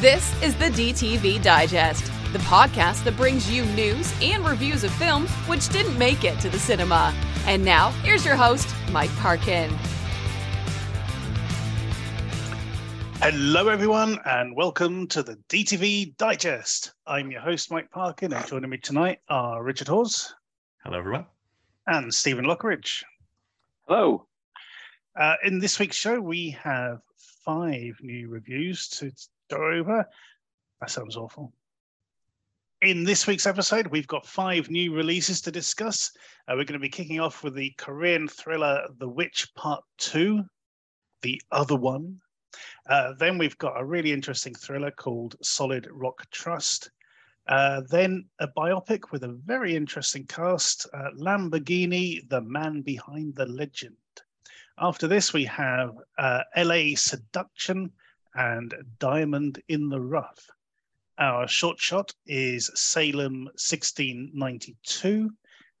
[0.00, 5.30] This is the DTV Digest, the podcast that brings you news and reviews of films
[5.48, 7.14] which didn't make it to the cinema.
[7.46, 9.70] And now, here's your host, Mike Parkin.
[13.22, 16.92] Hello, everyone, and welcome to the DTV Digest.
[17.06, 20.34] I'm your host, Mike Parkin, and joining me tonight are Richard Hawes
[20.84, 21.24] Hello, everyone.
[21.86, 23.02] and Stephen Lockridge.
[23.88, 24.26] Hello.
[25.18, 26.98] Uh, in this week's show, we have
[27.46, 29.10] five new reviews to
[29.48, 30.04] go.
[30.80, 31.52] That sounds awful.
[32.82, 36.12] In this week's episode, we've got five new releases to discuss.
[36.46, 40.44] Uh, we're going to be kicking off with the Korean thriller The Witch Part 2,
[41.22, 42.20] The Other One.
[42.88, 46.90] Uh, then we've got a really interesting thriller called Solid Rock Trust.
[47.48, 53.46] Uh, then a biopic with a very interesting cast uh, Lamborghini, The Man Behind the
[53.46, 53.96] Legend.
[54.78, 57.90] After this, we have uh, LA Seduction
[58.36, 60.50] and Diamond in the Rough.
[61.18, 65.30] Our short shot is Salem 1692,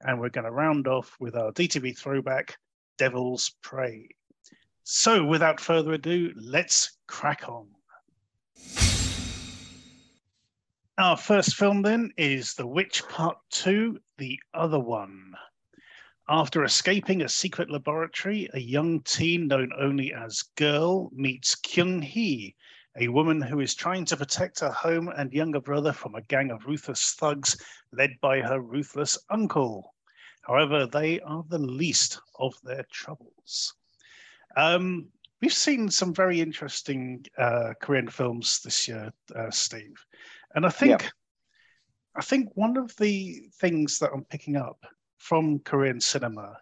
[0.00, 2.56] and we're going to round off with our DTV throwback,
[2.96, 4.08] Devil's Prey.
[4.84, 7.66] So, without further ado, let's crack on.
[10.98, 15.34] Our first film then is The Witch Part 2 The Other One.
[16.28, 22.56] After escaping a secret laboratory, a young teen known only as Girl meets Kyung Hee,
[22.98, 26.50] a woman who is trying to protect her home and younger brother from a gang
[26.50, 27.56] of ruthless thugs
[27.92, 29.94] led by her ruthless uncle.
[30.40, 33.74] However, they are the least of their troubles.
[34.56, 35.08] Um,
[35.40, 40.04] we've seen some very interesting uh, Korean films this year, uh, Steve,
[40.56, 41.08] and I think Yeah.
[42.16, 44.86] I think one of the things that I'm picking up
[45.18, 46.58] from Korean cinema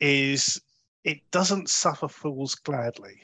[0.00, 0.60] is
[1.04, 3.20] it doesn't suffer fools gladly.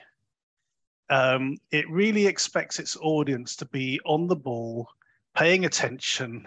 [1.10, 4.88] Um, it really expects its audience to be on the ball,
[5.34, 6.46] paying attention,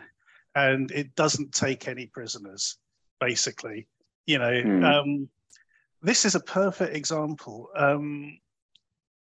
[0.55, 2.77] and it doesn't take any prisoners.
[3.19, 3.87] Basically,
[4.25, 4.83] you know, Hmm.
[4.83, 5.29] um,
[6.01, 7.69] this is a perfect example.
[7.75, 8.39] Um,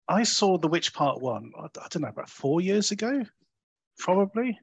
[0.08, 1.52] I saw The Witch Part One.
[1.58, 3.26] I, I don't know about four years ago,
[3.98, 4.60] probably.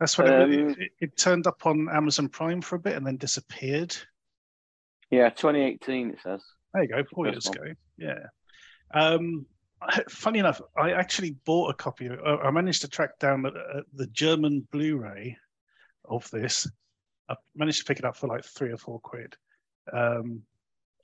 [0.00, 3.06] That's what it, Um, it, it turned up on Amazon Prime for a bit and
[3.06, 3.96] then disappeared.
[5.10, 6.42] Yeah, 2018 it says.
[6.72, 7.56] There you go, four years one.
[7.56, 7.74] ago.
[7.96, 8.26] Yeah.
[8.94, 9.46] Um,
[10.08, 12.06] funny enough, I actually bought a copy.
[12.06, 15.36] Of, uh, I managed to track down the, uh, the German Blu-ray
[16.04, 16.66] of this.
[17.28, 19.34] I managed to pick it up for like three or four quid.
[19.92, 20.42] Um,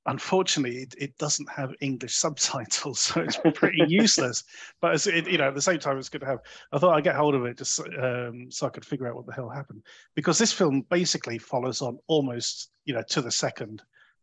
[0.07, 4.45] unfortunately, it, it doesn't have English subtitles, so it's pretty useless.
[4.81, 6.41] But it's, it, you know, at the same time, it's good to have.
[6.73, 9.27] I thought I'd get hold of it just um, so I could figure out what
[9.27, 9.83] the hell happened,
[10.15, 13.83] because this film basically follows on almost, you know, to the second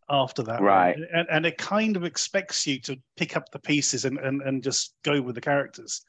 [0.09, 0.61] after that.
[0.61, 0.97] Right.
[1.13, 4.63] And, and it kind of expects you to pick up the pieces and and, and
[4.63, 6.01] just go with the characters.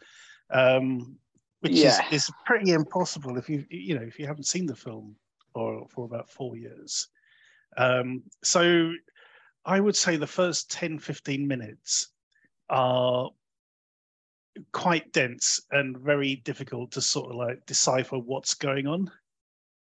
[0.51, 1.17] Um,
[1.61, 2.05] which Yeah.
[2.11, 5.17] is, is pretty impossible if you you know if you haven't seen the film
[5.55, 7.09] for for about four years.
[7.77, 8.93] Um, so
[9.65, 12.09] I would say the first 10, 15 minutes
[12.69, 13.31] are
[14.73, 19.11] quite dense and very difficult to sort of like decipher what's going on.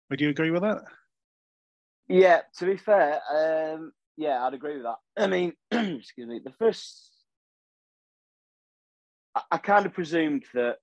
[0.10, 0.84] Would you agree with that?
[2.08, 4.98] Yeah, to be fair, um, yeah, I'd agree with that.
[5.18, 7.10] I mean, excuse me, the first.
[9.36, 10.78] I, I kind of presumed that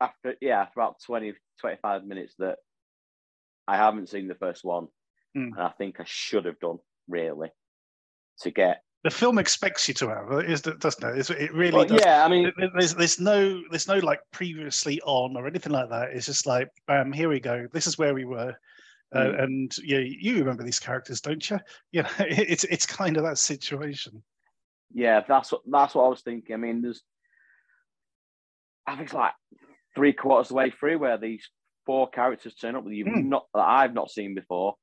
[0.00, 2.58] after, yeah, after about 20, 25 minutes that
[3.68, 4.88] I haven't seen the first one.
[5.34, 5.52] Hmm.
[5.56, 7.50] And I think I should have done, really,
[8.42, 8.82] to get.
[9.04, 11.18] The film expects you to have, is doesn't it?
[11.18, 12.00] It's- It really Well, does.
[12.04, 16.10] yeah, I mean, There's, there's no there's no like previously on or anything like that.
[16.10, 17.66] It's just like bam, here we go.
[17.72, 18.54] This is where we were,
[19.14, 19.42] uh, Mm.
[19.42, 21.60] and yeah, you remember these characters, don't you?
[21.92, 24.22] You know, it's it's kind of that situation.
[24.92, 26.54] Yeah, that's what that's what I was thinking.
[26.54, 27.02] I mean, there's
[28.86, 29.34] I think it's like
[29.94, 31.48] three quarters of the way through where these
[31.86, 33.28] four characters turn up that you've Hmm.
[33.28, 34.74] not that I've not seen before.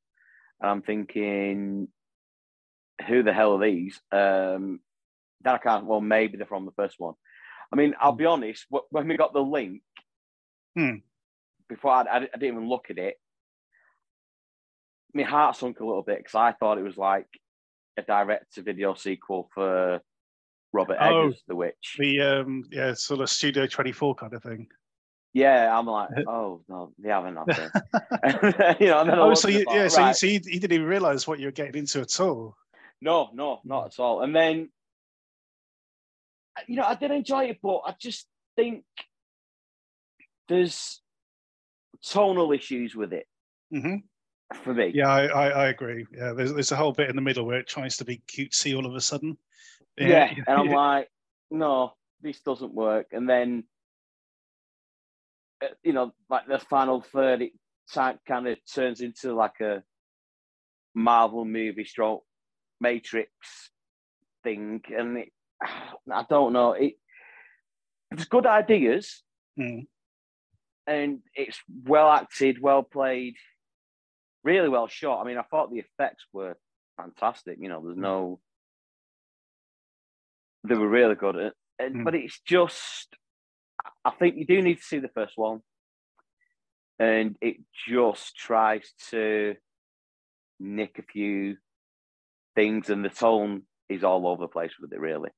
[0.62, 1.90] And I'm thinking,
[3.04, 4.00] who the hell are these?
[4.12, 4.80] Um
[5.42, 7.16] then I can't well maybe they're from the first one.
[7.72, 9.82] I mean, I'll be honest, when we got the link
[10.76, 10.98] Hmm.
[11.70, 13.16] before I, I, didn't even look at it,
[15.14, 17.28] my heart sunk a little bit because I thought it was like
[17.98, 20.02] a direct to video sequel for
[20.72, 21.96] Robert Oh, Eggers, The Witch.
[22.00, 24.68] The um yeah, sort of Studio 24 kind of thing.
[25.34, 28.80] Yeah, I'm like, oh no, they haven't it.
[28.80, 30.60] you know, and then Oh, so you, thought, yeah, so you, right, so you, you
[30.60, 32.56] didn't even realize what you were getting into at all.
[33.04, 34.22] No, no, not at all.
[34.22, 34.70] And then,
[36.68, 38.86] you know, I did enjoy it, but I just think
[40.48, 41.02] there's
[42.02, 43.28] tonal issues with it
[43.72, 43.98] hmm
[44.64, 44.92] for me.
[44.94, 46.06] Yeah, I, I, I agree.
[46.16, 48.76] Yeah, there's there's a whole bit in the middle where it tries to be cutesy
[48.76, 49.38] all of a sudden.
[49.98, 51.10] Yeah, and I'm like,
[51.52, 53.08] no, this doesn't work.
[53.12, 53.64] And then
[55.62, 57.52] uh, you know, like the final third, it
[57.94, 59.84] kind of turns into like a
[60.94, 62.24] Marvel movie stroke
[62.84, 63.30] Matrix
[64.44, 65.30] thing, and it,
[66.12, 66.74] I don't know.
[66.74, 66.94] It
[68.12, 69.24] it's good ideas,
[69.60, 69.86] Mm.
[70.88, 73.36] and it's well acted, well played,
[74.44, 75.22] really well shot.
[75.22, 76.58] I mean, I thought the effects were
[76.98, 77.58] fantastic.
[77.60, 78.40] You know, there's no,
[80.68, 81.36] they were really good.
[81.38, 82.04] At, and, Mm.
[82.04, 83.16] But it's just,
[84.06, 85.62] I think you do need to see the first one,
[87.00, 87.58] and it
[87.88, 89.56] just tries to
[90.60, 91.58] nick a few
[92.56, 95.00] things, and the tone is all over the place with it.
[95.00, 95.30] Really,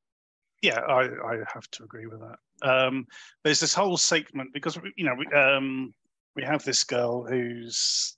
[0.61, 2.67] Yeah, I, I have to agree with that.
[2.67, 3.05] Um,
[3.43, 5.93] there's this whole segment because you know we, um,
[6.35, 8.17] we have this girl who's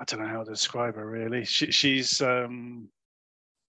[0.00, 1.44] I don't know how to describe her really.
[1.44, 2.88] She, she's um,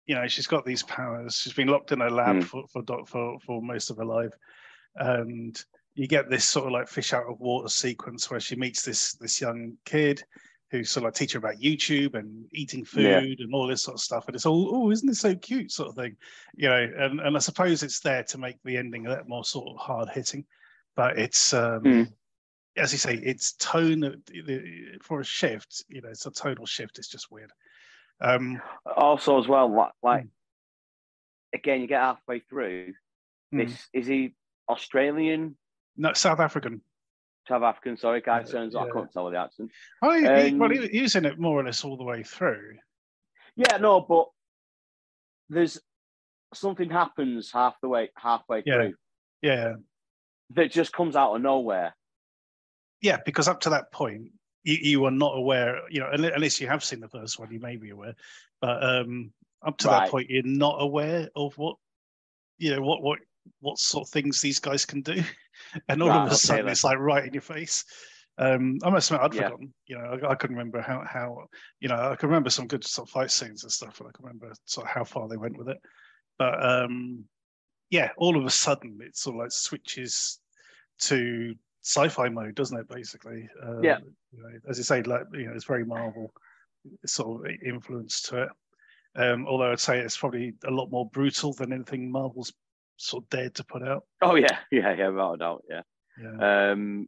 [0.06, 1.36] you know she's got these powers.
[1.36, 2.44] She's been locked in a lab Mm.
[2.44, 4.34] for for, for for most of her life,
[4.96, 5.62] and
[5.94, 9.14] you get this sort of like fish out of water sequence where she meets this
[9.16, 10.24] this young kid
[10.72, 13.18] who sort of like teach her about YouTube and eating food Yeah.
[13.46, 14.26] and all this sort of stuff.
[14.28, 16.16] And it's all, oh, isn't this so cute, sort of thing,
[16.56, 16.90] you know.
[16.98, 19.78] And and I suppose it's there to make the ending a little more sort of
[19.78, 20.46] hard hitting,
[20.96, 22.14] but it's um, Mm.
[22.78, 24.24] as you say, it's tone
[25.02, 25.84] for a shift.
[25.90, 26.98] You know, it's a tonal shift.
[27.00, 27.52] It's just weird.
[28.22, 28.62] Um,
[28.96, 30.30] also as well, like, like Mm.
[31.54, 32.94] again, you get halfway through.
[33.54, 33.78] mm.
[33.94, 34.36] Is he
[34.70, 35.58] Australian,
[35.98, 36.82] no, South African.
[37.48, 37.98] South African.
[37.98, 38.76] Sorry, guy Yeah, turns.
[38.76, 38.92] I yeah.
[38.92, 39.72] couldn't tell with the accent.
[40.02, 42.04] Oh, he, he- well, Um, he, he was in it more or less all the
[42.04, 42.76] way through.
[43.56, 44.28] Yeah, no, but
[45.50, 45.80] there's
[46.54, 48.76] something happens half the way, halfway Yeah.
[48.76, 48.94] through
[49.42, 49.74] Yeah,
[50.52, 51.96] that just comes out of nowhere.
[53.02, 54.32] yeah, because up to that point,
[54.64, 55.82] you, you are not aware.
[55.90, 58.16] You know, unless you have seen the first one, you may be aware.
[58.62, 59.34] But um,
[59.66, 61.78] up to that point, you're not aware of what
[62.60, 63.20] you know what what
[63.60, 65.22] what sort of things these guys can do,
[65.90, 66.72] and all Right, of a okay sudden then.
[66.72, 67.84] it's like right in your face.
[68.38, 69.50] Um, I must admit, I'd Yeah.
[69.50, 69.74] forgotten.
[69.88, 71.46] You know, I, I couldn't remember how how
[71.80, 74.12] you know I can remember some good sort of fight scenes and stuff, and I
[74.16, 75.78] can remember sort of how far they went with it.
[76.40, 77.26] But um,
[77.90, 80.40] yeah, all of a sudden it sort of like switches
[81.00, 81.54] to
[81.84, 82.88] sci-fi mode, doesn't it?
[82.88, 83.98] Basically, um, Yeah.
[84.32, 86.32] You know, as you say, like you know, it's very Marvel
[87.06, 88.50] sort of influence to it.
[89.16, 92.54] Um, although I'd say it's probably a lot more brutal than anything Marvel's
[93.02, 94.06] sort of dared to put out.
[94.22, 95.82] Oh yeah, yeah, yeah, without a doubt, yeah.
[96.22, 96.72] Yeah.
[96.72, 97.08] Um,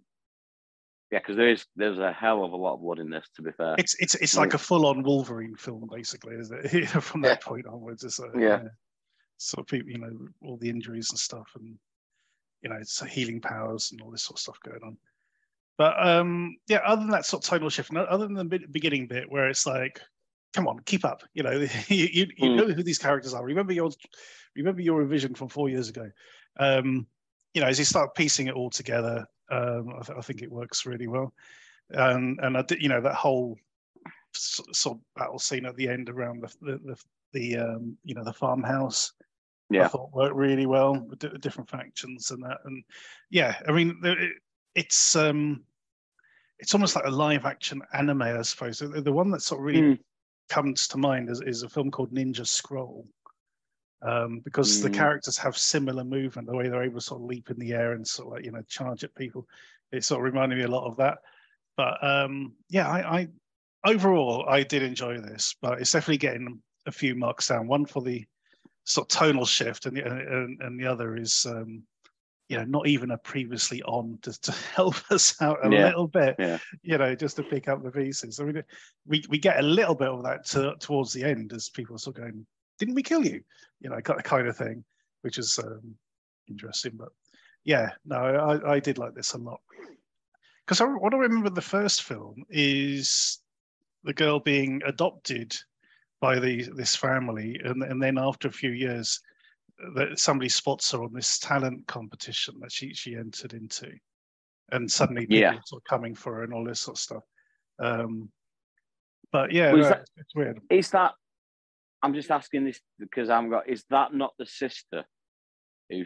[1.12, 3.28] yeah, because there is there's a hell of a lot of blood in this.
[3.36, 6.88] To be fair, It's it's it's like a full-on Wolverine film, basically, isn't it?
[7.04, 8.64] From that point onwards, it's a, Yeah.
[9.38, 11.78] sort of people, you know, all the injuries and stuff, and
[12.62, 14.98] you know, it's healing powers and all this sort of stuff going on.
[15.78, 19.06] But um, yeah, other than that sort of tonal shift, and other than the beginning
[19.08, 20.00] bit where it's like,
[20.54, 21.52] come on, keep up, you know,
[21.88, 22.56] you you, you Mm.
[22.56, 23.44] know who these characters are.
[23.44, 23.90] Remember your
[24.56, 26.10] remember your revision from four years ago.
[26.60, 27.08] Um,
[27.54, 30.52] you know, as you start piecing it all together, um, I, th- I think it
[30.52, 31.34] works really well.
[31.90, 33.58] And and I did, you know, that whole
[34.34, 36.98] sort of battle scene at the end around the the, the,
[37.34, 39.14] the um, you know the farmhouse.
[39.70, 39.86] Yeah.
[39.86, 42.60] I thought worked really well with di- different factions and that.
[42.66, 42.84] And
[43.32, 44.34] yeah, I mean, it,
[44.76, 45.64] it's um,
[46.60, 48.80] it's almost like a live action anime, I suppose.
[48.80, 50.00] The, the one that sort of really Mm.
[50.50, 53.08] Comes to mind is, is a film called Ninja Scroll.
[54.02, 54.96] Um, because the Mm.
[54.96, 57.94] characters have similar movement, the way they're able to sort of leap in the air
[57.94, 59.48] and sort of like, you know, charge at people.
[59.94, 61.20] It sort of reminded me a lot of that.
[61.78, 63.28] But um, yeah, I, I
[63.86, 67.68] overall I did enjoy this, but it's definitely getting a few marks down.
[67.68, 68.26] One for the
[68.84, 71.84] sort of tonal shift, and the and, and the other is um,
[72.50, 76.08] you know not even a previously on to, to help us out a Yeah, little
[76.08, 76.36] bit.
[76.38, 76.58] yeah.
[76.82, 78.40] You know, just to pick up the pieces.
[78.40, 78.64] I mean,
[79.08, 82.00] we we get a little bit of that to, towards the end as people are
[82.00, 82.46] sort of going,
[82.80, 83.42] "Didn't we kill you?"
[83.80, 84.84] You know, kind kind of thing,
[85.22, 85.96] which is um,
[86.50, 86.94] interesting.
[86.96, 87.10] But
[87.64, 89.62] yeah, no, I, I did like this a lot
[90.66, 93.40] because what I remember the first film is
[94.04, 95.56] the girl being adopted
[96.22, 99.22] by the this family, and and then after a few years,
[99.96, 103.92] that somebody spots her on this talent competition that she she entered into,
[104.72, 105.54] and suddenly people Yeah.
[105.74, 107.24] are coming for her and all this sort of stuff.
[107.80, 108.32] Um,
[109.32, 110.60] but yeah, Was no, that- it's, weird.
[110.70, 111.14] Is that?
[112.02, 113.68] I'm just asking this because I'm got.
[113.70, 115.06] Is that not the sister
[115.90, 116.04] who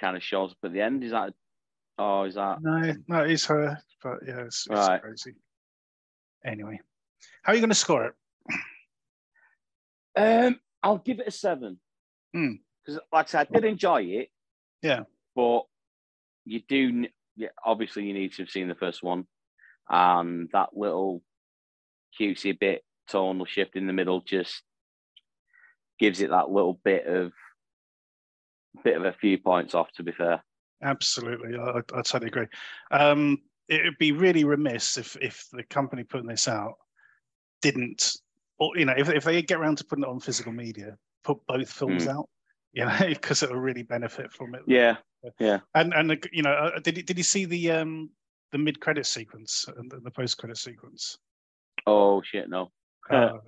[0.00, 1.04] kind of shows up at the end?
[1.04, 1.32] Is that?
[1.98, 2.60] Oh, is that?
[2.62, 3.78] No, no, it's her.
[4.02, 5.00] But yeah, it's, it's Right.
[5.00, 5.34] crazy.
[6.44, 6.80] Anyway,
[7.42, 8.14] how are you going to score it?
[10.16, 11.78] Um, I'll give it a seven.
[12.34, 12.54] Hmm.
[12.84, 14.28] Because, like I said, I did enjoy it.
[14.82, 15.00] Yeah.
[15.34, 15.62] But
[16.44, 17.06] you do.
[17.36, 19.26] Yeah, obviously, you need to have seen the first one,
[19.88, 21.22] and that little
[22.18, 24.62] cutesy bit tonal shift in the middle just
[25.98, 27.32] gives it that little bit of
[28.84, 29.90] bit of a few points off.
[29.92, 30.42] To be fair.
[30.82, 32.46] Absolutely, I, I I totally agree.
[32.90, 33.38] Um,
[33.68, 36.74] it would be really remiss if if the company putting this out
[37.62, 38.12] didn't,
[38.58, 41.38] or you know, if if they get around to putting it on physical media, put
[41.48, 42.14] both films Mm.
[42.14, 42.28] out,
[42.74, 44.62] you know, because it will really benefit from it.
[44.66, 44.96] Yeah,
[45.38, 45.60] yeah.
[45.74, 48.10] And and you know, uh, did you, did you see the um
[48.52, 51.18] the mid credit sequence and the, the post credit sequence?
[51.86, 52.70] Oh shit, no.
[53.10, 53.38] Uh,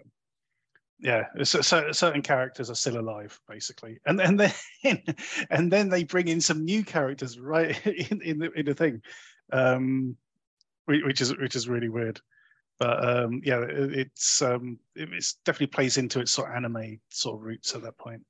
[1.00, 4.52] yeah, so, so certain characters are still alive, basically, and and then
[5.50, 9.02] and then they bring in some new characters right in, in the in the thing,
[9.52, 10.16] um,
[10.87, 12.21] which is which is really weird.
[12.78, 17.00] But um, yeah, it, it's um, it it's definitely plays into its sort of anime
[17.09, 18.23] sort of roots at that point.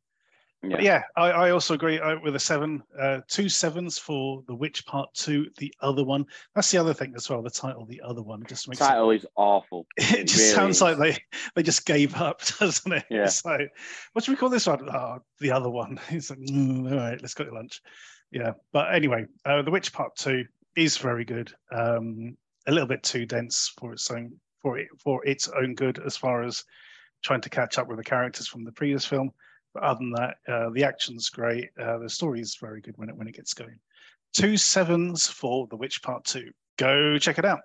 [0.63, 0.81] Yeah.
[0.81, 4.85] yeah, I, I also agree uh, with a seven, uh, two sevens for the Witch
[4.87, 5.49] Part Two.
[5.59, 7.43] The other one, that's the other thing as well.
[7.43, 9.87] The title, the other one, just makes it Title is awful.
[9.97, 10.83] it just really sounds is.
[10.83, 11.17] like they
[11.55, 13.05] they just gave up, doesn't it?
[13.11, 13.27] Yeah.
[13.27, 13.59] So,
[14.13, 14.89] what should we call this one?
[14.91, 16.01] Oh, the other one.
[16.11, 17.81] It's like, mm, all right, let's go to lunch.
[18.33, 18.53] Yeah.
[18.73, 20.45] But anyway, uh, the Witch Part Two
[20.75, 21.53] is very good.
[21.71, 22.37] Um,
[22.67, 26.17] a little bit too dense for its own for it for its own good as
[26.17, 26.65] far as
[27.23, 29.31] trying to catch up with the characters from the previous film.
[29.77, 31.69] But other than that, uh, the action's great.
[31.79, 33.79] Uh, the story is very good when it when it gets going.
[34.33, 36.51] Two sevens for The Witch Part Two.
[36.79, 37.61] Go check it out.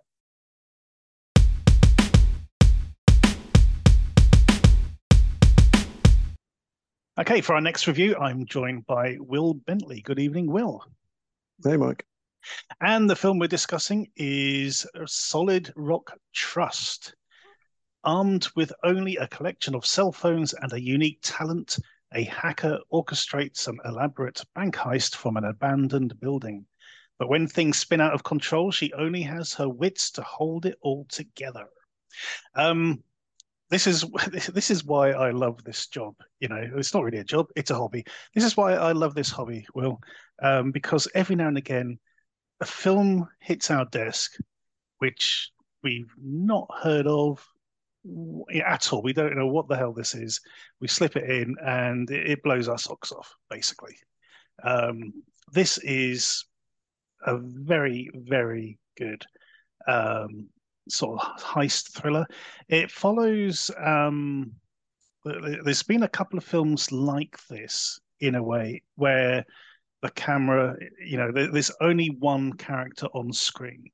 [7.17, 10.01] Okay, for our next review, I'm joined by Will Bentley.
[10.01, 10.83] Good evening, Will.
[11.63, 12.05] Hey, Mike.
[12.81, 17.15] And the film we're discussing is Solid Rock Trust.
[18.03, 21.77] Armed with only a collection of cell phones and a unique talent,
[22.13, 26.65] a hacker orchestrates an elaborate bank heist from an abandoned building.
[27.17, 30.77] But when things spin out of control, she only has her wits to hold it
[30.81, 31.67] all together.
[32.55, 33.03] Um,
[33.69, 34.03] this is
[34.53, 36.15] this is why I love this job.
[36.39, 38.05] You know, it's not really a job; it's a hobby.
[38.35, 39.99] This is why I love this hobby, Will,
[40.41, 41.99] um, because every now and again,
[42.59, 44.33] a film hits our desk,
[44.99, 45.51] which
[45.83, 47.45] we've not heard of
[48.63, 49.01] at all.
[49.01, 50.39] We don't know what the hell this is.
[50.79, 53.33] We slip it in, and it, blows our socks off.
[53.49, 53.95] Basically,
[54.63, 55.13] um,
[55.51, 56.45] this is
[57.25, 59.23] a very, very good
[59.87, 60.49] um,
[60.89, 62.25] sort of heist thriller.
[62.69, 63.71] It follows.
[63.77, 64.53] Um,
[65.23, 69.45] there's been a couple of films like this in a way where
[70.01, 73.85] the camera, you know, there's only one character on screen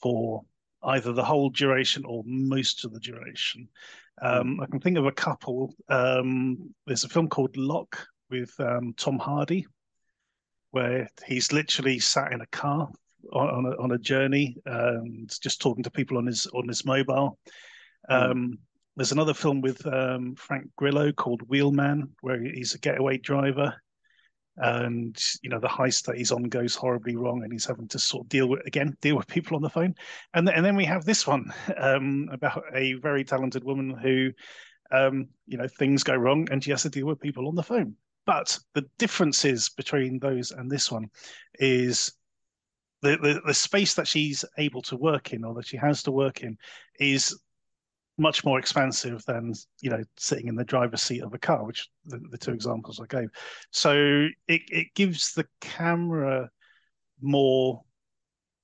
[0.00, 0.42] for
[0.82, 3.68] either the whole duration or most of the duration.
[4.22, 5.74] Um, I can think of a couple.
[5.88, 9.66] Um, there's a film called Locke with um, Tom Hardy,
[10.70, 12.88] where he's literally sat in a car
[13.32, 16.84] on, on, a, on a journey and just talking to people on his on his
[16.84, 17.38] mobile.
[18.08, 18.58] Um,
[18.96, 23.74] there's another film with um, Frank Grillo called Wheelman, where he's a getaway driver,
[24.56, 27.98] and you know the heist that he's on goes horribly wrong, and he's having to
[27.98, 29.94] sort of deal with again deal with people on the phone.
[30.34, 34.30] And th- and then we have this one um, about a very talented woman who,
[34.90, 37.62] um, you know, things go wrong, and she has to deal with people on the
[37.62, 37.94] phone.
[38.26, 41.10] But the differences between those and this one
[41.54, 42.12] is
[43.02, 46.12] the, the, the space that she's able to work in or that she has to
[46.12, 46.58] work in
[46.98, 47.38] is
[48.20, 51.88] much more expensive than you know sitting in the driver's seat of a car which
[52.04, 53.28] the, the two examples i gave
[53.70, 53.94] so
[54.46, 56.48] it, it gives the camera
[57.20, 57.82] more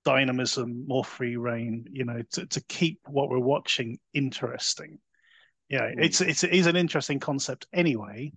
[0.04, 4.98] dynamism more free reign you know to, to keep what we're watching interesting
[5.68, 6.04] yeah Mm.
[6.04, 8.30] it's it's it is an interesting concept anyway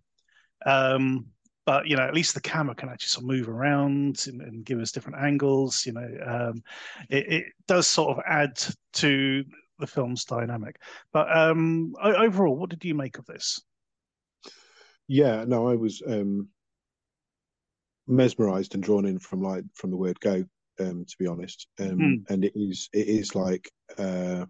[0.65, 1.27] um
[1.65, 4.65] but you know at least the camera can actually sort of move around and, and
[4.65, 6.63] give us different angles you know um
[7.09, 8.57] it, it does sort of add
[8.93, 9.43] to
[9.79, 10.75] the film's dynamic
[11.13, 13.59] but um overall what did you make of this
[15.07, 16.49] Yeah, no, I was um
[18.07, 20.43] mesmerized and drawn in from like from the word go,
[20.79, 21.67] um, to be honest.
[21.79, 22.33] Um, Hmm.
[22.33, 24.45] and it is it is like uh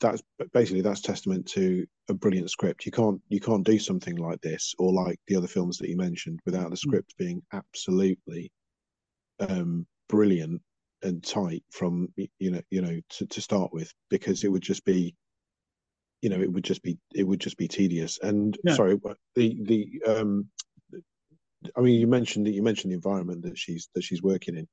[0.00, 0.22] that's
[0.54, 2.86] basically that's testament to a brilliant script.
[2.86, 5.96] You can't you can't do something like this or like the other films that you
[5.96, 8.50] mentioned without the script being absolutely
[9.40, 10.62] um brilliant
[11.02, 14.84] and tight from you know you know to, to start with because it would just
[14.84, 15.14] be
[16.22, 18.18] you know it would just be it would just be tedious.
[18.22, 18.74] And Yeah.
[18.74, 18.98] sorry
[19.34, 20.46] the the um
[21.76, 24.66] i mean you mentioned that you mentioned the environment that she's that she's working in.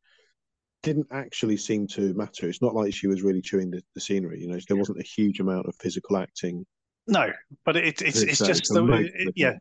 [0.84, 2.48] Didn't actually seem to matter.
[2.48, 5.04] It's not like she was really chewing the, the scenery you know there wasn't a
[5.04, 6.66] huge amount of physical acting.
[7.08, 7.32] No
[7.66, 9.54] but it, it's it's, It's, uh, just the yeah.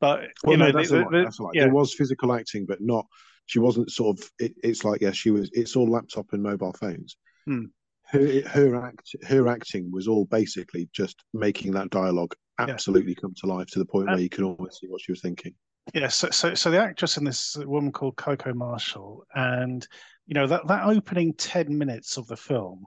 [0.00, 1.50] But well you no know that's, the- the- that's lie.
[1.54, 1.64] yeah.
[1.64, 3.04] There was physical acting but not
[3.48, 6.72] she wasn't sort of it, it's like yeah she was it's all laptop and mobile
[6.72, 7.64] phones Hmm.
[8.06, 13.46] her her act her acting was all basically just making that dialogue absolutely come to
[13.46, 15.54] life to the point Uh, where you can almost see what she was thinking
[15.94, 19.86] Yeah, so, so so the actress in this woman called Coco Marshall, and
[20.26, 22.84] you know that that opening ten minutes of the film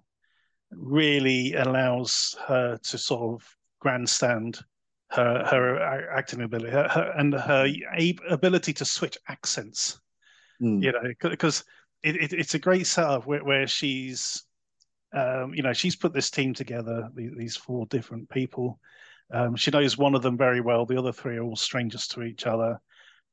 [0.72, 4.60] really allows her to sort of grandstand
[5.12, 7.65] her her acting ability her, her, and her
[8.30, 10.00] ability to switch accents.
[10.62, 10.84] Mm.
[10.84, 11.63] You know, because
[12.03, 14.44] it, it, it's a great setup where, where she's,
[15.13, 18.80] um, you know, she's put this team together, these four different people.
[19.34, 20.86] Um, she knows one of them very well.
[20.86, 22.80] The other three are all strangers to each other,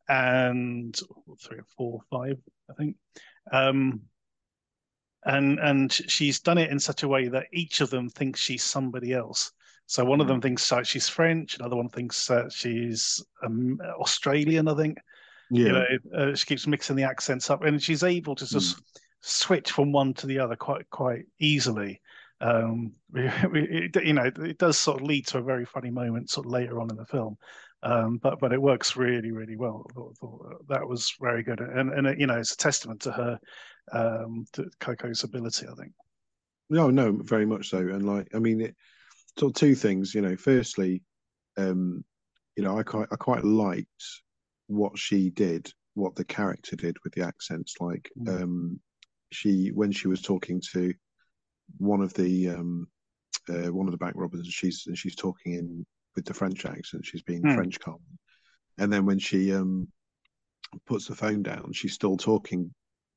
[0.09, 0.99] and
[1.41, 2.39] three or four, five,
[2.71, 2.97] I think.
[3.53, 4.03] Um,
[5.25, 8.63] and and she's done it in such a way that each of them thinks she's
[8.63, 9.53] somebody else.
[9.87, 10.43] So one of them mm.
[10.43, 14.99] thinks uh, she's French, another one thinks uh, she's um, Australian, I think.
[15.51, 15.67] Yeah.
[15.67, 18.83] You know, uh, she keeps mixing the accents up, and she's able to just mm.
[19.21, 22.01] switch from one to the other quite quite easily.
[22.41, 26.47] Um, it, you know, it does sort of lead to a very funny moment sort
[26.47, 27.37] of later on in the film,
[27.83, 29.87] um, but but it works really really well.
[30.69, 33.41] that was very good, and and you know, it's a testament to her
[33.93, 35.93] um, to Coco's ability, I think.
[36.71, 38.77] No, no, very much so, and like I mean, it
[39.39, 40.15] sort of two things.
[40.15, 41.03] You know, firstly,
[41.57, 42.05] um,
[42.57, 44.05] you know, I quite I quite liked
[44.69, 47.75] what she did, what the character did with the accents.
[47.81, 48.43] Like, mm.
[48.43, 48.81] um,
[49.33, 50.95] she when she was talking to
[51.77, 52.87] one of the um,
[53.49, 56.65] uh, one of the bank robbers, and she's and she's talking in with the French
[56.65, 57.05] accent.
[57.05, 57.55] She's being mm.
[57.55, 58.01] French calm,
[58.79, 59.89] and then when she um,
[60.87, 62.73] puts the phone down, she's still talking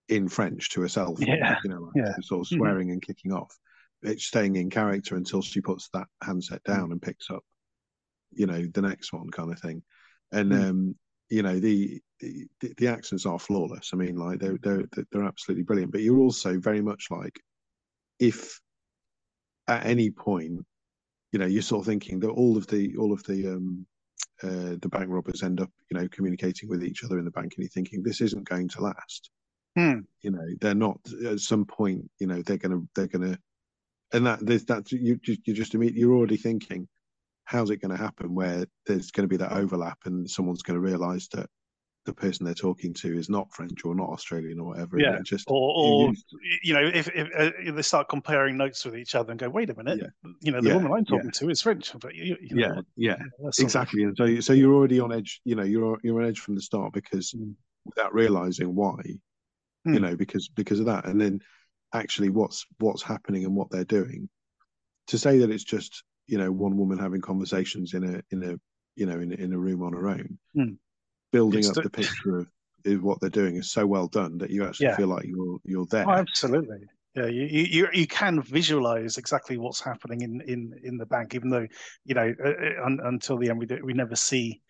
[0.10, 1.20] in French to herself.
[1.22, 2.14] Yeah, you know, like yeah.
[2.22, 2.58] sort of mm-hmm.
[2.58, 2.94] swearing mm.
[2.94, 3.56] and kicking off.
[4.04, 6.94] It's staying in character until she puts that handset down mm.
[6.94, 7.44] and picks up,
[8.32, 9.84] you know, the next one kind of thing.
[10.32, 10.70] And mm.
[10.70, 10.96] um,
[11.32, 12.48] you know the, the
[12.78, 13.92] the accents are flawless.
[13.94, 15.94] I mean, like they're they're they're absolutely brilliant.
[15.94, 17.40] But you're also very much like
[18.20, 18.60] if
[19.68, 20.66] at any point,
[21.32, 23.86] you know, you're sort of thinking that all of the all of the um
[24.44, 27.54] uh, the bank robbers end up, you know, communicating with each other in the bank,
[27.56, 29.30] and you're thinking this isn't going to last.
[29.78, 30.00] Hmm.
[30.22, 31.00] You know, they're not.
[31.26, 33.38] At some point, you know, they're gonna they're gonna,
[34.12, 36.90] and that there's that you you just you're already thinking
[37.52, 40.76] how's it going to happen where there's going to be that overlap and someone's going
[40.76, 41.48] to realize that
[42.06, 44.98] the person they're talking to is not French or not Australian or whatever.
[44.98, 46.16] Yeah, just or, or you,
[46.64, 49.50] you, know, if, if, uh, if, they start comparing notes with each other and go,
[49.50, 50.32] "Wait a minute, yeah.
[50.42, 51.40] you know, the yeah, woman I'm talking yeah.
[51.40, 54.02] to is French." But you, you know, yeah, yeah, exactly.
[54.04, 55.42] And so, so you're already on edge.
[55.46, 57.54] You know, you're you're on edge from the start because mm.
[57.86, 59.20] without realizing why, mm.
[59.86, 60.04] you hmm.
[60.04, 61.42] know, because because of that, and then
[61.94, 64.28] actually what's what's happening and what they're doing.
[65.08, 68.56] To say that it's just you know one woman having conversations in a in a
[68.96, 70.78] you know in, in a room on her own mm.
[71.32, 74.50] building it's up the, the picture of what they're doing is so well done that
[74.50, 74.96] you actually yeah.
[74.96, 76.80] feel like you're you're there oh, absolutely
[77.16, 81.50] yeah you, you you can visualize exactly what's happening in in in the bank even
[81.50, 81.68] though
[82.06, 84.62] you know uh, uh un, until the end we do, we never see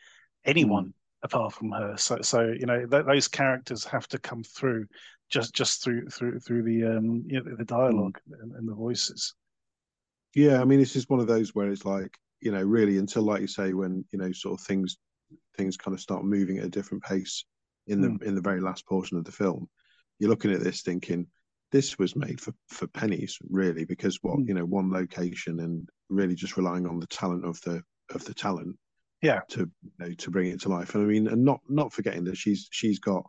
[0.43, 0.93] anyone mm.
[1.21, 4.87] apart from her so so you know th- those characters have to come through
[5.29, 8.41] just just through through through the um you know the dialogue mm.
[8.41, 9.35] and, and the voices
[10.33, 13.23] yeah, I mean, it's just one of those where it's like, you know, really until,
[13.23, 14.97] like you say, when you know, sort of things
[15.57, 17.45] things kind of start moving at a different pace
[17.87, 18.23] in the mm.
[18.23, 19.69] in the very last portion of the film,
[20.19, 21.27] you're looking at this thinking
[21.71, 24.47] this was made for for pennies, really, because what mm.
[24.47, 28.33] you know, one location and really just relying on the talent of the of the
[28.33, 28.77] talent,
[29.21, 30.95] yeah, to you know, to bring it to life.
[30.95, 33.23] And I mean, and not not forgetting that she's she's got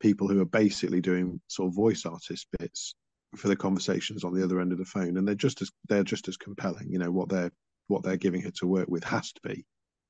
[0.00, 2.94] people who are basically doing sort of voice artist bits
[3.34, 6.04] for the conversations on the other end of the phone, and they're just as they're
[6.04, 6.90] just as compelling.
[6.90, 7.52] You know what they're
[7.88, 9.64] what they're giving her to work with has to be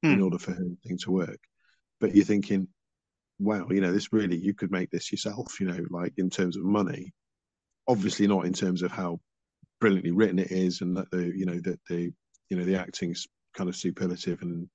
[0.04, 0.12] mm.
[0.14, 1.38] in order for her thing to work.
[2.00, 2.68] But you're thinking,
[3.38, 5.60] wow, you know, this really you could make this yourself.
[5.60, 7.12] You know, like in terms of money,
[7.88, 9.20] obviously not in terms of how
[9.80, 12.12] brilliantly written it is, and that the you know that the
[12.50, 14.68] you know the acting's kind of superlative and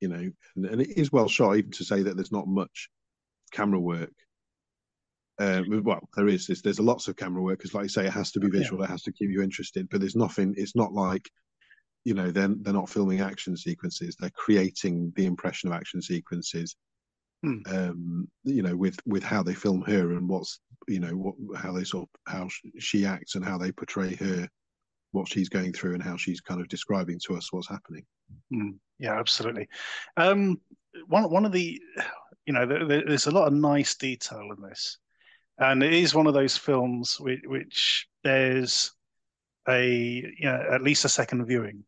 [0.00, 2.88] you know and, and it is well shot even to say that there's not much
[3.52, 4.12] camera work
[5.40, 6.46] uh, well, there is.
[6.46, 8.80] There's, there's lots of camera work because, like you say, it has to be visual.
[8.80, 8.84] Yeah.
[8.84, 9.88] It has to keep you interested.
[9.88, 10.54] But there's nothing.
[10.58, 11.30] It's not like,
[12.04, 14.16] you know, they're they're not filming action sequences.
[14.16, 16.76] They're creating the impression of action sequences.
[17.42, 17.60] Hmm.
[17.66, 21.72] Um, you know, with with how they film her and what's you know what how
[21.72, 22.48] they sort of how
[22.78, 24.46] she acts and how they portray her,
[25.12, 28.04] what she's going through and how she's kind of describing to us what's happening.
[28.52, 28.72] Hmm.
[28.98, 29.68] Yeah, absolutely.
[30.18, 30.60] Um,
[31.06, 31.80] one one of the,
[32.44, 34.98] you know, there, there's a lot of nice detail in this
[35.60, 38.92] and it is one of those films which, which there's
[39.68, 41.84] a you know at least a second viewing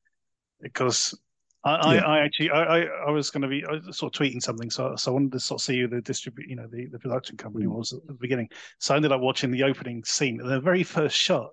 [0.61, 1.19] because
[1.65, 2.01] I, yeah.
[2.05, 5.13] I, I, actually I, I was going to be sort of tweeting something, so so
[5.13, 7.67] I wanted to sort of see who the distribute, you know, the, the production company
[7.67, 7.77] mm.
[7.77, 8.49] was at the beginning.
[8.81, 11.51] So I ended up watching the opening scene, the very first shot.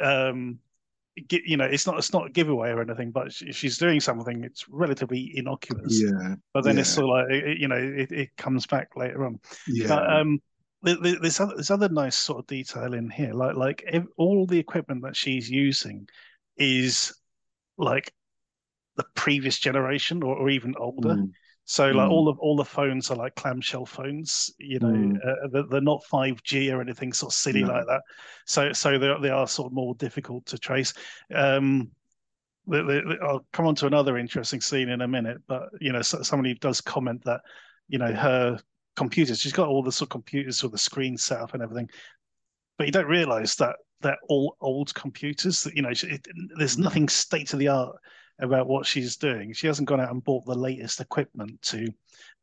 [0.00, 0.58] Um,
[1.30, 4.42] you know, it's not it's not a giveaway or anything, but she's doing something.
[4.42, 6.02] It's relatively innocuous.
[6.02, 6.34] Yeah.
[6.52, 6.80] But then yeah.
[6.80, 9.38] it's sort of like it, you know, it, it comes back later on.
[9.68, 9.88] Yeah.
[9.88, 10.40] But, um,
[10.82, 14.58] there's other, there's other nice sort of detail in here, like like if, all the
[14.58, 16.08] equipment that she's using
[16.56, 17.14] is
[17.78, 18.12] like
[18.96, 21.14] the previous generation or, or even older.
[21.14, 21.30] Mm.
[21.64, 22.10] So like mm.
[22.10, 25.16] all of all the phones are like clamshell phones, you know, mm.
[25.16, 27.72] uh, they're, they're, not 5G or anything sort of silly no.
[27.72, 28.02] like that.
[28.46, 30.92] So so they they are sort of more difficult to trace.
[31.32, 31.92] Um,
[32.66, 36.02] they, they, I'll come on to another interesting scene in a minute, but you know,
[36.02, 37.40] so, somebody does comment that
[37.88, 38.58] you know her
[38.96, 41.88] computers, she's got all the sort of computers with the screen set up and everything,
[42.78, 45.62] but you don't realize that they're all old computers.
[45.62, 46.26] That you know, it,
[46.56, 47.96] there's nothing state of the art
[48.40, 49.52] about what she's doing.
[49.52, 51.88] She hasn't gone out and bought the latest equipment to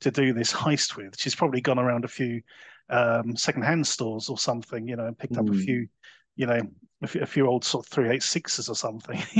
[0.01, 1.19] to do this heist with.
[1.19, 2.41] She's probably gone around a few
[2.89, 5.39] um, secondhand stores or something, you know, and picked mm.
[5.39, 5.59] up a hmm.
[5.59, 5.87] few,
[6.35, 6.59] you know,
[7.01, 9.17] a few, a few old sort of three eight sixes or something.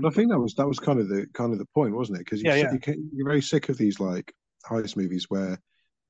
[0.00, 2.24] I think that was that was kind of the kind of the point, wasn't it?
[2.24, 2.72] Because you, yeah, yeah.
[2.72, 4.32] you you're very sick of these like
[4.64, 5.58] heist movies where,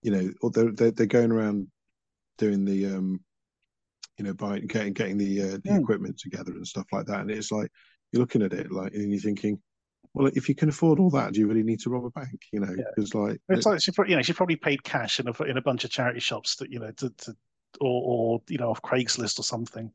[0.02, 1.68] you know, they're they're, they're going around
[2.38, 3.20] doing the um
[4.20, 5.80] you know, by getting getting the uh, the mm.
[5.80, 7.20] equipment together and stuff like that.
[7.20, 7.72] And it's like
[8.12, 9.58] you're looking at it like, and you're thinking,
[10.12, 12.42] well, if you can afford all that, do you really need to rob a bank?
[12.52, 13.20] You know, because yeah.
[13.20, 15.84] like it's like she, you know, she probably paid cash in a in a bunch
[15.84, 17.34] of charity shops that you know to, to
[17.80, 19.90] or or you know off Craigslist or something.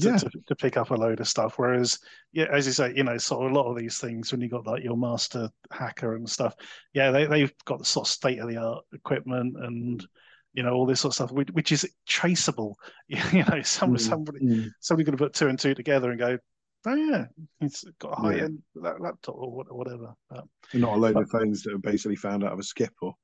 [0.00, 0.16] To, yeah.
[0.16, 1.54] to, to, pick up a load of stuff.
[1.56, 1.98] Whereas,
[2.32, 4.48] yeah, as you say, you know, sort of a lot of these things when you
[4.48, 6.54] got like your master hacker and stuff,
[6.94, 10.06] yeah, they they've got the sort of state of the art equipment and
[10.52, 12.76] you know all this sort of stuff, which, which is traceable.
[13.08, 14.70] You know, some, mm, somebody mm.
[14.80, 16.38] somebody going to put two and two together and go,
[16.86, 17.26] oh yeah,
[17.60, 18.44] it's got a high yeah.
[18.44, 20.14] end laptop or whatever.
[20.30, 22.92] But, Not a load but, of phones that are basically found out of a skip
[23.02, 23.14] or.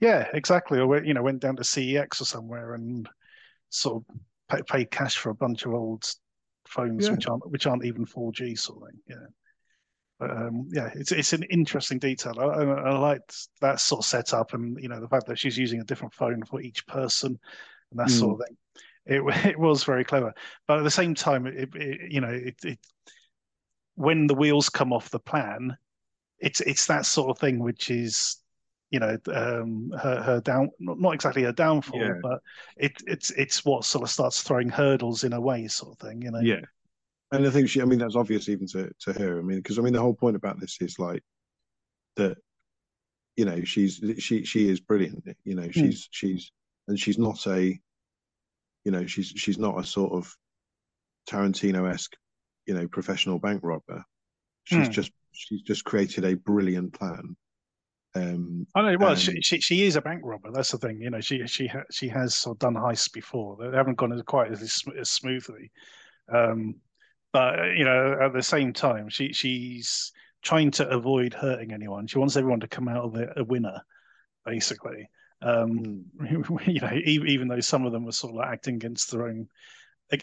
[0.00, 0.78] Yeah, exactly.
[0.78, 3.08] Or you know, went down to CEX or somewhere and
[3.70, 4.16] sort of
[4.48, 6.10] pay, paid cash for a bunch of old
[6.66, 7.12] phones yeah.
[7.12, 9.00] which aren't which aren't even 4G sort of thing.
[9.08, 9.26] Yeah.
[10.18, 12.34] But um, yeah, it's it's an interesting detail.
[12.38, 15.56] I, I, I liked that sort of setup, and you know the fact that she's
[15.56, 17.38] using a different phone for each person,
[17.90, 18.18] and that mm.
[18.18, 18.56] sort of thing.
[19.06, 20.34] It it was very clever,
[20.66, 22.78] but at the same time, it, it you know it, it
[23.94, 25.76] when the wheels come off the plan,
[26.40, 28.38] it's it's that sort of thing which is
[28.90, 32.14] you know um, her her down not exactly her downfall, yeah.
[32.22, 32.40] but
[32.76, 36.22] it it's it's what sort of starts throwing hurdles in a way, sort of thing.
[36.22, 36.40] You know.
[36.40, 36.60] Yeah,
[37.30, 39.38] and I think she, I mean, that's obvious even to, to her.
[39.38, 41.22] I mean, because I mean, the whole point about this is like
[42.16, 42.38] that,
[43.36, 45.24] you know, she's she she is brilliant.
[45.44, 45.70] You know, hmm.
[45.70, 46.08] she's mm.
[46.10, 46.50] she's
[46.88, 47.78] and she's not a,
[48.84, 50.34] you know, she's she's not a sort of
[51.28, 52.16] Tarantino esque,
[52.66, 54.04] you know, professional bank robber.
[54.64, 54.92] She's mm.
[54.92, 57.36] just she's just created a brilliant plan.
[58.18, 58.96] Um, I know.
[58.98, 59.18] Well, and...
[59.18, 60.50] she, she, she is a bank robber.
[60.52, 61.00] That's the thing.
[61.00, 63.56] You know, she she ha- she has sort of done heists before.
[63.58, 65.70] They haven't gone as quite as, as smoothly.
[66.32, 66.76] Um,
[67.32, 72.06] but you know, at the same time, she she's trying to avoid hurting anyone.
[72.06, 73.82] She wants everyone to come out of it a winner,
[74.44, 75.08] basically.
[75.42, 76.66] Um, mm.
[76.66, 79.26] You know, even, even though some of them were sort of like acting against their
[79.28, 79.48] own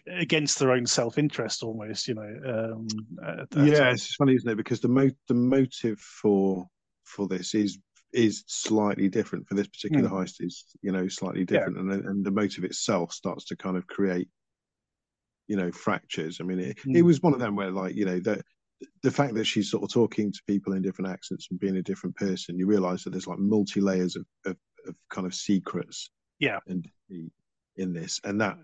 [0.08, 2.08] against their own self interest, almost.
[2.08, 2.74] You know.
[2.74, 2.88] Um,
[3.66, 4.58] yeah, it's funny, isn't it?
[4.58, 6.68] Because the mo- the motive for
[7.04, 7.78] for this is
[8.16, 10.14] is slightly different for this particular mm.
[10.14, 11.94] heist is you know slightly different yeah.
[11.94, 14.30] and and the motive itself starts to kind of create
[15.48, 16.40] you know fractures.
[16.42, 16.96] I mean, it, mm.
[16.96, 18.42] it was one of them where like you know that
[19.04, 21.82] the fact that she's sort of talking to people in different accents and being a
[21.82, 26.10] different person, you realise that there's like multi layers of, of, of kind of secrets.
[26.40, 26.60] Yeah.
[26.68, 26.86] And
[27.78, 28.58] in this, and that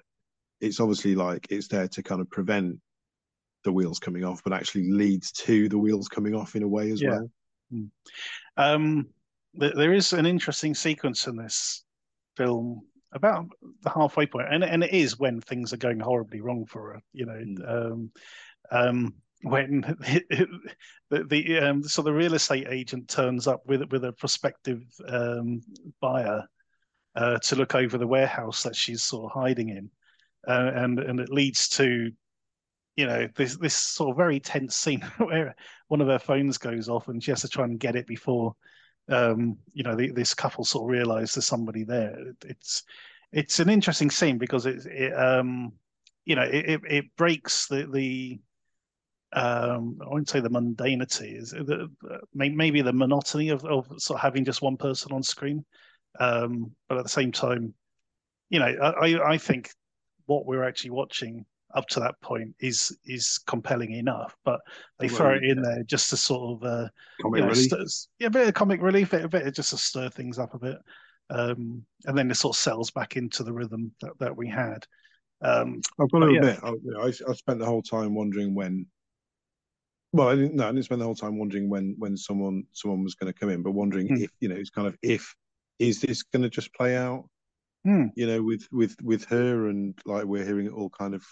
[0.59, 2.79] it's obviously like it's there to kind of prevent
[3.63, 6.91] the wheels coming off, but actually leads to the wheels coming off in a way
[6.91, 7.09] as yeah.
[7.09, 7.31] well.
[7.73, 7.89] Mm.
[8.57, 9.07] Um,
[9.53, 11.83] there is an interesting sequence in this
[12.37, 12.81] film
[13.13, 13.45] about
[13.81, 17.01] the halfway point, and and it is when things are going horribly wrong for her.
[17.13, 17.91] You know, mm.
[17.91, 18.11] um,
[18.71, 19.81] um, when
[21.09, 25.61] the, the um, so the real estate agent turns up with with a prospective um,
[25.99, 26.43] buyer
[27.15, 29.89] uh, to look over the warehouse that she's sort of hiding in,
[30.47, 32.11] uh, and and it leads to
[32.95, 35.55] you know this this sort of very tense scene where
[35.87, 38.55] one of her phones goes off and she has to try and get it before
[39.09, 42.17] um, you know, the, this couple sort of realize there's somebody there.
[42.45, 42.83] It's
[43.31, 45.73] it's an interesting scene because it, it um,
[46.25, 48.39] you know, it, it breaks the the
[49.33, 51.89] um, I wouldn't say the mundanity is the,
[52.33, 55.63] maybe the monotony of, of sort of having just one person on screen.
[56.19, 57.73] Um, but at the same time,
[58.49, 59.69] you know, I, I think
[60.25, 64.35] what we're actually watching up to that point is is compelling enough.
[64.43, 64.59] But
[64.99, 66.89] they well, throw it in there just to sort of uh,
[67.21, 67.71] comic you know, relief.
[68.19, 70.59] yeah, a bit of comic relief, a bit of just to stir things up a
[70.59, 70.77] bit,
[71.29, 74.85] um, and then it sort of sells back into the rhythm that, that we had.
[75.41, 76.41] Um, I've got a yeah.
[76.41, 76.59] bit.
[76.63, 78.85] I, I, I spent the whole time wondering when.
[80.13, 80.55] Well, I didn't.
[80.55, 83.39] No, I didn't spend the whole time wondering when when someone someone was going to
[83.39, 84.21] come in, but wondering mm.
[84.21, 85.35] if you know, it's kind of if
[85.79, 87.25] is this going to just play out
[87.83, 88.07] Hmm.
[88.15, 91.23] You know, with with with her and like we're hearing it all kind of,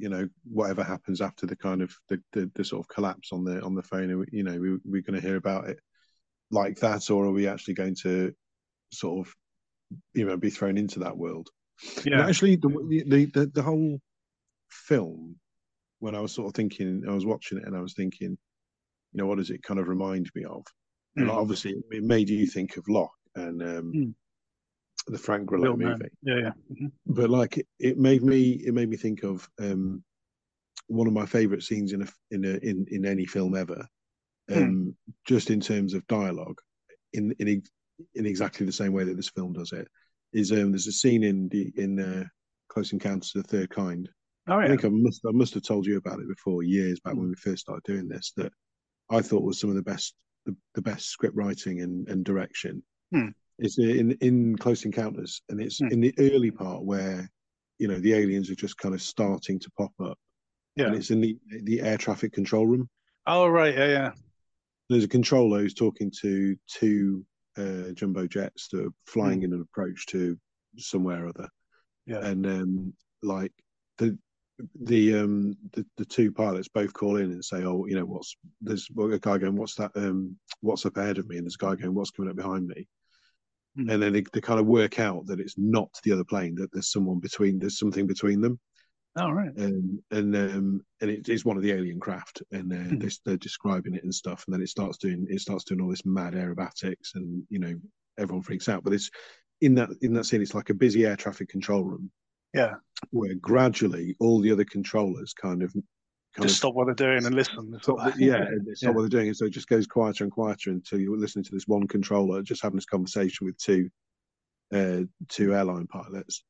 [0.00, 3.44] you know, whatever happens after the kind of the the, the sort of collapse on
[3.44, 4.26] the on the phone.
[4.32, 5.78] You know, we, we're going to hear about it
[6.50, 8.32] like that, or are we actually going to
[8.92, 9.34] sort of,
[10.14, 11.48] you know, be thrown into that world?
[12.04, 12.26] Yeah.
[12.26, 14.00] actually, the, the the the whole
[14.70, 15.36] film,
[15.98, 18.30] when I was sort of thinking, I was watching it and I was thinking,
[19.12, 20.64] you know, what does it kind of remind me of?
[21.16, 21.36] And Mm.
[21.36, 24.14] obviously, it made you think of Locke and um, Mm.
[25.06, 25.88] The Frank Grillo man.
[25.92, 26.10] movie.
[26.22, 26.52] Yeah, yeah.
[26.72, 26.92] Mhm.
[27.06, 30.02] But like, it, it made me, it made me think of um,
[30.88, 33.86] one of my favourite scenes in a in a in in any film ever,
[34.52, 34.94] um,
[35.26, 36.60] just in terms of dialogue,
[37.12, 37.62] in in
[38.14, 39.88] in exactly the same way that this film does it.
[40.32, 42.24] Is um, there's a scene in the in uh,
[42.68, 44.08] Close Encounters of the Third Kind
[44.46, 47.14] Oh I think I must I must have told you about it before years back
[47.14, 47.18] Mm.
[47.18, 48.52] when we first started doing this that
[49.10, 50.14] I thought was some of the best
[50.46, 52.82] the, the best script writing and, and direction.
[53.12, 53.28] Hmm.
[53.60, 55.88] It's in in Close Encounters and it's Hmm.
[55.92, 57.30] in the early part where
[57.78, 60.18] you know the aliens are just kind of starting to pop up
[60.76, 60.86] Yeah.
[60.86, 62.88] and it's in the the air traffic control room.
[63.26, 63.74] Oh right.
[63.74, 64.12] Yeah, yeah.
[64.88, 67.24] There's a controller who's talking to two
[67.56, 70.38] uh, jumbo jets that are flying in an approach to
[70.78, 71.48] somewhere or other.
[72.06, 72.24] Yeah.
[72.26, 73.52] and um like
[73.98, 74.18] the
[74.80, 78.36] the um the, the two pilots both call in and say oh you know what's
[78.60, 81.64] there's a guy going what's that um what's up ahead of me and there's a
[81.64, 82.86] guy going what's coming up behind me.
[83.76, 86.70] And then they, they kind of work out that it's not the other plane that
[86.72, 88.58] there's someone between there's something between them
[89.16, 89.52] Oh right.
[89.58, 92.98] um, and um, and it is one of the alien craft, and uh, Hmm.
[93.00, 95.88] they, they're describing it and stuff, and then it starts doing it starts doing all
[95.90, 97.74] this mad aerobatics, and you know
[98.18, 98.84] everyone freaks out.
[98.84, 99.10] But it's
[99.60, 102.10] in that in that scene, it's like a busy air traffic control room
[102.54, 102.76] Yeah.
[103.10, 105.74] where gradually all the other controllers kind of
[106.40, 107.78] Just stop what they're doing and listen.
[107.82, 110.32] Stop like- yeah, it's not what they're doing, and so it just goes quieter and
[110.32, 113.90] quieter until you're listening to this one controller just having this conversation with two
[114.72, 116.44] uh, two airline pilots,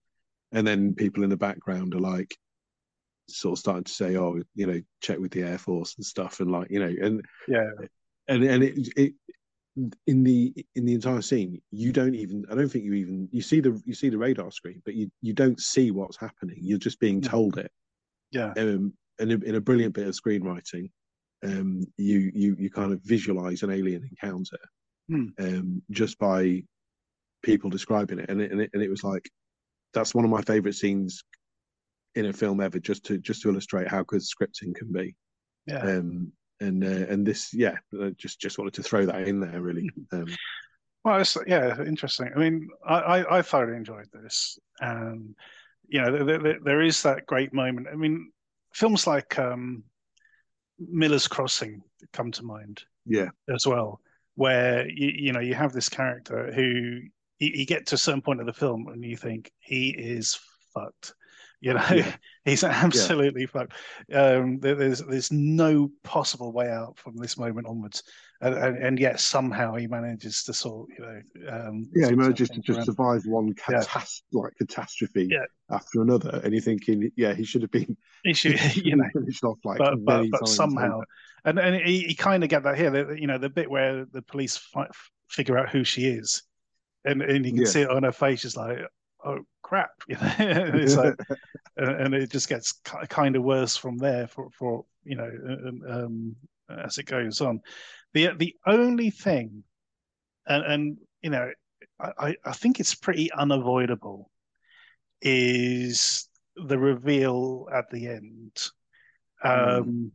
[0.53, 2.37] and then people in the background are like
[3.29, 6.41] sort of starting to say, "Oh, you know, check with the air force and stuff,"
[6.41, 7.71] and like you know, and Yeah.
[8.29, 9.15] and and it it
[10.07, 13.41] in the in the entire scene you don't even i don't think you even you
[13.41, 16.77] see the you see the radar screen but you you don't see what's happening you're
[16.77, 17.71] just being told it
[18.33, 18.53] Yeah.
[18.57, 20.91] um and in, in a brilliant bit of screenwriting
[21.45, 24.59] um you you you kind of visualize an alien encounter
[25.09, 25.27] Hmm.
[25.39, 26.63] um just by
[27.43, 29.29] people describing it and it, and it and it was like
[29.95, 31.25] that's one of my favorite scenes
[32.15, 35.17] in a film ever just to just to illustrate how good scripting can be
[35.67, 35.79] Yeah.
[35.81, 39.61] um and uh, and this yeah I just just wanted to throw that in there
[39.61, 40.27] really um
[41.03, 42.29] Well, it's, yeah, interesting.
[42.37, 45.35] I mean, I, I, I thoroughly enjoyed this, and
[45.89, 47.89] you know, there, there, there is that great moment.
[47.91, 48.31] I mean,
[48.73, 49.85] films like um,
[50.79, 54.01] Miller's Crossing come to mind yeah as well,
[54.35, 57.01] where you, you know you have this character who
[57.39, 60.39] you, you get to a certain point of the film and you think he is
[60.75, 61.15] fucked.
[61.61, 62.15] You know, Yeah.
[62.45, 63.75] he's absolutely fucked.
[64.13, 68.03] Um, there, there's there's no possible way out from this moment onwards,
[68.41, 71.21] and, and, and yet somehow he manages to sort you know.
[71.53, 72.87] Um, yeah he manages to just around.
[72.87, 73.83] survive one Yeah.
[74.33, 75.45] like catastrophe Yeah.
[75.71, 77.95] after another and you're thinking yeah he should have been
[78.25, 81.05] He should, you know, finished off like but but, but somehow, over.
[81.45, 82.91] and and he, he kind of get that here.
[82.91, 84.89] That you know the bit where the police fi-
[85.29, 86.43] figure out who she is,
[87.05, 87.69] and and you can Yeah.
[87.69, 88.41] see it on her face.
[88.41, 88.79] She's like,
[89.25, 91.15] "Oh crap!" You know, And it's like,
[91.77, 92.73] and, it just gets
[93.09, 95.31] kind of worse from there for for you know
[95.89, 96.37] um,
[96.69, 97.61] as it goes on.
[98.15, 99.65] The the only thing,
[100.47, 101.51] and and you know,
[102.01, 104.31] I I- think it's pretty unavoidable,
[105.23, 108.53] is the reveal at the end
[109.45, 110.13] um,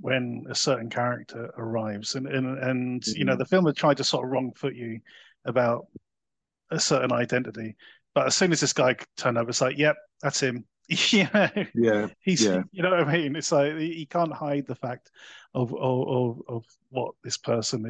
[0.00, 3.38] when a certain character arrives, and and and you know Mhm.
[3.38, 5.00] the film had tried to sort of wrong foot you
[5.44, 5.86] about
[6.72, 7.76] a certain identity,
[8.14, 10.64] but as soon as this guy turned up, it's like, yep, that's him.
[10.88, 12.62] you know, yeah he's Yeah.
[12.72, 13.36] you know what I mean.
[13.36, 15.10] It's like he can't hide the fact
[15.54, 17.84] of of of, what this person,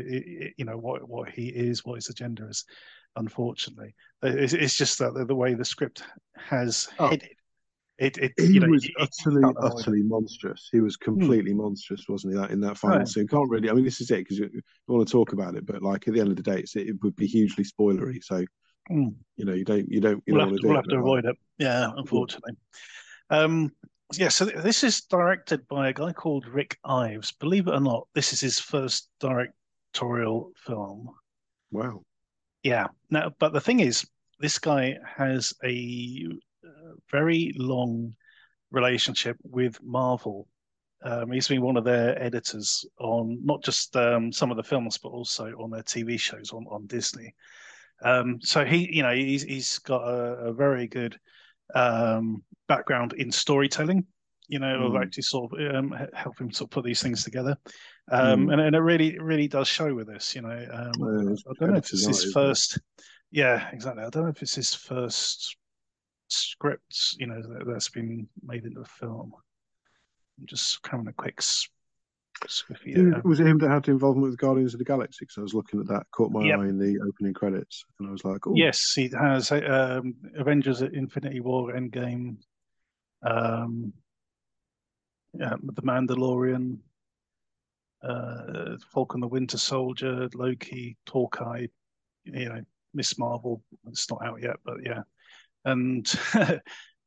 [0.57, 2.64] you know, what what he is, what his agenda is.
[3.16, 6.05] Unfortunately, it's, it's just that the, way the script
[6.37, 7.09] has Oh.
[7.09, 7.31] headed.
[7.99, 9.57] It, it he you know, was you utterly it.
[9.61, 11.05] utterly monstrous he was hmm.
[11.05, 13.09] completely monstrous wasn't he that in that final Right.
[13.09, 15.55] scene can't really i mean this is it because you, you want to talk about
[15.57, 18.18] it but like at the end of the day it's, it would be hugely spoilery
[18.25, 18.45] so
[18.90, 19.14] Mm.
[19.37, 20.99] you know you don't you don't you we'll don't have want to, we'll have to
[20.99, 21.37] avoid it.
[21.59, 22.55] Yeah, unfortunately.
[23.31, 23.73] Um,
[24.18, 27.33] yeah, so th- this is directed by a guy called Rick Ives.
[27.33, 31.11] Believe it or not, this is his first directorial film.
[31.71, 32.03] wow
[32.62, 32.88] Yeah.
[33.11, 34.07] Now, but the thing is,
[34.38, 36.27] this guy has a
[36.64, 38.14] uh, very long
[38.71, 40.49] relationship with Marvel.
[41.05, 44.99] Um, he's been one of their editors on not just um, some of the films,
[44.99, 47.35] but also on their TV shows on, on Disney.
[48.03, 51.19] Um, so he, you know, he's he's got a, a very good
[51.75, 54.07] um, background in storytelling.
[54.49, 55.03] You know, of Mm.
[55.03, 57.57] actually sort of um, help him sort of put these things together,
[58.11, 58.53] um, Mm.
[58.53, 60.35] and, and it really really does show with this.
[60.35, 62.33] You know, um, Uh, it's I don't know if it's his isn't it?
[62.35, 62.81] first.
[63.31, 64.05] Yeah, exactly.
[64.05, 65.57] I don't know if it's his first
[66.29, 67.17] script.
[67.19, 69.33] You know, that, that's been made into a film.
[70.38, 71.41] I'm just having a quick
[72.44, 72.94] s- squiffy.
[72.94, 75.18] Who- uh, Was it him that had involvement with Guardians of the Galaxy?
[75.24, 76.59] Because I was looking at that, caught my Yep.
[76.59, 80.83] eye in the opening credits, and I was like, "Oh, Yes, he has um, Avengers:
[80.83, 82.37] Infinity War, Endgame,
[83.22, 83.92] um,
[85.35, 86.78] yeah, The Mandalorian,
[88.02, 91.66] uh, Falcon the Winter Soldier, Loki, Hawkeye,
[92.24, 92.61] you know,
[92.94, 93.62] Miss Marvel.
[93.87, 95.02] It's not out yet, but yeah,
[95.64, 96.07] and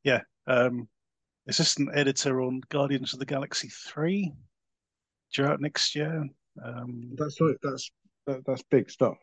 [0.04, 0.88] yeah, um,
[1.46, 4.32] assistant editor on Guardians of the Galaxy three,
[5.34, 6.24] due out next year.
[6.64, 7.90] Um, that's like that's
[8.26, 9.16] that, that's big stuff."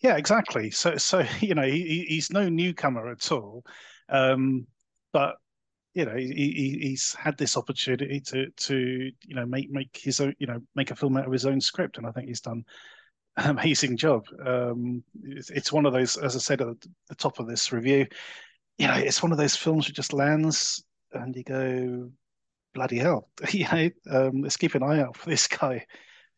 [0.00, 0.70] Yeah, exactly.
[0.70, 3.64] So, so you know, he, he- he's no newcomer at all,
[4.08, 4.66] um,
[5.12, 5.36] but
[5.94, 8.76] you know, he, he, he's had this opportunity to to
[9.26, 11.60] you know make make his own you know make a film out of his own
[11.60, 12.64] script, and I think he's done
[13.36, 14.24] an amazing job.
[14.44, 16.68] Um, it's, it's one of those, as I said at
[17.08, 18.06] the top of this review,
[18.78, 22.10] you know, it's one of those films that just lands, and you go,
[22.74, 25.84] bloody hell, you know, um, let's keep an eye out for this guy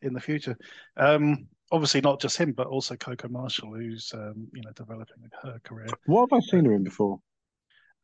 [0.01, 0.57] in the future.
[0.97, 5.59] Um, obviously, not just him, but also Coco Marshall, who's um, you know developing her
[5.63, 5.87] career.
[6.05, 7.19] What have I seen her in before?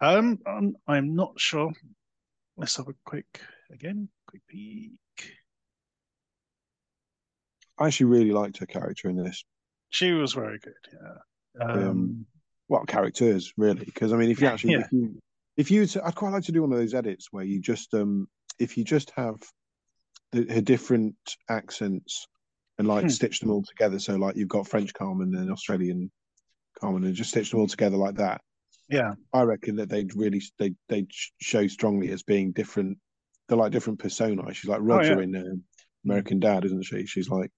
[0.02, 1.72] Um, I'm, I'm not sure.
[2.56, 4.92] Let's have a quick again, quick peek.
[7.78, 9.44] I actually really liked her character in this.
[9.90, 10.74] She was very good.
[10.94, 11.66] Yeah.
[11.66, 12.26] Um, Um,
[12.68, 14.82] Well, characters really, because I mean, if you actually, Yeah.
[14.82, 15.20] if you,
[15.60, 18.28] if you, I'd quite like to do one of those edits where you just, um,
[18.60, 19.36] if you just have
[20.32, 21.16] the, her different
[21.50, 22.28] accents
[22.78, 23.10] and like Hmm.
[23.10, 24.00] stitch them all together.
[24.00, 26.12] So like you've got French Carmen and Australian
[26.80, 28.40] Carmen, and just stitch them all together like that.
[28.88, 31.08] yeah, I reckon that they'd really they they
[31.42, 32.98] show strongly as being different.
[33.48, 34.54] They're like different personae.
[34.54, 35.24] She's like Roger yeah.
[35.24, 35.64] in um,
[36.06, 37.06] American Dad, isn't she?
[37.06, 37.52] She's like,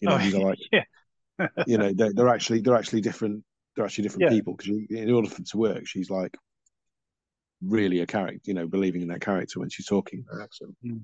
[0.00, 0.84] you know, Oh, are like, yeah.
[1.66, 3.42] you know, they're, they're actually they're actually different.
[3.74, 4.36] They're actually different Yeah.
[4.36, 6.36] people because in order for it to work, she's like
[7.64, 8.40] really a character.
[8.44, 10.76] You know, believing in that character when she's talking that accent.
[10.84, 11.00] Mm.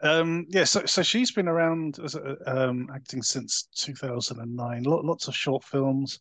[0.00, 4.82] Um, yeah, so so she's been around as a, um, acting since 2009.
[4.84, 6.20] Lot, lots of short films.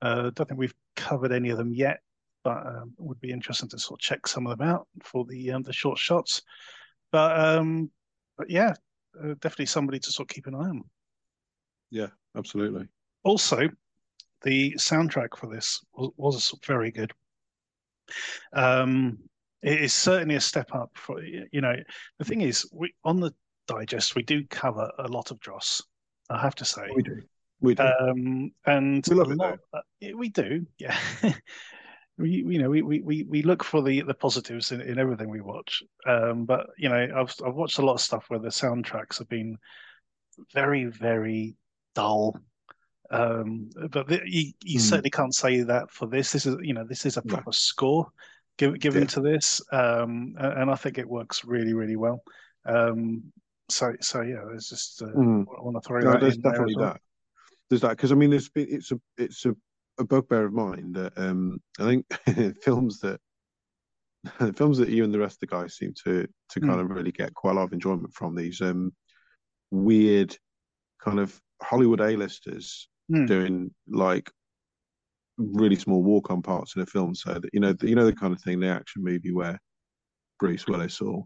[0.00, 2.00] Uh, don't think we've covered any of them yet,
[2.44, 5.24] but um, it would be interesting to sort of check some of them out for
[5.26, 6.42] the um, the short shots.
[7.12, 7.90] But um,
[8.38, 8.74] but yeah,
[9.22, 10.84] uh, definitely somebody to sort of keep an eye on.
[11.90, 12.86] Yeah, absolutely.
[13.24, 13.68] Also,
[14.42, 17.12] the soundtrack for this was, was very good.
[18.52, 19.18] Um,
[19.62, 21.74] it is certainly a step up for you know.
[22.18, 23.32] The thing is, we on the
[23.66, 25.82] digest we do cover a lot of Dross.
[26.30, 27.22] I have to say, We do.
[27.60, 27.82] We do.
[27.82, 29.80] um, and We love it, lot- uh,
[30.16, 30.96] we do, yeah.
[32.18, 35.28] we, you know, we, we, we, we look for the, the positives in, in everything
[35.28, 35.82] we watch.
[36.06, 39.28] Um, but you know, I've I've watched a lot of stuff where the soundtracks have
[39.28, 39.56] been
[40.54, 41.56] very, very
[41.94, 42.38] dull.
[43.10, 44.84] Um, but the, you, you Hmm.
[44.84, 46.32] certainly can't say that for this.
[46.32, 48.06] This is, you know, this is a proper score
[48.58, 49.06] given given Yeah.
[49.06, 52.22] to this, um, and I think it works really, really well.
[52.66, 53.32] Um,
[53.70, 55.46] so, so yeah, there's just uh, Mm.
[55.56, 56.92] I want to throw No, that there's in there as definitely well.
[56.92, 57.00] that.
[57.70, 59.54] There's that because I mean, there's been, it's a it's a,
[59.98, 63.20] a bugbear of mine that um I think films that
[64.56, 66.80] films that you and the rest of the guys seem to to kind Mm.
[66.80, 68.92] of really get quite a lot of enjoyment from these um
[69.70, 70.36] weird
[71.02, 73.26] kind of Hollywood A-listers Mm.
[73.26, 74.30] doing like
[75.36, 78.32] really small walk-on parts in a film, so that you know you know the kind
[78.34, 79.58] of thing, the action movie where
[80.38, 81.24] Bruce Willis or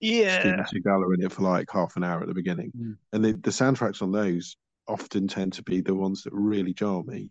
[0.00, 2.96] Yeah, Steven Seagal in it for like half an hour at the beginning, Mm.
[3.12, 4.56] and the, the soundtracks on those
[4.88, 7.30] often tend to be the ones that really jar me.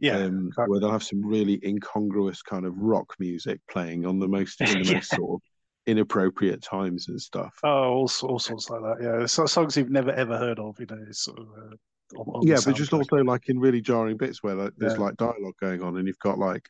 [0.00, 0.70] yeah, um, exactly.
[0.70, 4.66] where they'll have some really incongruous kind of rock music playing on the most in
[4.82, 4.94] the Yeah.
[4.94, 5.40] most sort of
[5.86, 7.54] inappropriate times and stuff.
[7.64, 8.96] Oh, all, all sorts like that.
[9.02, 10.78] Yeah, so, songs you've never ever heard of.
[10.78, 11.46] You know, sort of.
[11.46, 11.76] Uh,
[12.16, 15.00] on, yeah, but just also like in really jarring bits where like, there's Yeah.
[15.00, 16.68] like dialogue going on, and you've got like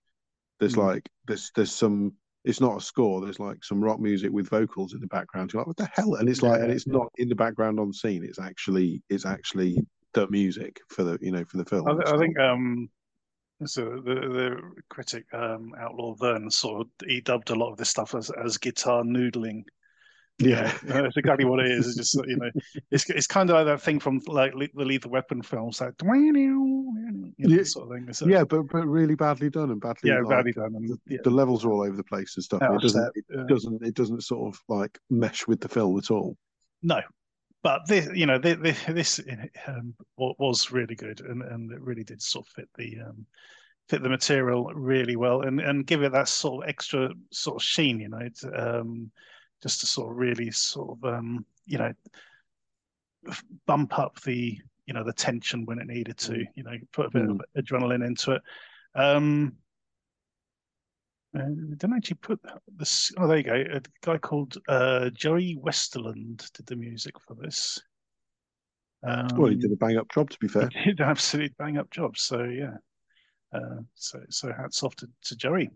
[0.61, 0.87] there's Mm.
[0.87, 2.15] like there's there's some.
[2.45, 3.21] It's not a score.
[3.21, 5.53] There's like some rock music with vocals in the background.
[5.53, 6.15] You're like, what the hell?
[6.15, 6.75] And it's like, and Yeah.
[6.75, 8.25] it's not in the background on scene.
[8.25, 9.77] It's actually, it's actually
[10.15, 11.87] the music for the, you know, for the film.
[11.89, 12.89] I, th- I think um,
[13.67, 14.57] so the the
[14.89, 18.57] critic um, Outlaw Vern sort of he dubbed a lot of this stuff as as
[18.57, 19.65] guitar noodling.
[20.39, 21.87] Yeah, That's exactly what it is.
[21.89, 22.51] It's just you know,
[22.91, 25.95] it's it's kind of like that thing from like le- the Lethal Weapon films, like
[26.03, 27.63] you know, Yeah.
[27.65, 28.09] sort of thing.
[28.09, 30.75] Uh, yeah, but but really badly done and badly, yeah, like, badly done.
[30.77, 32.63] And, yeah, the levels are all over the place and stuff.
[32.63, 33.45] It doesn't, it yeah.
[33.49, 36.37] doesn't, it doesn't sort of like mesh with the film at all.
[36.83, 37.01] No,
[37.63, 39.21] but this, you know, this, this
[39.67, 43.27] um, was really good, and, and it really did sort of fit the um,
[43.89, 47.63] fit the material really well, and and give it that sort of extra sort of
[47.63, 49.11] sheen, you know, um,
[49.63, 51.93] just to sort of really sort of um, you know
[53.67, 56.47] bump up the you know the tension when it needed to, mm.
[56.55, 57.33] you know, put a bit mm.
[57.33, 58.43] of adrenaline into it.
[58.95, 59.53] Um,
[61.39, 61.43] uh,
[61.77, 62.41] didn't actually put
[62.75, 63.13] this.
[63.19, 63.53] Oh, there you go.
[63.53, 67.79] A guy called uh, Joey Westerland did the music for this.
[69.07, 70.31] Um, well, he did a bang up job.
[70.31, 72.17] To be fair, he did an absolute bang up job.
[72.17, 72.77] So yeah.
[73.53, 75.71] Uh, so so hats off to, to Joey.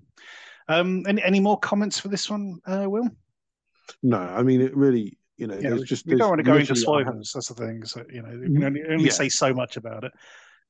[0.69, 3.09] Um, any any more comments for this one, uh, Will?
[4.03, 5.19] No, I mean it really.
[5.39, 7.33] You know, yeah, there's just we don't want to go into spoilers.
[7.33, 7.85] That's the thing.
[7.85, 9.11] So you know, you can only, only yeah.
[9.11, 10.13] say so much about it.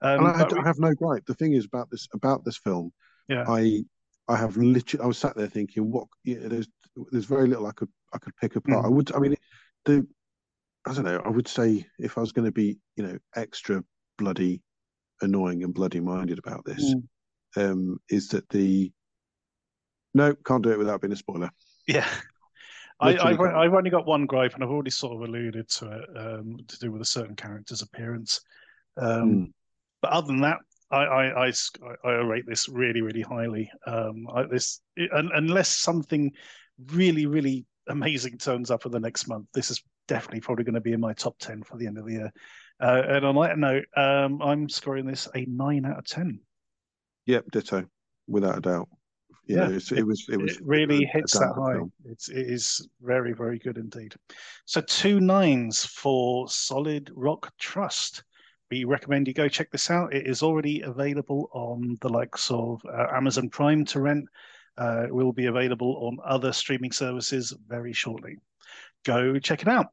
[0.01, 1.27] Um, I, I, have no gripe.
[1.27, 2.93] The thing is about this about this film.
[3.29, 3.45] Yeah.
[3.47, 3.85] I
[4.29, 5.03] I have literally.
[5.03, 6.07] I was sat there thinking, what?
[6.25, 6.69] You know, there's
[7.11, 8.85] there's very little I could I could pick apart.
[8.85, 8.87] Mm.
[8.87, 9.15] I would.
[9.15, 9.37] I mean,
[9.85, 10.07] the
[10.87, 11.21] I don't know.
[11.25, 13.85] I would say if I was going to be, you know, extra
[14.19, 14.63] bloody
[15.21, 17.71] annoying and bloody minded about this, mm.
[17.71, 18.91] um, is that the
[20.15, 21.51] no can't do it without being a spoiler.
[21.87, 22.09] Yeah.
[23.01, 26.09] I, I've, I've, only got one gripe, and I've already sort of alluded to it
[26.17, 28.41] um, to do with a certain character's appearance.
[28.97, 29.53] Um, mm.
[30.03, 30.59] But other than that,
[30.91, 31.53] I, I, I,
[32.05, 33.71] I rate this really, really highly.
[33.87, 34.81] Um, I, this
[35.13, 36.33] unless something
[36.93, 40.81] really, really amazing turns up in the next month, this is definitely probably going to
[40.81, 42.33] be in my top ten for the end of the year.
[42.81, 46.41] Uh, and on that note, um, I'm scoring this a nine out of ten.
[47.27, 47.87] Yep, ditto,
[48.27, 48.89] without a doubt.
[49.47, 50.27] Yeah, yeah it, it, was.
[50.31, 50.57] It was.
[50.57, 51.75] It really hits that high.
[51.75, 51.93] Film.
[52.05, 54.15] It's it is very very good indeed.
[54.65, 58.25] So two nines for Solid Rock Trust
[58.73, 60.15] we recommend you go check this out.
[60.15, 64.25] It is already available on the likes of uh, Amazon Prime to rent.
[64.79, 68.37] Uh, it will be available on other streaming services very shortly.
[69.05, 69.89] Go check it out.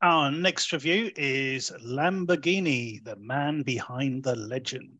[0.00, 4.96] Our next review is Lamborghini, the man behind the legend.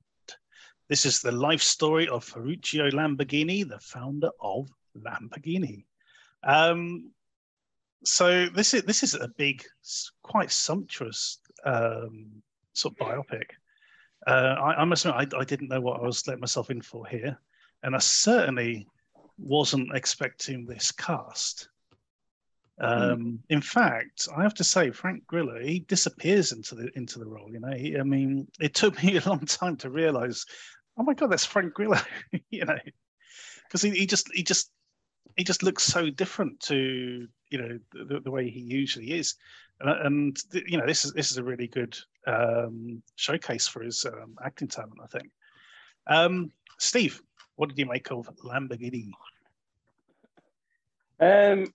[0.88, 5.84] This is the life story of Ferruccio Lamborghini, the founder of Lamborghini.
[6.42, 7.12] Um,
[8.02, 9.62] so this is this is a big,
[10.24, 12.42] quite sumptuous um,
[12.72, 13.50] sort of biopic.
[14.26, 16.82] Uh, I, I, must admit, I, I, didn't know what I was letting myself in
[16.82, 17.38] for here,
[17.84, 18.88] and I certainly
[19.38, 21.68] wasn't expecting this cast.
[22.80, 22.86] Hmm.
[22.86, 23.38] Um, mm.
[23.48, 27.50] In fact, I have to say, Frank Grillo he disappears into the into the role.
[27.52, 30.44] You know, he, I mean, it took me a long time to realize,
[30.96, 31.98] oh my god, that's Frank Grillo.
[32.50, 32.78] you know,
[33.64, 34.70] because he, he just he just
[35.36, 39.34] he just looks so different to you know the, the way he usually is,
[39.80, 44.04] and, and, you know this is this is a really good um, showcase for his
[44.04, 45.30] um, acting talent, I think.
[46.06, 47.20] Um, Steve,
[47.56, 49.10] what did you make of Lamborghini?
[51.20, 51.72] Um,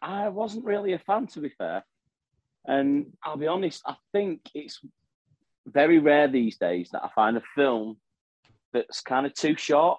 [0.00, 1.84] I wasn't really a fan, to be fair,
[2.66, 3.82] and I'll be honest.
[3.86, 4.80] I think it's
[5.66, 7.98] very rare these days that I find a film
[8.72, 9.98] that's kind of too short.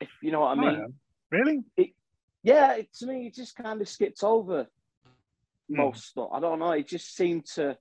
[0.00, 0.94] If you know what I mean.
[1.30, 1.60] Really?
[1.76, 1.90] It,
[2.42, 4.66] yeah, it, to me, it just kind of skipped over mm.
[5.68, 6.30] most stuff.
[6.32, 6.72] I don't know.
[6.72, 7.76] It just seemed to,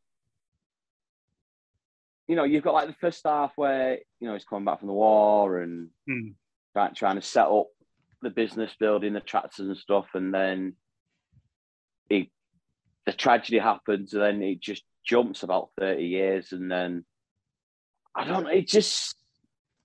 [2.28, 4.88] you know, you've got like the first half where you know he's coming back from
[4.88, 6.34] the war and mm.
[6.74, 7.68] trying, trying to set up
[8.22, 10.76] the business building, the tractors and stuff, and then
[12.10, 12.28] it,
[13.06, 17.06] the tragedy happens, and then it just jumps about thirty years, and then
[18.16, 18.50] I don't know.
[18.50, 19.16] It just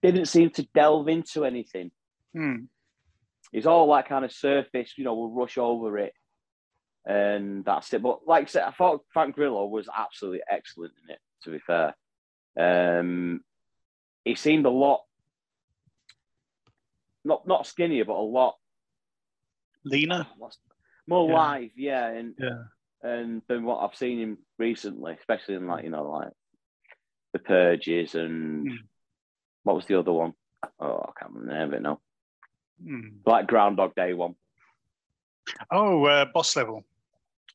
[0.02, 1.90] didn't seem to delve into anything.
[2.34, 2.64] Hmm
[3.54, 6.12] it's all like kind of surface, you know, we'll rush over it
[7.06, 8.02] and that's it.
[8.02, 11.60] But like I said, I thought Frank Grillo was absolutely excellent in it, to be
[11.60, 11.94] fair.
[12.58, 13.42] Um,
[14.24, 15.02] he seemed a lot,
[17.24, 18.56] not not skinnier, but a lot
[19.84, 20.26] leaner,
[21.06, 21.34] more yeah.
[21.34, 22.62] live, yeah, and yeah,
[23.02, 26.32] and than what I've seen him recently, especially in like you know like
[27.32, 28.76] the purges and mm.
[29.64, 30.34] what was the other one?
[30.78, 32.00] Oh, I can't remember it now.
[32.82, 33.08] Hmm.
[33.26, 34.34] Like Groundhog Day one.
[35.70, 36.84] Oh, uh, boss level.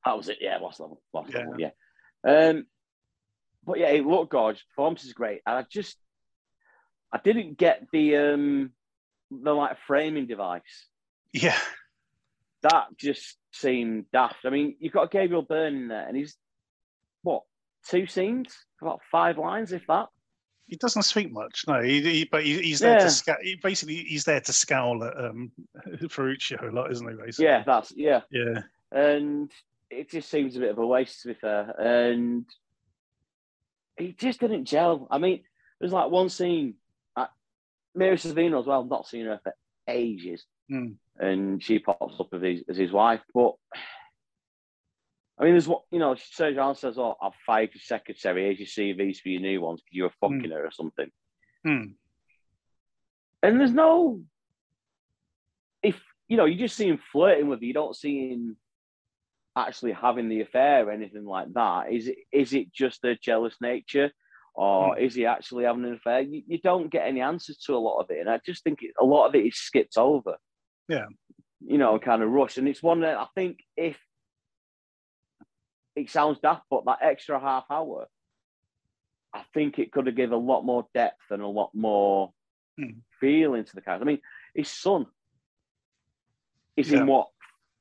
[0.06, 0.38] That was it.
[0.42, 1.02] Yeah, boss level.
[1.12, 1.40] Boss yeah.
[1.40, 1.56] level.
[1.60, 1.72] Yeah.
[2.24, 2.66] Um,
[3.66, 4.64] but yeah, it looked gorgeous.
[4.70, 5.42] Performance is great.
[5.46, 5.98] And I just,
[7.12, 8.72] I didn't get the um,
[9.32, 10.88] the like framing device.
[11.34, 11.58] Yeah.
[12.64, 14.46] That just seemed daft.
[14.46, 16.36] I mean, you've got Gabriel Byrne in there, and he's
[17.24, 17.44] what
[17.88, 20.10] two scenes, about five lines, if that
[20.70, 21.66] he doesn't speak much.
[21.68, 23.04] No, he, he but he, he's there yeah.
[23.04, 23.38] to scowl.
[23.64, 25.52] Basically, he's there to scowl at um,
[26.10, 27.16] Ferruccio a lot, isn't he?
[27.16, 27.46] Basically.
[27.46, 28.62] Yeah, that's yeah, yeah.
[28.92, 29.52] And
[29.90, 31.74] it just seems a bit of a waste, to be fair.
[31.80, 32.46] And
[33.98, 35.08] he just didn't gel.
[35.10, 35.42] I mean,
[35.80, 36.76] there's like one scene
[37.96, 38.84] Mira Sorvino as well.
[38.84, 39.54] I've not seen her for
[39.88, 40.46] ages.
[40.72, 40.98] Mm.
[41.18, 43.22] and she pops up as his, as his wife.
[43.34, 43.54] But
[45.40, 46.16] I mean, there's what you know.
[46.16, 48.44] Serge John says, "Oh, I've fired your secretary.
[48.44, 51.10] Here's your CVs for your new ones because you were fucking her or something."
[51.66, 51.84] Hmm.
[53.42, 54.22] And there's no,
[55.82, 57.66] if you know, you just see him flirting with her.
[57.66, 58.58] You don't see him
[59.56, 61.92] actually having the affair or anything like that.
[61.92, 64.12] Is it is it just a jealous nature?
[64.62, 66.20] Or is he actually having an affair?
[66.20, 68.80] You, you don't get any answers to a lot of it, and I just think
[68.84, 70.36] it, a lot of it is skipped over.
[70.90, 71.06] Yeah.
[71.62, 73.98] you know, kind of rushed, and it's one that I think if
[75.96, 78.08] it sounds daft, but that extra half hour,
[79.34, 82.34] I think it could have given a lot more depth and a lot more
[82.78, 83.00] Hmm.
[83.20, 84.04] feeling to the character.
[84.04, 84.22] I mean,
[84.56, 85.06] his son
[86.76, 87.00] is Yeah.
[87.02, 87.30] in what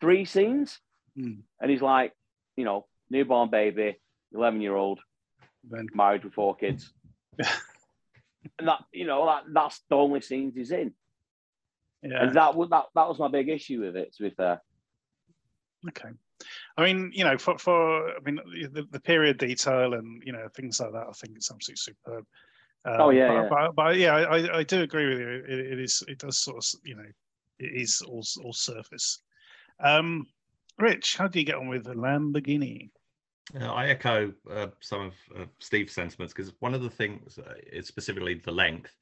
[0.01, 0.81] three scenes,
[1.16, 1.41] Hmm.
[1.61, 2.12] and he's like,
[2.57, 3.97] you know, newborn baby,
[4.33, 5.01] eleven year old,
[5.71, 6.93] Then married with four kids,
[7.39, 10.93] and that you know that that's the only scenes he's in,
[12.03, 12.25] yeah.
[12.25, 14.14] and that was that that was my big issue with it.
[14.16, 14.61] To be fair,
[15.87, 16.09] Okay.
[16.77, 18.39] I mean, you know, for, for I mean,
[18.73, 22.25] the, the period detail and you know things like that, I think it's absolutely superb.
[22.85, 23.49] Um, Oh, yeah, but, yeah.
[23.49, 25.29] But, but yeah, I, I do agree with you.
[25.29, 26.03] It, it is.
[26.07, 27.07] It does sort of, you know,
[27.59, 29.21] it is all all surface.
[29.81, 30.27] Um,
[30.79, 32.91] Rich, how do you get on with the Lamborghini?
[33.59, 37.55] Uh, I echo uh, some of uh, Steve's sentiments because one of the things, uh,
[37.73, 38.95] is specifically the length,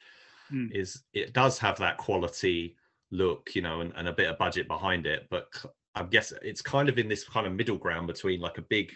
[0.49, 0.69] Hmm.
[0.71, 2.77] is it does have that quality
[3.11, 5.27] look, you know, and, and a bit of budget behind it.
[5.29, 5.49] But
[5.97, 8.93] I guess it's kind of in this kind of middle ground between like a big,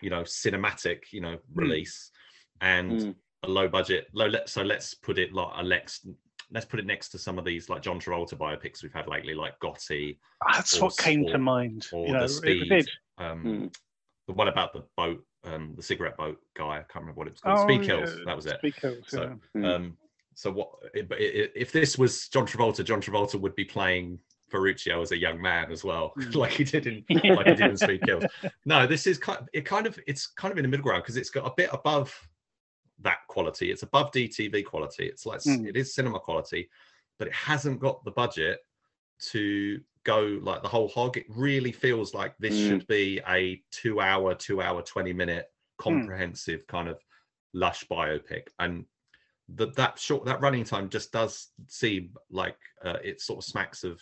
[0.00, 2.12] you know, cinematic, you know, release
[2.60, 3.14] and Mm.
[3.42, 4.06] a low budget.
[4.12, 4.26] Low.
[4.26, 6.06] Let, so let's put it like a Lex.
[6.52, 9.34] Let's put it next to some of these like John Travolta biopics we've had lately,
[9.34, 10.18] like Gotti
[10.52, 11.88] That's Or what came to mind.
[11.92, 12.68] or you know, the it Speed.
[12.68, 12.90] did.
[13.18, 13.76] Um, Mm.
[14.26, 16.64] The one about the boat, um, the cigarette boat guy.
[16.78, 17.58] I can't remember what it was called.
[17.58, 18.10] Oh, Speed Kills.
[18.16, 18.58] yeah, That was it.
[18.58, 19.04] Speed Kills.
[19.08, 19.22] So,
[19.54, 19.60] yeah.
[19.60, 19.74] Mm.
[19.76, 19.96] Um,
[20.34, 20.70] so what?
[21.08, 24.18] But if this was John Travolta, John Travolta would be playing
[24.50, 26.34] Ferruccio as a young man as well, Mm.
[26.42, 28.24] like he did in like he did in Speed Kills.
[28.64, 29.48] No, this is kind.
[29.52, 31.70] It kind of it's kind of in the middle ground because it's got a bit
[31.72, 32.12] above
[33.00, 33.70] that quality.
[33.70, 35.06] It's above DTV quality.
[35.06, 35.66] It's like Mm.
[35.68, 36.68] it is cinema quality,
[37.18, 38.58] but it hasn't got the budget
[39.30, 41.16] to go like the whole hog.
[41.16, 42.68] It really feels like this Mm.
[42.68, 45.46] should be a two-hour, two-hour, twenty-minute
[45.78, 46.98] comprehensive kind of
[47.52, 48.86] lush biopic, and
[49.56, 53.84] that that short that running time just does seem like uh, it sort of smacks
[53.84, 54.00] of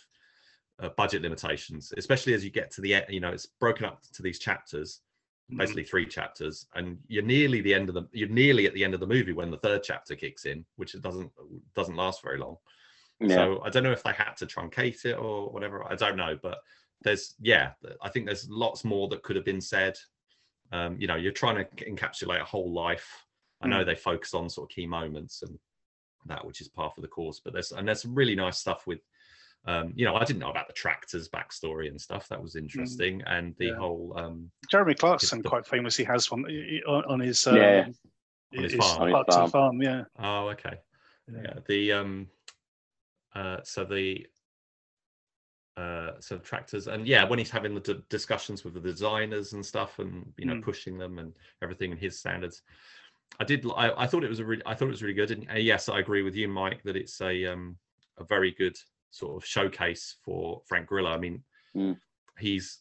[0.81, 3.05] uh, budget limitations, especially as you get to the end.
[3.09, 5.01] You know, it's broken up to these chapters,
[5.51, 5.57] Mhm.
[5.57, 8.93] basically three chapters, and you're nearly the end of the you're nearly at the end
[8.93, 11.31] of the movie when the third chapter kicks in, which it doesn't
[11.75, 12.57] doesn't last very long.
[13.19, 15.83] Yeah, So I don't know if they had to truncate it or whatever.
[15.89, 16.59] I don't know, but
[17.01, 19.97] there's yeah, I think there's lots more that could have been said.
[20.71, 23.07] Um, you know, you're trying to encapsulate a whole life.
[23.61, 25.57] I know they focus on sort of key moments and
[26.25, 27.39] that, which is part of the course.
[27.43, 28.99] But there's and there's some really nice stuff with.
[29.67, 32.27] Um, you know, I didn't know about the tractors backstory and stuff.
[32.27, 33.75] That was interesting, and the Yeah.
[33.77, 37.55] whole um, Jeremy Clarkson the- quite famously has one i- i- on, on his um,
[37.55, 37.85] Yeah.
[38.57, 39.01] On his his farm.
[39.01, 39.49] On his Clarkson farm.
[39.51, 39.81] farm.
[39.81, 40.03] Yeah.
[40.19, 40.77] oh okay,
[41.33, 41.41] Yeah.
[41.45, 42.27] yeah the um
[43.35, 44.25] uh so the
[45.77, 49.65] uh so tractors and yeah when he's having the d- discussions with the designers and
[49.65, 50.61] stuff and you know Mm.
[50.63, 52.61] pushing them and everything and his standards
[53.41, 55.31] i did I, I thought it was a really i thought it was really good
[55.31, 57.75] and uh, yes i agree with you mike that it's a um
[58.17, 58.77] a very good
[59.11, 61.43] sort of showcase for frank grillo i mean
[61.75, 61.99] Mm.
[62.39, 62.79] he's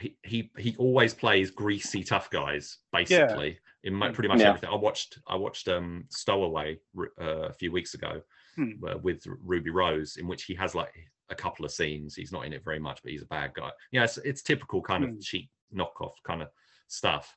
[0.00, 4.48] he, he he always plays greasy tough guys basically in mo- pretty much Yeah.
[4.48, 6.76] everything i watched i watched um stowaway
[7.20, 8.20] uh, a few weeks ago
[8.56, 8.72] Hmm.
[9.02, 10.92] with Ruby Rose, in which he has like
[11.30, 12.14] a couple of scenes.
[12.14, 13.70] He's not in it very much, but he's a bad guy.
[13.92, 15.10] Yeah, it's, it's typical kind Hmm.
[15.12, 16.48] of cheap knockoff kind of
[16.88, 17.34] stuff.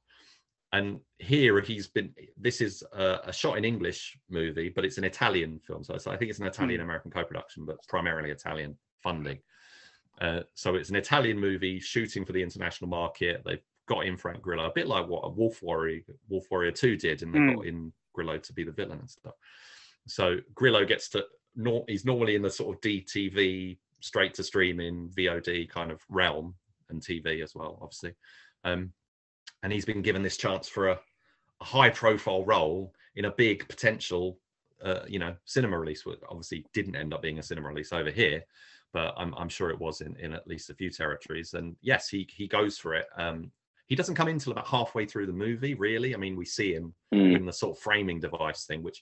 [0.73, 2.13] And here he's been.
[2.35, 5.83] This is a, a shot in English movie, but it's an Italian film.
[5.85, 9.39] So, it's- I think it's an Italian American co-production, but primarily Italian funding.
[10.19, 13.41] Uh, so it's an Italian movie shooting for the international market.
[13.45, 16.97] They've got in Frank Grillo, a bit like what a Wolf Warrior, Wolf Warrior Two
[16.97, 17.55] did, and they Mm.
[17.55, 19.35] got in Grillo to be the villain and stuff.
[20.07, 21.25] So Grillo gets to
[21.55, 26.53] nor he's normally in the sort of DTV straight to streaming VOD kind of realm
[26.89, 28.13] and TV as well, obviously.
[28.63, 28.91] Um,
[29.63, 30.99] and he's been given this chance for a,
[31.61, 34.37] a high profile role in a big potential,
[34.83, 36.05] uh, you know, cinema release.
[36.05, 38.43] Which obviously didn't end up being a cinema release over here,
[38.93, 41.53] but I'm, I'm sure it was in, in at least a few territories.
[41.53, 43.05] And yes, he he goes for it.
[43.17, 43.51] Um,
[43.87, 46.13] he doesn't come in till about halfway through the movie, really.
[46.13, 47.35] I mean, we see him Mm.
[47.37, 49.01] in the sort of framing device thing, which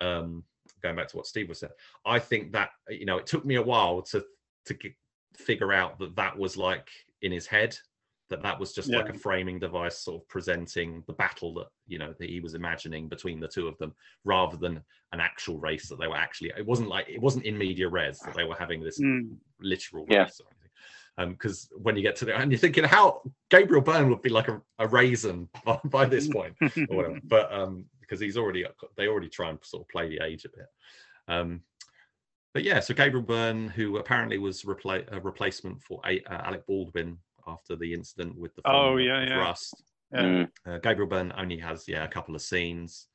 [0.00, 0.44] um
[0.82, 1.72] going back to what Steve was saying,
[2.06, 4.24] I think that you know it took me a while to
[4.66, 4.96] to g-
[5.36, 6.88] figure out that that was like
[7.22, 7.76] in his head
[8.30, 11.98] that that was just like a framing device, sort of presenting the battle that you
[11.98, 13.94] know that he was imagining between the two of them,
[14.24, 14.82] rather than
[15.12, 16.52] an actual race that they were actually.
[16.56, 19.36] It wasn't like it wasn't in media res that they were having this Mm.
[19.60, 20.24] literal Yeah.
[20.24, 20.40] race.
[20.40, 21.32] Or anything.
[21.32, 24.48] Because when you get to the and you're thinking how Gabriel Byrne would be like
[24.48, 26.54] a, a raisin by, by this point
[26.90, 28.64] or whatever, but um because he's already
[28.96, 30.66] they already try and sort of play the age a bit.
[31.28, 31.60] Um,
[32.54, 36.66] but yeah, so Gabriel Byrne, who apparently was repla- a replacement for a- uh, Alec
[36.66, 39.36] Baldwin after the incident with the Oh, yeah, yeah.
[39.38, 39.82] Rust.
[40.12, 40.20] Yeah.
[40.22, 40.50] Mm.
[40.66, 43.08] Uh, Gabriel Byrne only has yeah a couple of scenes.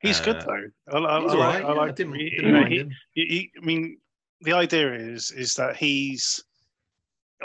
[0.00, 0.44] He's good Uh,
[0.90, 0.98] though.
[0.98, 1.64] I, I, He's I all right.
[1.64, 2.90] I yeah, like didn't, he- didn't mind he- him.
[3.12, 3.98] he- he- I mean,
[4.42, 6.42] the idea is is that he's,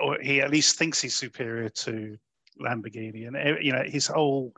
[0.02, 2.18] or he at least thinks he's superior to
[2.62, 4.54] Lamborghini, and you know his whole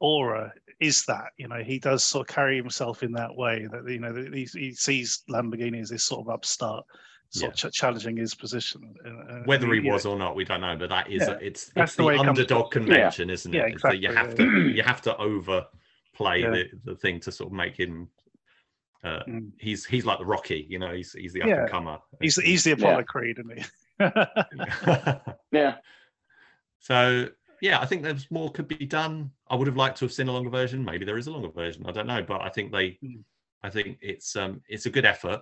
[0.00, 1.30] aura is that.
[1.38, 4.44] You know, he does sort of carry himself in that way that you know he,
[4.52, 6.84] he sees Lamborghini as this sort of upstart,
[7.30, 8.94] sort of ch- challenging his position.
[9.06, 10.76] uh, Whether he you know, was or not, we don't know.
[10.76, 12.72] But that is Yeah, it's that's it's the the, way comes underdog across.
[12.72, 13.58] convention, isn't it?
[13.58, 16.50] Yeah, It's that you have to you have to overplay Yeah.
[16.50, 18.08] the, the thing to sort of make him.
[19.04, 19.50] Uh, Mm.
[19.58, 20.92] he's he's like the Rocky, you know.
[20.94, 21.98] He's he's the up and comer.
[22.20, 23.64] he's he's the Apollo Creed, isn't he?
[25.52, 25.74] Yeah.
[26.78, 27.28] so
[27.62, 29.30] yeah, I think there's more could be done.
[29.48, 30.84] I would have liked to have seen a longer version.
[30.84, 31.86] Maybe there is a longer version.
[31.86, 33.22] I don't know, but I think they, Mm.
[33.62, 35.40] I think it's um it's a good effort.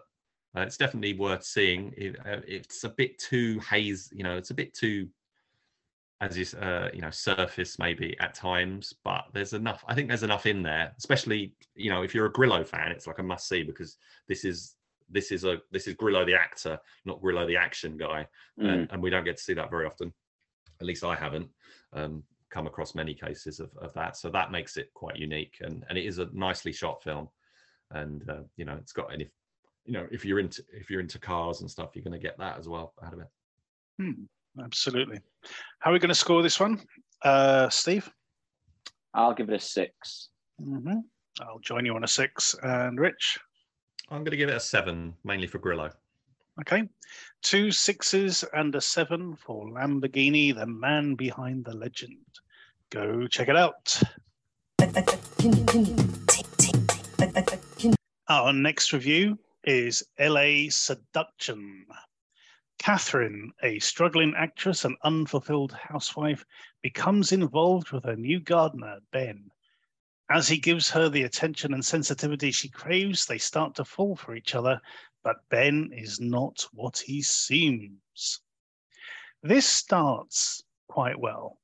[0.54, 1.94] Uh, it's definitely worth seeing.
[1.96, 4.36] It, uh, it's a bit too haze, you know.
[4.36, 5.08] It's a bit too,
[6.20, 8.92] as you uh, you know, surface maybe at times.
[9.02, 9.82] But there's enough.
[9.88, 13.06] I think there's enough in there, especially you know if you're a Grillo fan, it's
[13.06, 13.96] like a must see because
[14.28, 14.76] this is
[15.08, 18.26] this is a this is Grillo the actor, not Grillo the action guy
[18.60, 18.68] Mm.
[18.68, 20.12] and, and we don't get to see that very often.
[20.82, 21.48] At least I haven't
[21.92, 24.16] um, come across many cases of, of that.
[24.16, 27.28] So that makes it quite unique, and and it is a nicely shot film,
[27.92, 29.28] and uh, you know it's got and if
[29.84, 32.38] you know if you're into if you're into cars and stuff, you're going to get
[32.38, 33.28] that as well out of it.
[33.98, 34.24] Hmm,
[34.62, 35.20] absolutely.
[35.80, 36.80] How are we going to score this one,
[37.24, 38.10] uh, Steve?
[39.14, 40.28] I'll give it a six.
[40.62, 40.98] hmm
[41.40, 43.38] I'll join you on a six, and Rich.
[44.10, 45.90] I'm going to give it a seven, mainly for Grillo.
[46.60, 46.88] Okay,
[47.42, 52.18] two sixes and a seven for Lamborghini, the man behind the legend.
[52.90, 54.02] Go check it out.
[58.28, 61.86] Our next review is LA Seduction.
[62.78, 66.44] Catherine, a struggling actress and unfulfilled housewife,
[66.82, 69.50] becomes involved with her new gardener, Ben.
[70.30, 74.36] As he gives her the attention and sensitivity she craves, they start to fall for
[74.36, 74.80] each other,
[75.24, 78.40] but Ben is not what he seems.
[79.42, 81.58] This starts quite well.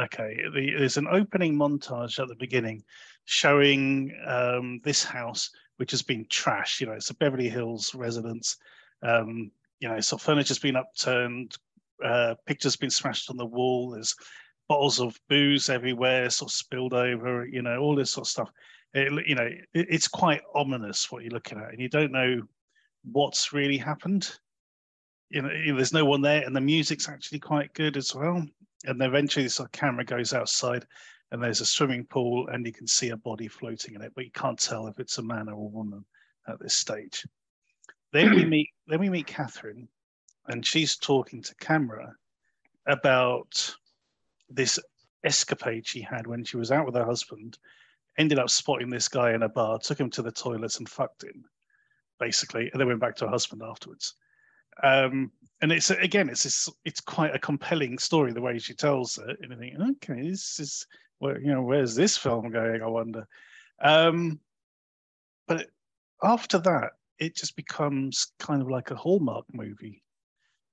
[0.00, 2.82] Okay, the, there's an opening montage at the beginning
[3.26, 6.80] showing um, this house, which has been trashed.
[6.80, 8.56] You know, it's a Beverly Hills residence.
[9.02, 9.50] Um,
[9.80, 11.58] you know, so furniture's been upturned,
[12.02, 13.90] uh, pictures been smashed on the wall.
[13.90, 14.16] There's
[14.68, 17.46] bottles of booze everywhere, sort of spilled over.
[17.46, 18.50] You know, all this sort of stuff.
[18.94, 22.42] It, you know, it, it's quite ominous what you're looking at, and you don't know
[23.10, 24.30] what's really happened.
[25.30, 28.14] You know, you know, there's no one there, and the music's actually quite good as
[28.14, 28.44] well.
[28.84, 30.84] And eventually, this sort of camera goes outside,
[31.30, 34.24] and there's a swimming pool, and you can see a body floating in it, but
[34.24, 36.04] you can't tell if it's a man or a woman
[36.48, 37.26] at this stage.
[38.12, 39.88] Then we meet, then we meet Catherine,
[40.48, 42.14] and she's talking to camera
[42.86, 43.74] about
[44.54, 44.78] this
[45.24, 47.58] escapade she had when she was out with her husband.
[48.18, 51.24] Ended up spotting this guy in a bar, took him to the toilets and fucked
[51.24, 51.44] him,
[52.20, 54.14] basically, and then went back to her husband afterwards.
[54.82, 55.30] Um,
[55.60, 59.38] and it's again, it's this, it's quite a compelling story the way she tells it.
[59.40, 60.86] And I think, okay, this is
[61.18, 62.82] where you know where's this film going?
[62.82, 63.26] I wonder.
[63.80, 64.40] Um,
[65.46, 65.68] but
[66.22, 70.02] after that, it just becomes kind of like a Hallmark movie,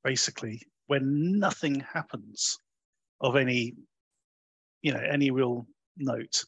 [0.03, 2.57] basically, when nothing happens
[3.21, 3.75] of any,
[4.81, 5.65] you know, any real
[5.97, 6.43] note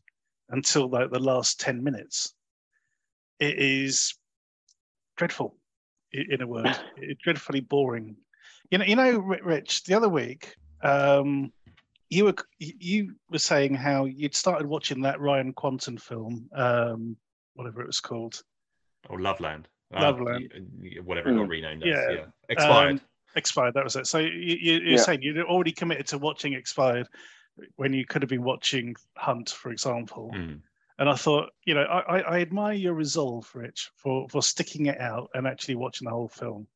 [0.50, 2.34] until like the last ten minutes.
[3.40, 4.14] It is
[5.18, 5.56] dreadful,
[6.14, 6.76] in a word.
[6.98, 8.16] It's dreadfully boring.
[8.70, 9.84] You know, you know, Rich.
[9.84, 11.52] The other week, um,
[12.10, 17.18] you were you were saying how you'd started watching that Ryan Kwanten film, um,
[17.56, 18.42] whatever it was called.
[19.10, 19.68] Or Loveland.
[19.94, 20.52] Loveland.
[20.54, 21.50] y- y- whatever it got Mm.
[21.50, 21.90] renamed as.
[21.90, 22.12] Yeah.
[22.12, 22.26] Yeah.
[22.50, 22.92] Expired.
[22.94, 23.02] Um,
[23.36, 23.74] expired.
[23.74, 24.08] That was it.
[24.08, 24.98] So you, you, you're Yeah.
[24.98, 27.08] saying you'd already committed to watching expired
[27.76, 30.32] when you could have been watching Hunt, for example.
[30.34, 30.62] Mm.
[31.00, 34.86] And I thought, you know, I, I, I admire your resolve, Rich, for for sticking
[34.86, 36.68] it out and actually watching the whole film,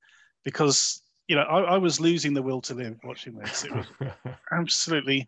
[0.44, 3.64] because you know I, I was losing the will to live watching this.
[3.66, 3.86] It was
[4.52, 5.28] absolutely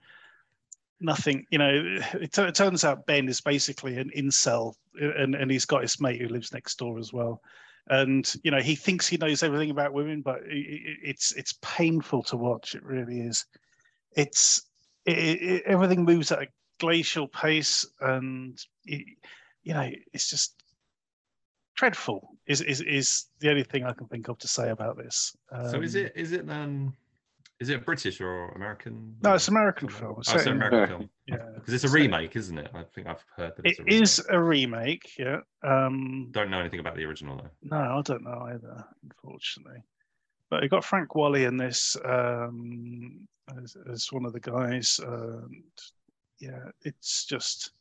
[0.99, 1.45] nothing.
[1.51, 5.65] You know, it, tu- it turns out Ben is basically an incel, and and he's
[5.65, 7.41] got his mate who lives next door as well.
[7.89, 12.37] And you know he thinks he knows everything about women, but it's it's painful to
[12.37, 12.75] watch.
[12.75, 13.45] It really is.
[14.15, 14.61] It's
[15.05, 16.47] it, it, everything moves at a
[16.79, 19.05] glacial pace, and it,
[19.63, 20.55] you know it's just
[21.75, 22.37] dreadful.
[22.47, 25.35] Is is is the only thing I can think of to say about this.
[25.69, 26.93] so is Um, it is it um
[27.59, 29.15] is it British or American?
[29.23, 30.15] No, it's American Oh, film.
[30.19, 31.09] It's it's an American film
[31.67, 32.71] because it's a So- remake, isn't it?
[32.73, 34.01] I think I've heard that it's it a remake.
[34.01, 35.11] is a remake.
[35.19, 35.39] Yeah.
[35.63, 37.51] Um, Don't know anything about the original though.
[37.77, 39.83] No, I don't know either, unfortunately.
[40.49, 43.27] But you got Frank Whaley in this um,
[43.61, 44.97] as, as one of the guys.
[45.03, 45.61] And
[46.39, 47.71] yeah, it's just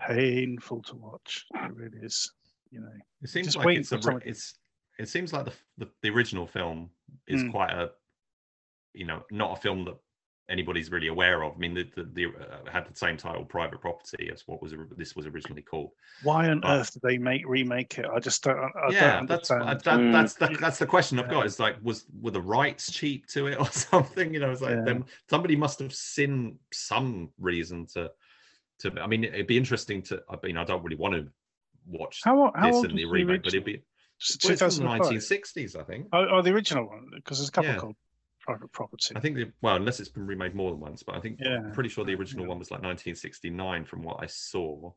[0.00, 1.44] painful to watch.
[1.54, 2.32] It really is.
[2.70, 2.92] You know,
[3.22, 4.54] It seems Just like it's a it's
[4.98, 6.90] it seems like the, the the original film
[7.26, 7.50] is Mm.
[7.50, 7.90] quite a
[8.94, 9.96] you know not a film that
[10.48, 11.54] anybody's really aware of.
[11.54, 14.74] I mean, the the, the uh, had the same title, Private Property, as what was
[14.96, 15.90] this was originally called.
[16.22, 18.06] why on But- earth did they make remake it?
[18.06, 18.58] I just don't.
[18.58, 19.80] I yeah, don't that's understand.
[19.80, 20.12] that, Mm.
[20.12, 21.30] that's the, that's the question I've Yeah.
[21.32, 21.46] got.
[21.46, 24.34] Is like, was were the rights cheap to it or something?
[24.34, 24.82] You know, it's like Yeah.
[24.84, 28.10] them somebody must have seen some reason to
[28.80, 28.92] to.
[29.00, 30.22] I mean, it'd be interesting to.
[30.28, 31.28] I mean, I don't really want to
[31.86, 33.82] watch how how this in the the remake, but it'd be
[34.18, 36.06] Just well, it's from the 1960s, I think.
[36.12, 37.76] Oh, oh, the original one, because there's a couple Yeah.
[37.78, 37.96] called
[38.44, 39.14] Private Property.
[39.16, 41.56] I think the well, unless it's been remade more than once, but I think Yeah,
[41.58, 42.50] I'm pretty sure the original yeah.
[42.50, 44.92] one was like 1969 from what I saw.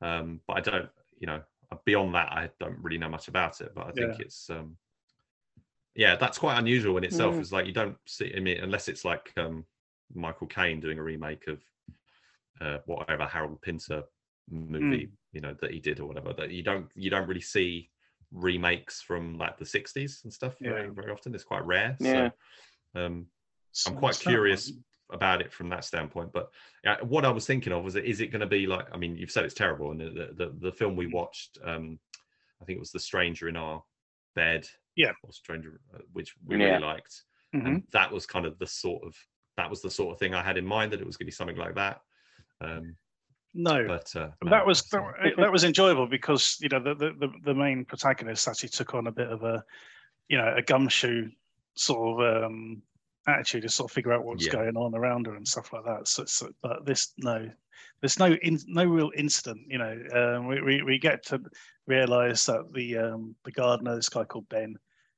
[0.00, 0.88] Um, but I don't,
[1.18, 1.42] you know,
[1.84, 3.72] beyond that, I don't really know much about it.
[3.74, 4.24] But I think Yeah.
[4.26, 4.76] it's, um,
[5.94, 7.34] yeah, that's quite unusual in itself.
[7.36, 7.40] Mm.
[7.40, 9.64] It's like you don't see, I mean, unless it's like um,
[10.14, 11.62] Michael Caine doing a remake of
[12.60, 14.02] uh, whatever Harold Pinter
[14.50, 15.10] movie, Mm.
[15.32, 16.32] you know, that he did or whatever.
[16.32, 17.90] That you don't, you don't really see
[18.32, 21.34] remakes from like the 60s and stuff very, very often.
[21.34, 21.96] It's quite rare.
[22.00, 22.28] Yeah.
[22.28, 22.32] So,
[23.06, 23.26] um,
[23.72, 24.72] So I'm quite it's that curious
[25.10, 26.32] about it from that standpoint.
[26.32, 26.50] But
[26.86, 28.86] uh, what I was thinking of was, is it going to be like?
[28.92, 31.98] I mean, you've said it's terrible, and the the, the film we watched, um,
[32.60, 33.82] I think it was The Stranger in Our
[34.34, 35.12] Bed, Yeah.
[35.22, 36.64] or Stranger, uh, which we Yeah.
[36.66, 37.22] really liked,
[37.54, 37.66] Mhm.
[37.66, 39.16] and that was kind of the sort of
[39.56, 41.32] that was the sort of thing I had in mind that it was going to
[41.32, 42.00] be something like that.
[42.60, 42.96] Um,
[43.54, 47.10] No, but uh, no, that was that, that was enjoyable because you know the, the
[47.12, 49.64] the the main protagonist actually took on a bit of a
[50.28, 51.30] you know a gumshoe
[51.74, 52.82] sort of um
[53.28, 54.52] attitude to sort of figure out what's Yeah.
[54.52, 57.48] going on around her and stuff like that so, so but this no
[58.00, 61.40] there's no in, no real incident you know um, we, we we get to
[61.86, 64.76] realize that the um the gardener this guy called ben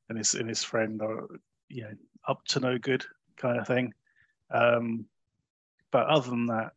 [0.09, 1.29] and his and his friend are
[1.69, 1.93] you know
[2.29, 3.05] up to no good
[3.37, 3.93] kind of thing
[4.51, 5.05] um
[5.91, 6.73] but other than that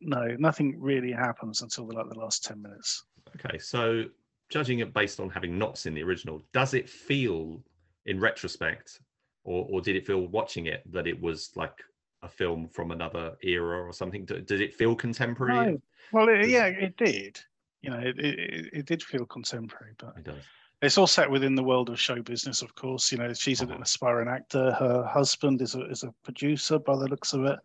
[0.00, 3.04] no, nothing really happens until the, like the last ten minutes.
[3.44, 4.04] Okay, so
[4.48, 7.62] judging it based on having not seen the original, does it feel,
[8.06, 9.00] in retrospect,
[9.48, 11.76] or or did it feel watching it that it was like
[12.22, 14.24] a film from another era or something?
[14.26, 15.72] Did it feel contemporary?
[15.72, 15.82] No.
[16.12, 17.38] Well, it, yeah, it did.
[17.80, 20.42] You know, it, it, it- it did feel contemporary, but It does.
[20.82, 23.10] it's all set within the world of show business, of course.
[23.12, 23.82] You know, she's an Uh-huh.
[23.82, 24.72] aspiring actor.
[24.72, 27.58] Her husband is a is a producer, by the looks of it,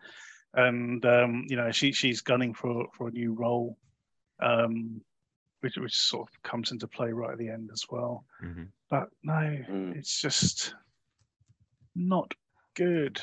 [0.53, 3.77] and um, you know, she she's gunning for for a new role,
[4.39, 5.01] um,
[5.61, 8.23] which which sort of comes into play right at the end as well.
[8.41, 8.67] Mhm.
[8.89, 9.95] But no, Mm.
[9.97, 10.75] it's just
[11.96, 12.32] not
[12.76, 13.20] good.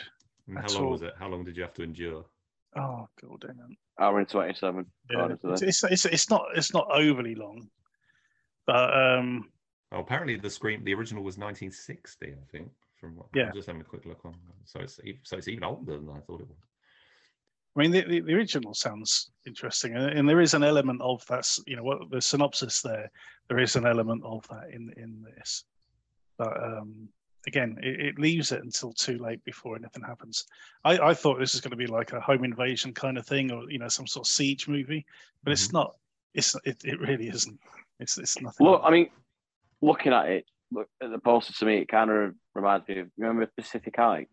[0.46, 0.90] And How That's long all.
[0.92, 1.14] was it?
[1.18, 2.24] How long did you have to endure?
[2.76, 3.78] Oh god damn it.
[3.98, 4.86] Hour and 27.
[5.10, 7.68] Yeah, it's, it's, it's, it's not it's not overly long,
[8.66, 9.50] but um,
[9.92, 12.70] Oh, apparently the screen, the original was 1960, I think.
[13.00, 13.48] From what Yeah.
[13.48, 14.34] I'm just having a quick look on.
[14.64, 16.58] So it's so it's even older than I thought it was.
[17.76, 21.24] I mean the, the, the original sounds interesting, and, and there is an element of
[21.28, 21.48] that.
[21.66, 23.10] You know, what the synopsis there,
[23.48, 25.64] there is an element of that in in this,
[26.36, 27.08] but um,
[27.46, 30.46] again, it, it leaves it until too late before anything happens.
[30.84, 33.50] I, I thought this was going to be like a home invasion kind of thing,
[33.50, 35.04] or you know, some sort of siege movie,
[35.42, 35.94] but it's not.
[36.34, 37.58] It's it, it really isn't.
[37.98, 38.66] It's it's nothing.
[38.66, 39.10] Look, I mean,
[39.80, 43.08] looking at it, look at the poster to me, it kind of reminds me of
[43.18, 44.30] remember Pacific Heights,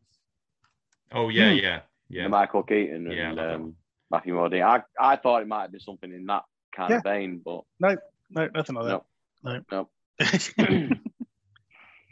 [1.11, 1.57] Oh yeah, Hmm.
[1.57, 1.79] yeah,
[2.09, 2.23] yeah.
[2.23, 3.75] the Michael Keaton Yeah, and love that um.
[4.11, 4.63] Matthew Modine.
[4.63, 6.43] I, I thought it might have been something in that
[6.75, 7.97] kind of vein, but no,
[8.29, 9.01] no, nothing like that.
[9.43, 9.61] Nope.
[9.71, 9.87] No.
[10.19, 10.89] Nope.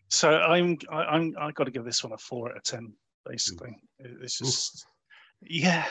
[0.09, 2.93] so I'm I, I'm I got to give this one a four out of ten.
[3.25, 4.47] Basically, It- it's Oof.
[4.47, 4.85] just
[5.41, 5.85] yeah,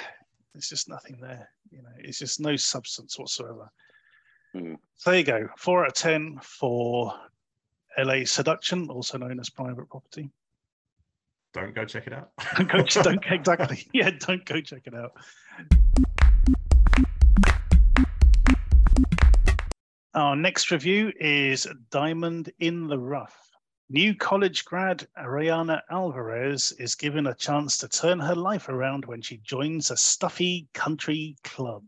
[0.53, 1.49] there's just nothing there.
[1.71, 3.71] You know, it's just no substance whatsoever.
[4.53, 4.75] Hmm.
[4.97, 7.13] So there you go, four out of ten for
[7.99, 8.25] L.A.
[8.25, 10.31] Seduction, also known as Private Property.
[11.53, 12.31] Don't go check it out.
[12.57, 15.13] Don't go, don't exactly, yeah, don't go check it out.
[20.15, 23.37] Our next review is Diamond in the Rough.
[23.91, 29.21] New college grad Ariana Alvarez is given a chance to turn her life around when
[29.21, 31.85] she joins a stuffy country club.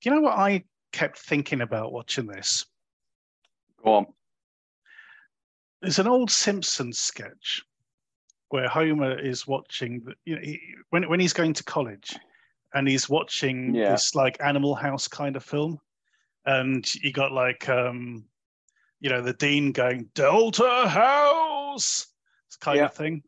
[0.00, 2.66] Do you know what I kept thinking about watching this?
[3.82, 4.06] Go on.
[5.80, 7.62] There's an old Simpsons sketch
[8.48, 10.60] where Homer is watching, you know, he,
[10.90, 12.16] when when he's going to college,
[12.74, 13.92] and he's watching Yeah.
[13.92, 15.80] this like Animal House kind of film,
[16.44, 18.24] and you got like, um,
[19.04, 22.06] you know, the dean going Delta House
[22.60, 22.86] kind Yeah.
[22.86, 23.22] of thing.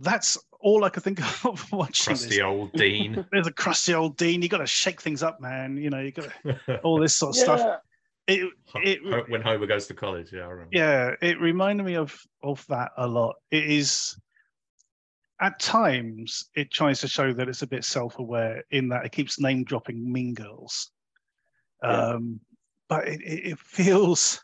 [0.00, 2.40] That's all I could think of watching Crusty this.
[2.40, 3.22] old Dean.
[3.32, 4.40] There's a crusty old dean.
[4.40, 5.76] You got to shake things up, man.
[5.76, 7.80] You know, you got to, all this sort of stuff.
[8.26, 10.70] It, it, when Homer goes to college, yeah, I remember.
[10.72, 13.34] yeah, it reminded me of of that a lot.
[13.50, 14.18] It is
[15.42, 19.38] at times it tries to show that it's a bit self-aware in that it keeps
[19.38, 20.90] name dropping Mean Girls,
[21.82, 22.12] Yeah.
[22.14, 22.40] um,
[22.88, 24.40] but it, it, it feels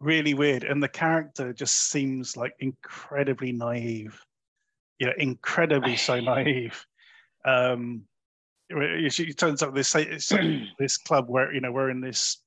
[0.00, 4.20] really weird, and the character just seems like incredibly naive.
[4.98, 6.84] You know, incredibly so naive.
[7.44, 8.02] Um,
[9.08, 9.92] she turns up this
[10.78, 12.38] this club where you know we're in this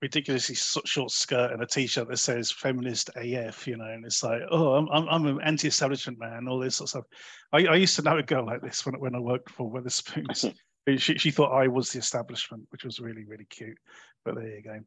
[0.00, 4.40] ridiculously short skirt and a t-shirt that says feminist AF, you know, and it's like,
[4.50, 7.04] oh, I'm I'm, I'm an anti-establishment man, all this sort of stuff.
[7.52, 10.54] I, I used to know a girl like this when when I worked for Wetherspoons.
[10.98, 13.78] she she thought I was the establishment, which was really really cute.
[14.24, 14.80] But there you go.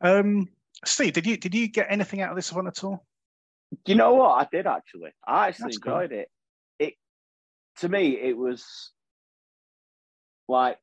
[0.00, 0.48] Um,
[0.84, 3.04] Steve, did you did you get anything out of this one at all?
[3.84, 4.32] Do you know what?
[4.40, 5.10] I did actually.
[5.26, 5.94] I actually That's cool.
[5.94, 6.28] enjoyed it.
[6.78, 6.94] It
[7.78, 8.92] to me, it was
[10.48, 10.78] like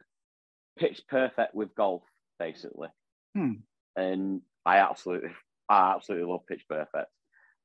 [0.77, 2.03] pitch perfect with golf,
[2.39, 2.89] basically.
[3.35, 3.53] Hmm.
[3.95, 5.29] And I absolutely,
[5.69, 7.09] I absolutely love Pitch Perfect.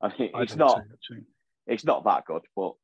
[0.00, 0.82] I mean, I it's not,
[1.66, 2.74] it's not that good, but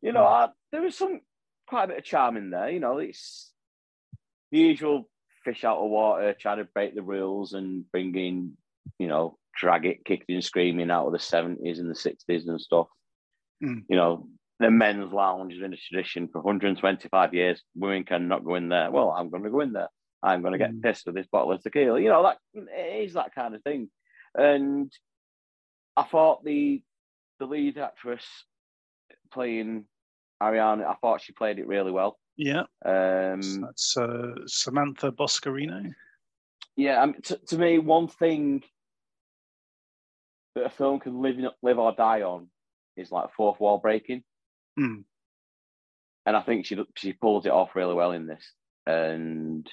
[0.00, 0.24] you know.
[0.24, 1.20] I, there was some
[1.66, 2.70] quite a bit of charm in there.
[2.70, 3.52] You know, it's
[4.50, 5.08] the usual
[5.44, 8.56] fish out of water, trying to break the rules and bringing,
[8.98, 12.60] you know, drag it, kicking and screaming out of the seventies and the sixties and
[12.60, 12.86] stuff.
[13.62, 13.80] Hmm.
[13.88, 14.28] You know,
[14.60, 17.62] the men's lounge has been a tradition for 125 years.
[17.74, 18.90] Women cannot go in there.
[18.90, 19.88] Well, I'm going to go in there.
[20.22, 20.80] I'm going to get Hmm.
[20.80, 22.00] pissed with this bottle of tequila.
[22.00, 23.90] You know, that it is that kind of thing.
[24.34, 24.92] And
[25.96, 26.82] I thought the
[27.38, 28.24] the lead actress
[29.32, 29.84] playing
[30.42, 32.18] Ariana, I thought she played it really well.
[32.36, 35.92] Yeah, Um, so that's uh, Samantha Boscarino.
[36.76, 38.62] yeah, I mean, to, to me, one thing
[40.54, 42.48] that a film can live live or die on
[42.96, 44.22] is like fourth wall breaking,
[44.78, 45.00] Hmm.
[46.26, 48.52] and I think she she pulls it off really well in this,
[48.86, 49.68] and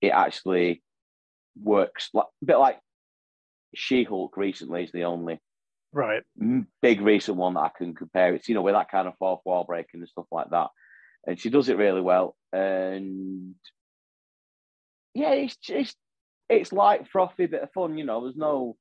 [0.00, 0.82] it actually
[1.60, 2.80] works like a bit like
[3.74, 5.38] She Hulk recently is the only
[5.92, 6.22] Right.
[6.80, 9.42] big recent one that I can compare It's you know, with that kind of fourth
[9.44, 10.70] wall breaking and stuff like that.
[11.26, 12.34] And she does it really well.
[12.52, 13.54] And
[15.14, 15.96] yeah, it's just
[16.48, 18.22] it's light, frothy, bit of fun, you know.
[18.22, 18.76] There's no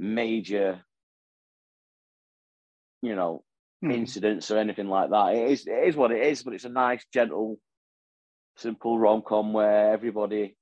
[0.00, 0.82] major,
[3.02, 3.44] you know,
[3.82, 3.92] Hmm.
[3.92, 5.34] incidents or anything like that.
[5.34, 7.58] It is it is what it is, but it's a nice, gentle,
[8.56, 10.56] simple rom com where everybody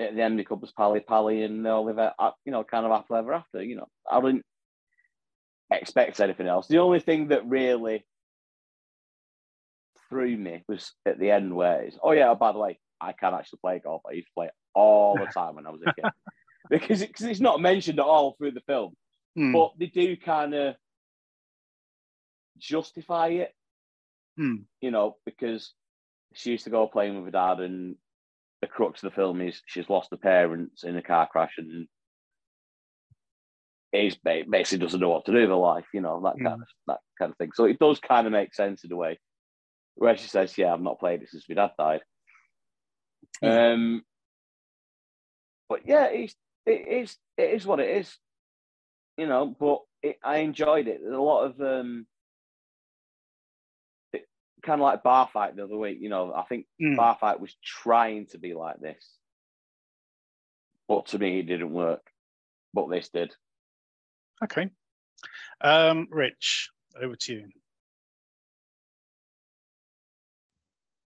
[0.00, 2.12] at the end becomes pally pally and they'll live a
[2.44, 3.62] you know kind of happily ever after.
[3.62, 4.44] You know, I didn't
[5.70, 6.66] expect anything else.
[6.66, 8.04] The only thing that really
[10.08, 13.34] threw me was at the end where it's oh yeah, by the way, I can
[13.34, 14.02] actually play golf.
[14.08, 16.04] I used to play it all the time when I was a kid.
[16.78, 18.96] because it, 'cause it's not mentioned at all through the film,
[19.36, 19.52] Hmm.
[19.52, 20.76] but they do kind of
[22.58, 23.54] justify it
[24.36, 24.62] Hmm.
[24.80, 25.72] you know, because
[26.32, 27.96] she used to go playing with her dad, and
[28.60, 31.86] the crux of the film is she's lost her parents in a car crash, and
[34.24, 36.68] ba- basically doesn't know what to do with her life, you know, that kind of
[36.88, 37.52] that kind of thing.
[37.54, 39.20] So it does kind of make sense in a way,
[39.94, 42.02] where she says, "Yeah, I've not played it since my dad died."
[43.42, 44.04] Um,
[45.68, 46.34] but yeah, it's
[46.66, 48.16] it is it is what it is,
[49.16, 49.46] you know.
[49.46, 51.00] But it, I enjoyed it.
[51.02, 52.06] There's a lot of um,
[54.62, 55.98] kind of like bar fight the other week.
[56.00, 56.96] You know, I think Hmm.
[56.96, 59.04] bar fight was trying to be like this,
[60.88, 62.10] but to me it didn't work.
[62.72, 63.34] But this did.
[64.42, 64.70] Okay.
[65.60, 67.48] Um, Rich, over to you.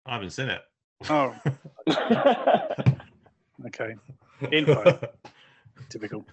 [0.05, 0.61] I haven't seen it.
[1.09, 1.33] Oh,
[3.65, 3.95] okay.
[4.51, 4.99] Info.
[5.89, 6.25] Typical.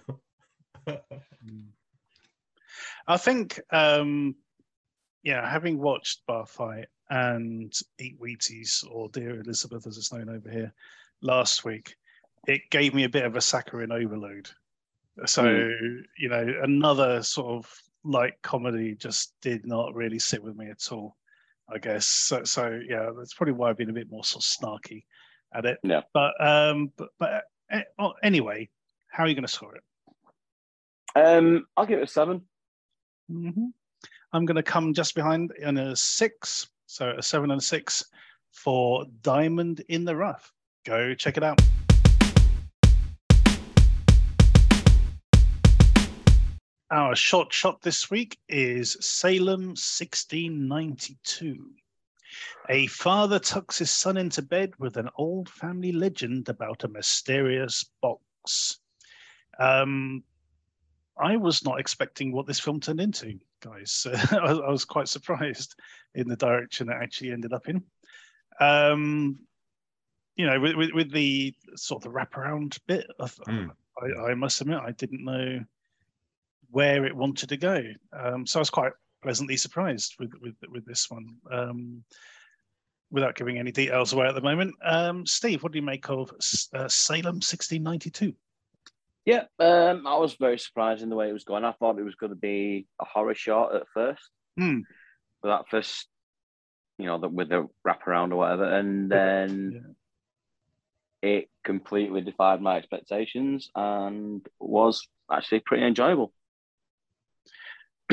[3.07, 4.35] I think, um,
[5.23, 10.49] yeah, having watched Bar Fight and Eat Wheaties, or Dear Elizabeth as it's known over
[10.49, 10.73] here,
[11.21, 11.95] last week,
[12.47, 14.49] it gave me a bit of a saccharine overload.
[15.25, 15.45] So,
[16.17, 17.71] you know, another sort of
[18.03, 21.15] light comedy just did not really sit with me at all,
[21.69, 22.05] I guess.
[22.05, 25.03] So, so yeah, that's probably why I've been a bit more sort of snarky
[25.53, 25.77] at it.
[25.83, 26.01] Yeah.
[26.13, 27.43] But, um, but, but
[27.73, 28.69] Eh, oh, anyway,
[29.07, 29.83] how are you going to score it?
[31.15, 32.41] Um, I'll give it a 7
[33.29, 33.65] i mm-hmm.
[34.31, 36.67] I'm going to come just behind in a six.
[36.85, 38.05] So a seven and a six
[38.51, 40.53] for Diamond in the Rough.
[40.85, 41.59] Go check it out.
[46.91, 51.71] Our short shot this week is Salem 1692.
[52.69, 57.85] A father tucks his son into bed with an old family legend about a mysterious
[58.01, 58.79] box.
[59.59, 60.23] Um,
[61.17, 64.07] I was not expecting what this film turned into, guys.
[64.31, 65.75] I, I was quite surprised
[66.15, 67.83] in the direction it actually ended up in.
[68.59, 69.39] Um,
[70.35, 73.69] you know, with, with, with the sort of the wraparound bit, of, Mm.
[74.01, 75.59] I, I must admit, I didn't know
[76.71, 77.83] where it wanted to go.
[78.11, 78.93] Um, so I was quite
[79.23, 81.37] pleasantly surprised with with, with this one.
[81.51, 82.03] Um,
[83.11, 86.31] without giving any details away at the moment, um, Steve, what do you make of
[86.31, 88.33] uh, Salem 1692?
[89.25, 91.63] Yeah, um, I was very surprised in the way it was going.
[91.63, 94.23] I thought it was going to be a horror short at first.
[94.57, 94.79] Hmm.
[95.41, 96.07] With that first,
[96.97, 99.95] you know, the, with the wraparound or whatever, and then
[101.21, 106.33] it completely defied my expectations and was actually pretty enjoyable.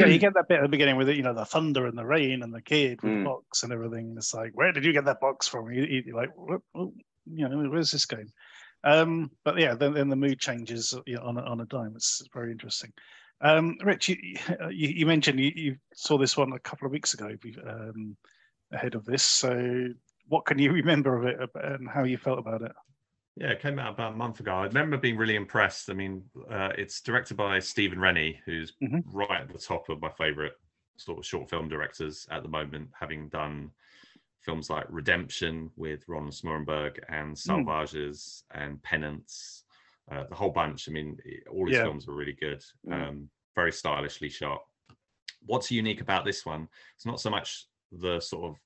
[0.01, 1.97] Yeah, you get that bit at the beginning with it, you know, the thunder and
[1.97, 3.25] the rain and the kid with the Mm.
[3.25, 4.15] box and everything.
[4.17, 5.71] It's like, where did you get that box from?
[5.73, 6.91] You, you're like, "What- what-
[7.27, 8.33] you know, where's this going?
[8.83, 11.93] Um, but yeah, then, then the mood changes you know, on a, on a dime.
[11.95, 12.93] It's very interesting.
[13.43, 14.17] Um, Rich, you,
[14.71, 17.31] you, you mentioned you, you saw this one a couple of weeks ago
[17.69, 18.17] um,
[18.73, 19.25] ahead of this.
[19.25, 19.89] So,
[20.29, 22.73] what can you remember of it and how you felt about it?
[23.37, 24.55] Yeah, it came out about a month ago.
[24.55, 25.89] I remember being really impressed.
[25.89, 29.03] I mean, uh, it's directed by Stephen Renny, who's Mhm.
[29.07, 30.55] right at the top of my favorite
[30.97, 33.73] sort of short film directors at the moment, having done
[34.41, 39.65] films like Redemption with Ron Smoorenburg and Salvages and Penance,
[40.11, 40.89] uh, the whole bunch.
[40.89, 41.19] I mean,
[41.51, 41.85] all his Yeah.
[41.85, 42.93] films were really good, Mm.
[43.09, 44.67] um, very stylishly shot.
[45.43, 46.69] What's unique about this one?
[46.95, 48.61] It's not so much the sort of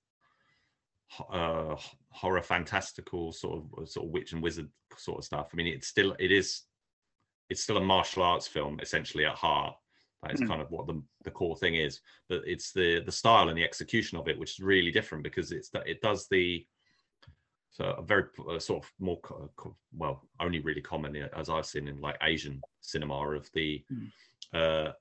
[1.31, 1.77] uh,
[2.11, 5.51] horror fantastical sort of sort of witch and wizard sort of stuff.
[5.53, 6.63] I mean, it's still it is
[7.51, 9.75] it's still a martial arts film essentially at heart.
[10.23, 10.49] That is Mm.
[10.49, 12.01] kind of what the the core thing is.
[12.29, 15.53] But it's the the style and the execution of it which is really different because
[15.53, 16.67] it's that it does the
[17.71, 19.21] so a very uh, sort of more
[19.97, 24.11] well only really common uh, as I've seen in like Asian cinema of the Mm.
[24.53, 24.93] uh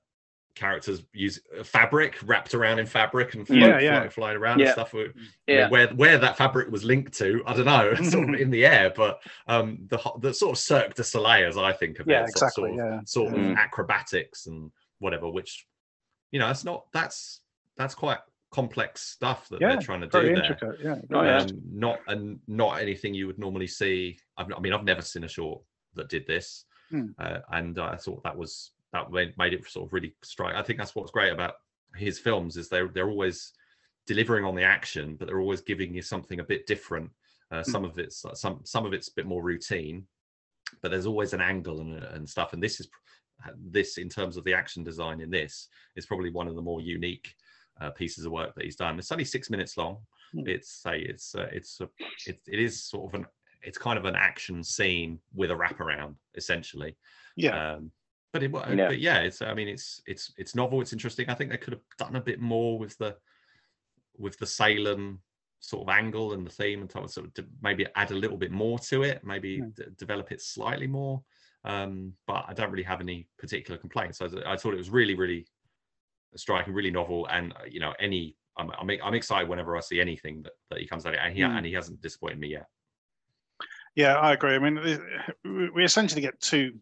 [0.54, 4.00] characters use uh, fabric wrapped around in fabric and Yeah, float- yeah.
[4.02, 4.94] fly- flying around and stuff.
[4.94, 5.12] I mean,
[5.46, 8.64] Yeah, where where that fabric was linked to, I don't know, sort of in the
[8.64, 12.22] air, but um, the the sort of Cirque du Soleil, as I think of Yeah,
[12.24, 12.70] it, sort- exactly.
[12.70, 13.00] sort, of, Yeah.
[13.04, 13.56] sort of Mm.
[13.56, 15.66] acrobatics and whatever, which
[16.30, 17.40] you know, it's not that's
[17.76, 18.18] that's quite
[18.52, 20.36] complex stuff that Yeah, they're trying to do there.
[20.36, 20.78] intricate.
[20.80, 20.96] Yeah.
[21.12, 21.38] Oh, yeah.
[21.38, 24.16] Um, not and not anything you would normally see.
[24.36, 25.60] I've, I mean, I've never seen a short
[25.94, 27.06] that did this, Hmm.
[27.18, 30.54] uh, and I thought that was that made, made it sort of really strike.
[30.54, 31.54] I think that's what's great about
[31.96, 33.52] his films is they're they're always
[34.06, 37.10] delivering on the action, but they're always giving you something a bit different.
[37.50, 40.06] Uh, some of it's some some of it's a bit more routine,
[40.80, 42.52] but there's always an angle and, and stuff.
[42.52, 42.88] And this is
[43.70, 46.80] this in terms of the action design in this is probably one of the more
[46.80, 47.34] unique
[47.80, 48.98] uh, pieces of work that he's done.
[48.98, 49.98] It's only six minutes long.
[50.32, 50.46] Hmm.
[50.46, 51.88] It's say it's uh, it's a,
[52.26, 53.26] it, it is sort of an
[53.62, 56.96] it's kind of an action scene with a wraparound essentially.
[57.36, 57.74] Yeah.
[57.74, 57.90] Um,
[58.34, 58.88] but it, wa- Yeah.
[58.88, 60.80] but yeah, it's I mean it's it's it's novel.
[60.82, 61.30] It's interesting.
[61.30, 63.16] I think they could have done a bit more with the
[64.18, 65.20] with the Salem
[65.60, 68.78] sort of angle and the theme and sort of maybe add a little bit more
[68.80, 69.22] to it.
[69.24, 69.68] Maybe Hmm.
[69.76, 71.22] d- develop it slightly more.
[71.64, 74.20] Um, but I don't really have any particular complaints.
[74.20, 75.46] I, I thought it was really really
[76.36, 78.36] striking, really novel, and uh, you know any.
[78.56, 81.42] I'm, I'm, I'm excited whenever I see anything that, that he comes out, and he,
[81.42, 81.56] Hmm.
[81.56, 82.66] and he hasn't disappointed me yet.
[83.96, 84.54] Yeah, I agree.
[84.56, 84.80] I mean,
[85.44, 86.78] we- we essentially get two,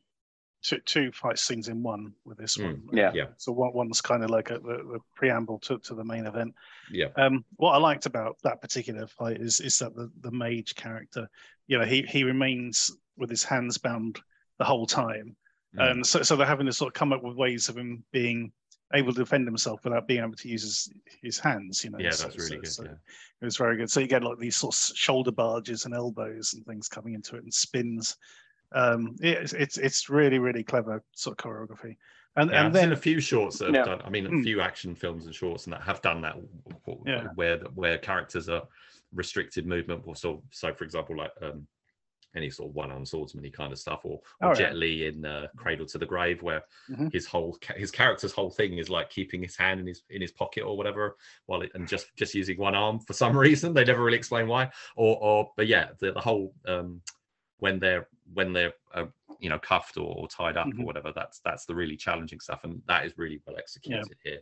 [0.63, 2.97] two, two fight scenes in one with this Mm, one.
[2.97, 3.11] yeah.
[3.15, 3.27] yeah.
[3.37, 6.55] So one, one's kind of like a, the, the preamble to, to the main event.
[6.91, 10.75] Yeah, Um, what I liked about that particular fight is is that the, the mage
[10.75, 11.29] character,
[11.67, 14.21] you know, he he remains with his hands bound
[14.59, 15.37] the whole time,
[15.77, 15.91] Mm.
[15.91, 18.53] and so so they're having to sort of come up with ways of him being
[18.95, 20.93] able to defend himself without being able to use his,
[21.23, 21.83] his hands.
[21.83, 22.67] You know, yeah, So- that's really so- good.
[22.69, 22.97] so yeah.
[23.41, 23.91] It was very good.
[23.91, 27.37] So you get like these sort of shoulder barges and elbows and things coming into
[27.37, 28.17] it and spins.
[28.75, 31.97] Um, it's it's, it's really really clever sort of choreography.
[32.37, 33.85] And Yeah, and I've then a few shorts that have Yeah.
[33.85, 34.03] done.
[34.05, 34.43] I mean, a Mm.
[34.43, 36.49] few action films and shorts and that have done that, w-
[36.87, 37.29] w- Yeah.
[37.35, 38.63] where where characters are
[39.13, 40.03] restricted movement.
[40.07, 41.67] Or so, so for example, like um,
[42.35, 44.79] any sort of one-armed swordsman kind of stuff, or, or Oh, Jet yeah.
[44.79, 47.13] Li in uh, Cradle to the Grave, where Mhm.
[47.13, 50.33] his whole his character's whole thing is like keeping his hand in his in his
[50.33, 53.75] pocket or whatever, while it, and just just using one arm for some reason.
[53.75, 54.71] They never really explain why.
[54.97, 57.03] Or or but yeah, the, the whole um,
[57.59, 59.07] when they're when they're uh,
[59.39, 60.81] you know cuffed or, or tied up Mhm.
[60.81, 61.13] or whatever.
[61.15, 64.41] That's that's the really challenging stuff, and that is really well executed here.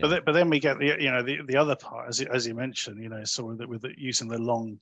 [0.00, 2.26] But, then, but then we get the you know the, the other part as you,
[2.32, 4.78] as you mentioned you know so with, the, with the, using the long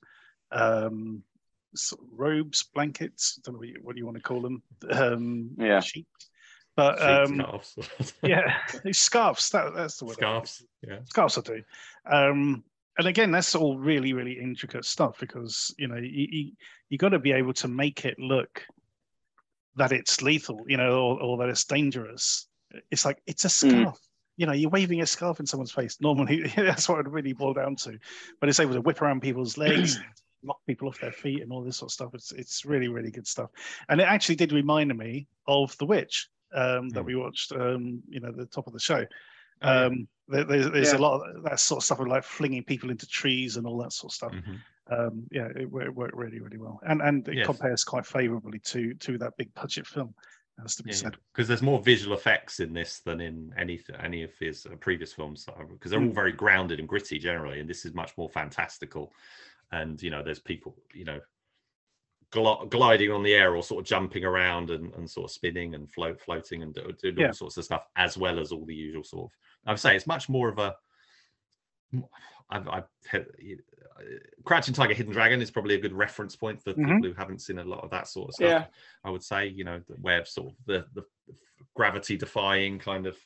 [0.51, 1.21] um,
[1.75, 5.51] sort of robes blankets don't know what you, what you want to call them um,
[5.57, 5.81] Yeah.
[5.81, 6.29] sheets
[6.75, 8.13] But Sheets, um, scarves.
[8.23, 8.57] yeah,
[8.91, 9.49] scarves.
[9.49, 10.13] That, that's the word.
[10.13, 10.63] I scarves.
[10.81, 10.99] Yeah.
[11.05, 11.63] Scarves I do.
[12.09, 12.63] Um,
[12.97, 16.51] and again, that's all really, really intricate stuff because you know you you,
[16.89, 18.65] you got to be able to make it look
[19.75, 22.47] that it's lethal, you know, or, or that it's dangerous.
[22.91, 23.97] It's like it's a scarf.
[24.37, 25.97] You know, you're waving a scarf in someone's face.
[26.01, 27.97] Normally, that's what it really boil down to.
[28.39, 29.99] But it's able to whip around people's legs,
[30.43, 32.13] knock people off their feet, and all this sort of stuff.
[32.13, 33.49] It's it's really, really good stuff.
[33.89, 37.05] And it actually did remind me of The Witch um, that Mm.
[37.05, 37.51] we watched.
[37.53, 39.05] Um, you know, the top of the show.
[39.61, 39.87] Oh.
[39.87, 40.99] Um, there, there's there's Yeah.
[40.99, 43.77] a lot of that sort of stuff of like flinging people into trees and all
[43.79, 44.31] that sort of stuff.
[44.33, 44.59] Mhm.
[44.89, 47.45] Um, yeah, it, it worked really, really well, and and it Yes.
[47.45, 50.13] compares quite favourably to to that big budget film.
[50.61, 51.17] Has to be Yeah, said.
[51.33, 55.11] because there's more visual effects in this than in any any of his uh, previous
[55.11, 56.13] films because they're all Mm.
[56.13, 59.11] very grounded and gritty generally, and this is much more fantastical.
[59.71, 61.19] And you know, there's people you know
[62.31, 65.73] gl- gliding on the air or sort of jumping around and, and sort of spinning
[65.75, 67.27] and float floating and do- doing Yeah.
[67.27, 69.37] all sorts of stuff as well as all the usual sort of.
[69.65, 70.75] I would say it's much more of a.
[72.49, 72.83] I've, I've
[73.13, 73.19] uh,
[74.45, 76.95] Crouching Tiger, Hidden Dragon is probably a good reference point for Mhm.
[76.95, 78.49] people who haven't seen a lot of that sort of stuff.
[78.49, 78.65] Yeah.
[79.03, 81.03] I would say, you know, the- where sort of the, the
[81.75, 83.17] gravity defying kind of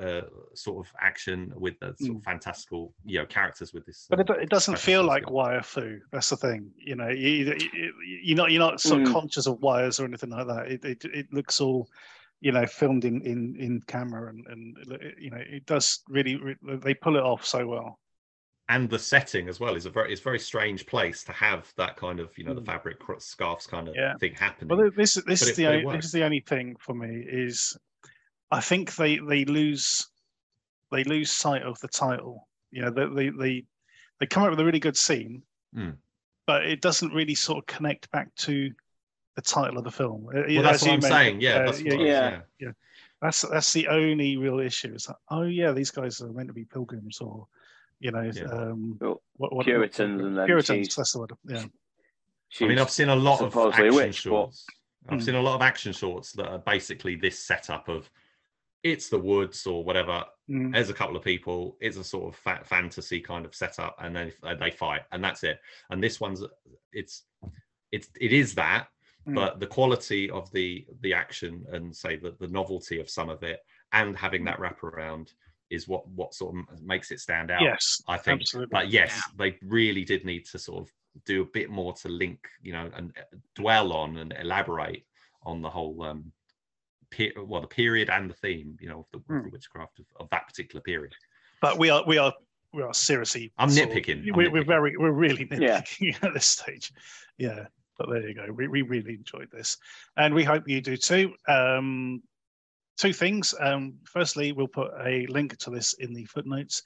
[0.00, 0.22] uh,
[0.54, 4.06] sort of action with the sort of fantastical, you know, characters with this.
[4.06, 4.08] Mm.
[4.10, 5.98] But it, do- it doesn't feel like wire fu.
[6.12, 6.70] That's the thing.
[6.78, 7.92] You know, you, you,
[8.22, 9.12] you're not you're not sort of Mm.
[9.12, 10.70] conscious of wires or anything like that.
[10.70, 11.88] It it, it looks all,
[12.44, 14.76] you know, filmed in in in camera and and
[15.18, 16.54] you know it does really, re
[16.86, 17.98] they pull it off so well.
[18.68, 21.72] and the setting as well is a very it's a very strange place to have
[21.76, 22.66] that kind of you know the Mm.
[22.66, 24.14] fabric scarves kind of Yeah.
[24.20, 24.76] thing happening.
[24.78, 27.76] Well, this this But is the only, this is the only thing for me is,
[28.50, 30.06] I think they they lose
[30.92, 32.48] they lose sight of the title.
[32.70, 33.64] You know, they they they,
[34.20, 35.42] they come up with a really good scene,
[35.74, 35.96] Mm.
[36.46, 38.70] but it doesn't really sort of connect back to
[39.36, 40.26] the title of the film.
[40.28, 41.40] Uh, well, that's what I'm mentioned, saying.
[41.40, 42.40] Yeah, uh, that's what yeah, was- yeah.
[42.60, 42.70] yeah.
[43.20, 44.92] that's that's the only real issue.
[44.94, 47.46] It's like, oh yeah, these guys are meant to be pilgrims or,
[48.00, 48.44] you know, Yeah.
[48.44, 50.86] um, Well, what, what, Puritans and then Puritans.
[50.86, 51.32] she's- That's the word.
[51.46, 51.64] Yeah.
[52.60, 54.66] I mean, I've seen a lot of action witch, but- shorts.
[55.08, 55.22] I've Mm.
[55.24, 58.08] seen a lot of action shorts that are basically this setup of
[58.82, 60.24] it's the woods or whatever.
[60.48, 60.72] Mm.
[60.72, 61.76] There's a couple of people.
[61.80, 65.42] It's a sort of fa- fantasy kind of setup, and then they fight, and that's
[65.42, 65.58] it.
[65.90, 66.42] And this one's
[66.92, 67.24] it's
[67.92, 68.88] it's it is that,
[69.26, 69.34] Mm.
[69.34, 73.42] but the quality of the the action and say the the novelty of some of
[73.42, 73.60] it,
[73.92, 75.32] and having that wraparound
[75.70, 77.62] is what what sort of makes it stand out.
[77.62, 78.42] Yes, I think.
[78.42, 78.70] absolutely.
[78.72, 80.92] But yes, they really did need to sort of
[81.24, 85.06] do a bit more to link, you know, and uh, dwell on and elaborate
[85.44, 86.32] on the whole, um,
[87.10, 89.44] pe- well, the period and the theme, you know, of the, of Hmm.
[89.46, 91.14] the witchcraft of, of that particular period.
[91.62, 92.34] but we are we are
[92.74, 93.52] we are seriously.
[93.56, 95.80] I'm sort of- nitpicking, I'm We're, we're very we're really Yeah.
[95.80, 96.92] nitpicking at this stage.
[97.38, 97.66] Yeah,
[97.98, 98.46] but there you go.
[98.52, 99.76] We we really enjoyed this,
[100.16, 101.34] and we hope you do too.
[101.48, 102.22] Um,
[102.96, 103.54] two things.
[103.60, 106.82] Um, firstly, we'll put a link to this in the footnotes.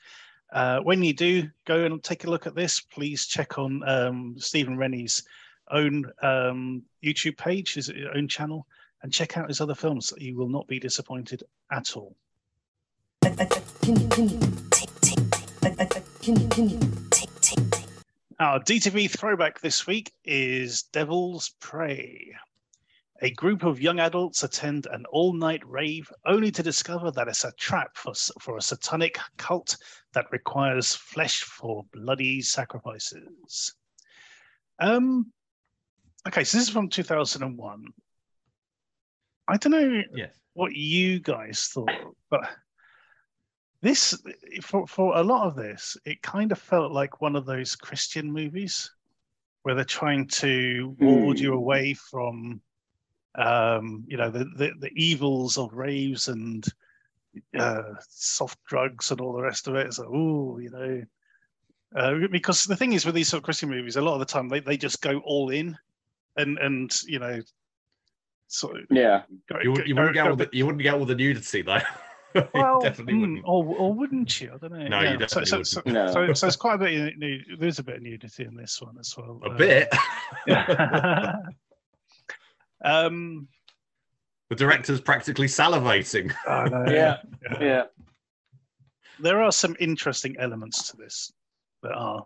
[0.53, 4.35] Uh, when you do go and take a look at this, please check on um,
[4.39, 5.23] Stephen Renny's
[5.71, 8.67] own um, YouTube page, his own channel,
[9.03, 10.13] and check out his other films.
[10.17, 12.17] You will not be disappointed at all.
[18.41, 22.33] Our DTV throwback this week is Devil's Prey.
[23.21, 27.43] A group of young adults attend an all night rave only to discover that it's
[27.45, 29.77] a trap for, for a satanic cult
[30.13, 33.75] that requires flesh for bloody sacrifices.
[34.79, 35.33] Um,
[36.29, 37.85] okay, so this is from 2001.
[39.49, 40.31] I don't know Yes.
[40.53, 41.91] what you guys thought,
[42.31, 42.49] but
[43.81, 44.21] this
[44.63, 48.31] for for a lot of this, it kind of felt like one of those Christian
[48.33, 48.91] movies
[49.63, 51.57] where they're trying to ward you Hmm.
[51.59, 52.61] away from
[53.35, 56.65] um, you know, the, the the evils of raves and
[57.57, 59.93] uh, soft drugs and all the rest of it.
[59.95, 61.03] So, oh, you know,
[61.95, 64.25] uh, because the thing is with these sort of Christian movies, a lot of the
[64.27, 65.79] time they, they just go all in,
[66.37, 67.41] and and you know,
[68.49, 69.23] sort of Yeah.
[69.49, 71.63] go, You, go- you wouldn't go- get all the, you wouldn't get all the nudity
[71.63, 71.79] though.
[72.35, 73.43] You well, definitely mm, wouldn't.
[73.45, 74.51] Or, or wouldn't you?
[74.55, 74.89] I don't know.
[74.89, 76.13] No, you So, so, definitely so, wouldn't.
[76.13, 76.33] so, No.
[76.35, 77.15] so it's quite a bit.
[77.59, 79.41] There's a bit of nudity in this one as well.
[79.45, 79.95] A Uh, bit.
[80.47, 81.37] yeah.
[82.85, 83.49] um,
[84.51, 86.33] the director's practically salivating.
[86.47, 86.85] I know.
[86.91, 87.17] Yeah.
[87.61, 87.85] Yeah.
[89.21, 91.33] there are some interesting elements to this.
[91.83, 92.25] There are,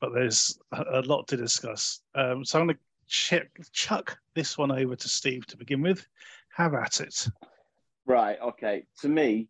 [0.00, 2.00] but there's a, a lot to discuss.
[2.14, 6.06] Um, so I'm going to check, chuck this one over to Steve to begin with.
[6.56, 7.28] Have at it.
[8.10, 8.38] Right.
[8.40, 8.84] Okay.
[9.02, 9.48] To me,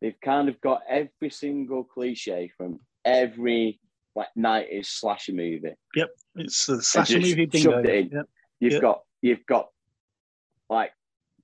[0.00, 3.80] they've kind of got every single cliche from every
[4.14, 5.74] like nineties slasher movie.
[5.94, 7.70] Yep, it's the slasher movie bingo.
[7.72, 8.10] shoved it in.
[8.12, 8.26] Yep.
[8.60, 8.80] You've Yeah.
[8.80, 9.68] got you've got
[10.70, 10.92] like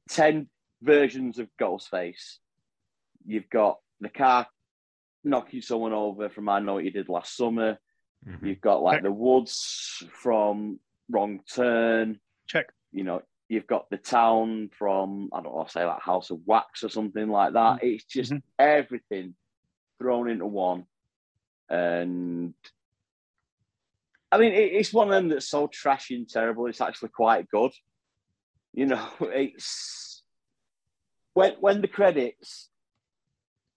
[0.09, 0.49] ten
[0.81, 2.39] versions of Ghostface.
[3.27, 4.47] You've got the car
[5.23, 7.79] knocking someone over from I Know What You Did Last Summer.
[8.27, 8.47] Mhm.
[8.47, 9.03] You've got like Check.
[9.05, 10.81] the woods from
[11.11, 12.21] Wrong Turn.
[12.47, 12.73] Check.
[12.91, 16.83] You know, you've got the town from I don't know, say like House of Wax
[16.83, 17.83] or something like that.
[17.83, 18.43] It's just Mhm.
[18.59, 19.35] everything
[19.99, 20.87] thrown into one,
[21.69, 22.55] and
[24.33, 26.67] I mean, it, it's one of them that's so trashy and terrible.
[26.67, 27.73] It's actually quite good.
[28.73, 30.23] You know, it's
[31.35, 32.71] when when the credits,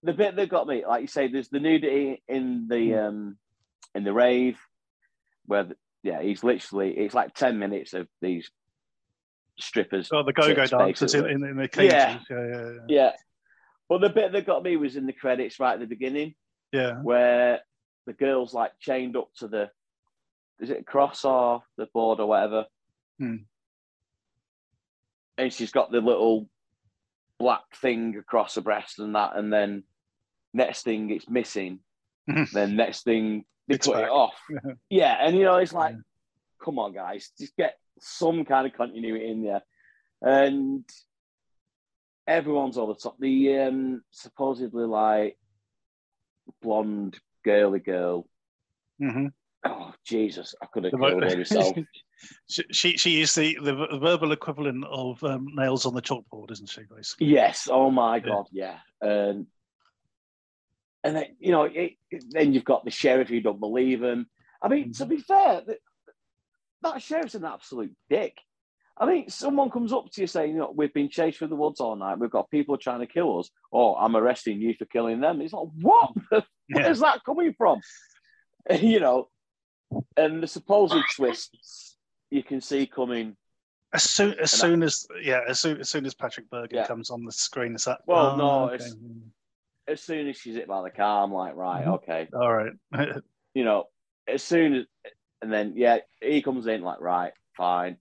[0.04, 3.38] the bit that got me, like you say, there's the nudity in the um
[3.94, 4.60] in the rave,
[5.46, 8.50] where the, yeah, he's literally it's like ten minutes of these
[9.60, 10.10] strippers.
[10.12, 11.94] Oh, the go-go dancers in, in, in the cages.
[11.94, 12.20] Yeah.
[12.30, 12.80] Yeah, yeah, yeah.
[12.88, 13.12] Yeah,
[13.90, 16.36] but the bit that got me was in the credits right at the beginning
[16.72, 16.96] yeah.
[17.02, 17.62] where
[18.06, 19.70] the girl's like chained up to the
[20.60, 22.66] is it a cross or the board or whatever
[23.20, 23.36] Hmm.
[25.38, 26.50] and she's got the little
[27.40, 29.84] black thing across her breast and that and then
[30.54, 31.80] next thing it's missing
[32.54, 34.04] then next thing they It's cut back.
[34.06, 34.34] it off
[34.90, 35.96] yeah and you know it's like
[36.64, 39.62] come on guys just get some kind of continuity in there.
[40.22, 40.84] And
[42.28, 43.18] everyone's over the top.
[43.20, 45.38] The um supposedly like
[46.62, 48.28] blonde girly girl.
[49.02, 49.28] Mm-hmm.
[49.66, 51.78] oh jesus i could have killed her myself.
[52.50, 56.68] She, she she is the, the verbal equivalent of um, nails on the chalkboard, isn't
[56.68, 56.82] she?
[56.90, 57.28] Basically.
[57.28, 57.70] yes.
[57.72, 58.78] Oh my god yeah.
[59.02, 59.46] And
[61.04, 64.28] and then you know it, it- then you've got the sheriff who don't believe him.
[64.64, 65.62] I mean to be fair
[66.84, 68.38] that, sheriff's an absolute dick
[69.00, 71.56] I mean, someone comes up to you saying, you know, we've been chased through the
[71.56, 72.18] woods all night.
[72.18, 73.50] We've got people trying to kill us.
[73.72, 75.40] Oh, I'm arresting you for killing them.
[75.42, 76.12] It's like, what?
[76.70, 76.82] Yeah.
[76.82, 77.80] Where's that coming from?
[78.82, 79.30] you know,
[80.18, 81.96] and the supposed twists
[82.30, 83.38] you can see coming.
[83.94, 86.86] As soon as soon as yeah, as soon as soon as Patrick Bergin Yeah.
[86.86, 88.00] comes on the screen, it's that.
[88.06, 88.84] Well, oh, no, okay.
[89.88, 91.94] As soon as she's hit by the car, I'm like, right, Mhm.
[91.94, 92.28] okay.
[92.34, 92.74] all right.
[93.54, 93.86] You know,
[94.28, 94.86] as soon as,
[95.42, 97.98] and then yeah, he comes in like, right, fine.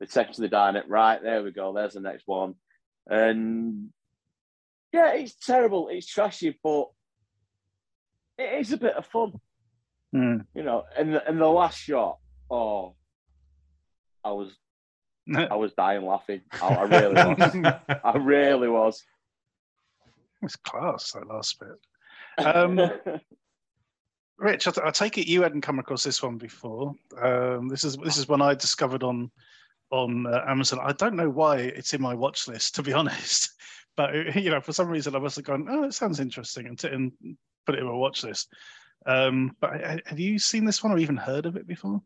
[0.00, 1.72] The text to the diner, right, there we go.
[1.72, 2.54] There's the next one,
[3.06, 3.88] and
[4.92, 5.88] yeah, it's terrible.
[5.88, 6.88] It's trashy, but
[8.38, 9.32] it is a bit of fun.
[10.12, 10.36] Hmm.
[10.54, 12.18] you know, and the, and the last shot,
[12.50, 12.94] oh,
[14.24, 14.56] I was
[15.36, 16.42] I was dying laughing.
[16.62, 17.78] I, I really was.
[18.04, 19.02] I really was.
[20.06, 22.46] It was class that last bit.
[22.46, 22.78] Um,
[24.38, 26.94] Rich, I take it you hadn't come across this one before.
[27.20, 29.30] Um, this is this is one I discovered on
[29.90, 30.78] on uh, Amazon.
[30.82, 33.50] I don't know why it's in my watch list, to be honest.
[33.96, 36.78] But you know, for some reason, I must have gone, "Oh, it sounds interesting," and,
[36.78, 37.12] t- and
[37.64, 38.52] put it in my watch list.
[39.06, 42.02] Um, but ha- have you seen this one or even heard of it before?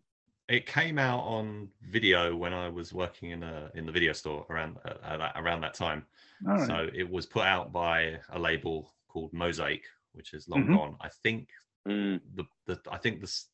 [0.49, 4.47] It came out on video when I was working in a in the video store
[4.51, 6.07] around uh, uh, that, around that time.
[6.43, 6.67] Right.
[6.67, 10.75] So it was put out by a label called Mosaic, which is long Mhm.
[10.77, 10.97] gone.
[11.01, 11.49] I think
[11.89, 13.47] Mm, the, the I think this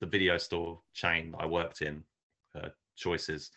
[0.00, 2.02] the video store chain I worked in,
[2.54, 3.50] uh, Choices.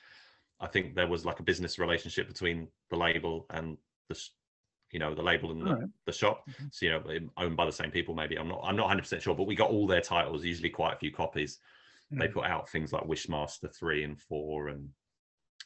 [0.59, 3.77] I think there was like a business relationship between the label and
[4.07, 4.29] the, sh-
[4.91, 5.89] you know, the label and the, Alright.
[6.05, 6.43] the shop.
[6.49, 6.73] Mhm.
[6.73, 7.03] So you know,
[7.37, 8.13] owned by the same people.
[8.15, 8.61] Maybe I'm not.
[8.63, 10.45] I'm not 100 percent sure, but we got all their titles.
[10.45, 11.59] Usually quite a few copies.
[12.11, 12.33] They Mm.
[12.33, 14.89] put out things like Wishmaster three and four and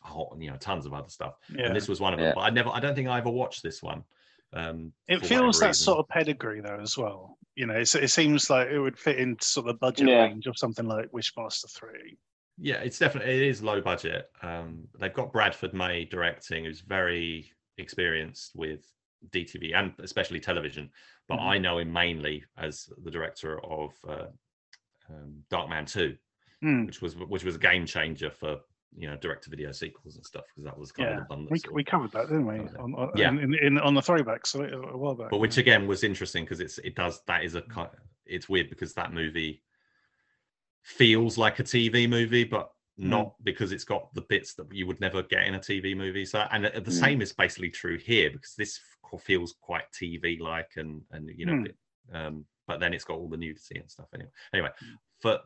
[0.09, 1.35] oh, you know, tons of other stuff.
[1.53, 1.65] yeah.
[1.67, 2.29] And this was one of them.
[2.29, 2.33] Yeah.
[2.35, 2.69] But I never.
[2.69, 4.03] I don't think I ever watched this one.
[4.53, 5.83] Um, It feels that reason.
[5.85, 7.37] sort of pedigree though as well.
[7.55, 10.23] You know, it's, it seems like it would fit into sort of the budget Yeah.
[10.23, 12.17] range of something like Wishmaster Three.
[12.59, 14.29] Yeah, it's definitely it is low budget.
[14.41, 18.85] Um, they've got Bradford May directing, who's very experienced with
[19.31, 20.89] DTV and especially television.
[21.27, 21.43] But Mhm.
[21.43, 24.27] I know him mainly as the director of uh,
[25.09, 26.17] um, Darkman Two,
[26.61, 26.85] Hmm.
[26.85, 28.61] which was which was a game changer for
[28.95, 31.51] you know direct to video sequels and stuff because that was kind Yeah, of that
[31.51, 32.59] We, we covered that, didn't we?
[32.79, 33.29] On, on, Yeah.
[33.29, 35.29] in, in, on the throwbacks a, a while back.
[35.29, 37.63] but which again was interesting because it's it does that is a
[38.25, 39.61] it's weird because that movie
[40.81, 44.99] feels like a TV movie, but not because it's got the bits that you would
[44.99, 46.25] never get in a TV movie.
[46.25, 46.91] So and the Mm.
[46.91, 48.79] same is basically true here because this
[49.19, 51.63] feels quite TV like and and you know, Mm.
[51.63, 51.77] bit-
[52.13, 54.29] um, but then it's got all the nudity and stuff anyway.
[54.53, 54.69] Anyway,
[55.19, 55.39] for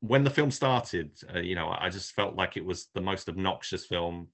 [0.00, 3.28] when the film started, uh, you know, I just felt like it was the most
[3.28, 4.28] obnoxious film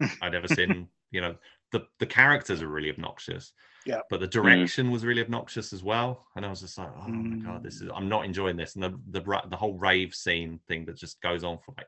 [0.22, 0.88] I'd ever seen.
[1.10, 1.36] You know,
[1.72, 3.52] the the characters are really obnoxious.
[3.86, 4.00] Yeah.
[4.10, 7.36] But the direction was really obnoxious as well, and I was just like, oh my
[7.42, 7.86] god, this Mm.
[7.86, 8.74] is I'm not enjoying this.
[8.74, 11.86] And the the the whole rave scene thing that just goes on for like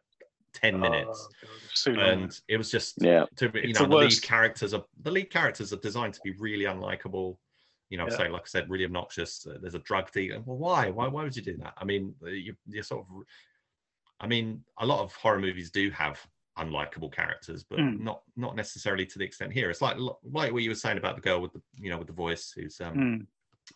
[0.54, 2.08] ten minutes, Oh, God, it's too long.
[2.22, 5.10] and it was just yeah, to you It's know the the lead characters are the
[5.10, 7.36] lead characters are designed to be really unlikable.
[7.90, 8.16] You know, Yeah.
[8.16, 9.46] say like I said, really obnoxious.
[9.46, 10.40] Uh, there's a drug dealer.
[10.46, 10.90] Well, why?
[10.90, 11.08] Why?
[11.08, 11.74] Why would you do that?
[11.76, 13.24] I mean, uh, you, you're sort of.
[14.20, 16.24] I mean, a lot of horror movies do have
[16.58, 18.00] unlikable characters, but Mm.
[18.00, 19.70] not not necessarily to the extent here.
[19.70, 22.06] It's like like what you were saying about the girl with the you know with
[22.06, 23.26] the voice, who's um, Mm.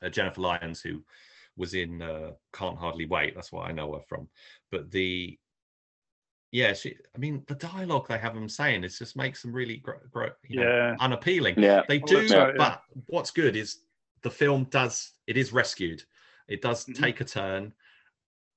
[0.07, 1.05] uh, Jennifer Lyons, who
[1.57, 3.35] was in uh, Can't Hardly Wait.
[3.35, 4.28] That's what I know her from.
[4.70, 5.39] But the
[6.53, 6.97] yeah, she.
[7.15, 10.27] I mean, the dialogue they have them saying it just makes them really gr- gr-
[10.47, 10.97] you know, Yeah.
[11.01, 11.59] unappealing.
[11.59, 11.82] Yeah.
[11.89, 12.53] They do, that's right, yeah.
[12.57, 13.78] but what's good is
[14.24, 16.02] the film does it is rescued.
[16.48, 16.96] It does Mhm.
[16.96, 17.72] take a turn.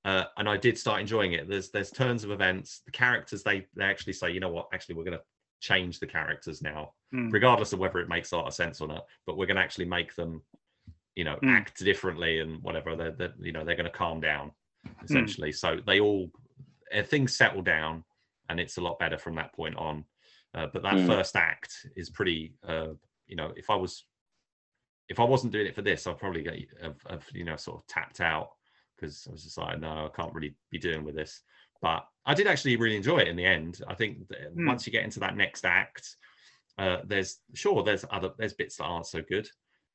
[0.06, 1.48] Uh, and I did start enjoying it.
[1.48, 2.80] There's there's turns of events.
[2.86, 4.70] The characters they they actually say, you know what?
[4.74, 5.24] Actually, we're going to
[5.60, 7.32] change the characters now, Mm.
[7.34, 9.06] regardless of whether it makes a lot of sense or not.
[9.26, 10.42] But we're going to actually make them,
[11.16, 11.50] you know, Mm.
[11.50, 12.96] act differently and whatever.
[12.96, 14.54] They're, they're you know they're going to calm down
[14.86, 15.04] Hmm.
[15.04, 15.52] essentially.
[15.52, 16.32] So they all
[16.94, 18.06] uh, things settle down,
[18.48, 20.06] and it's a lot better from that point on.
[20.54, 21.08] Uh, but that Mm.
[21.08, 22.56] first act is pretty.
[22.64, 22.94] Uh,
[23.26, 24.06] you know, if I was
[25.10, 27.78] if I wasn't doing it for this, I'd probably get have, have you know sort
[27.80, 28.50] of tapped out
[28.96, 31.42] because I was just like, no, I can't really be doing with this.
[31.82, 33.82] But I did actually really enjoy it in the end.
[33.88, 34.66] I think that Hmm.
[34.68, 36.16] once you get into that next act,
[36.78, 39.48] uh, there's sure there's other there's bits that aren't so good,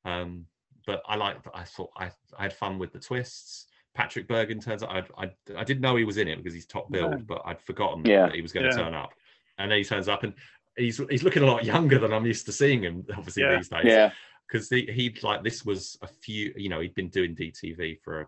[0.05, 0.45] um,
[0.87, 3.67] but I like I thought I I had fun with the twists.
[3.93, 6.65] Patrick Bergin turns out I, I I didn't know he was in it because he's
[6.65, 7.27] top billed, Right.
[7.27, 8.25] but I'd forgotten Yeah.
[8.25, 8.83] that he was going to Yeah.
[8.83, 9.13] turn up,
[9.59, 10.33] and then he turns up and
[10.75, 13.05] he's he's looking a lot younger than I'm used to seeing him.
[13.15, 13.57] Obviously Yeah.
[13.57, 14.11] these days, Yeah.
[14.53, 18.21] Because he, he like this was a few you know he'd been doing dtv for
[18.21, 18.27] a,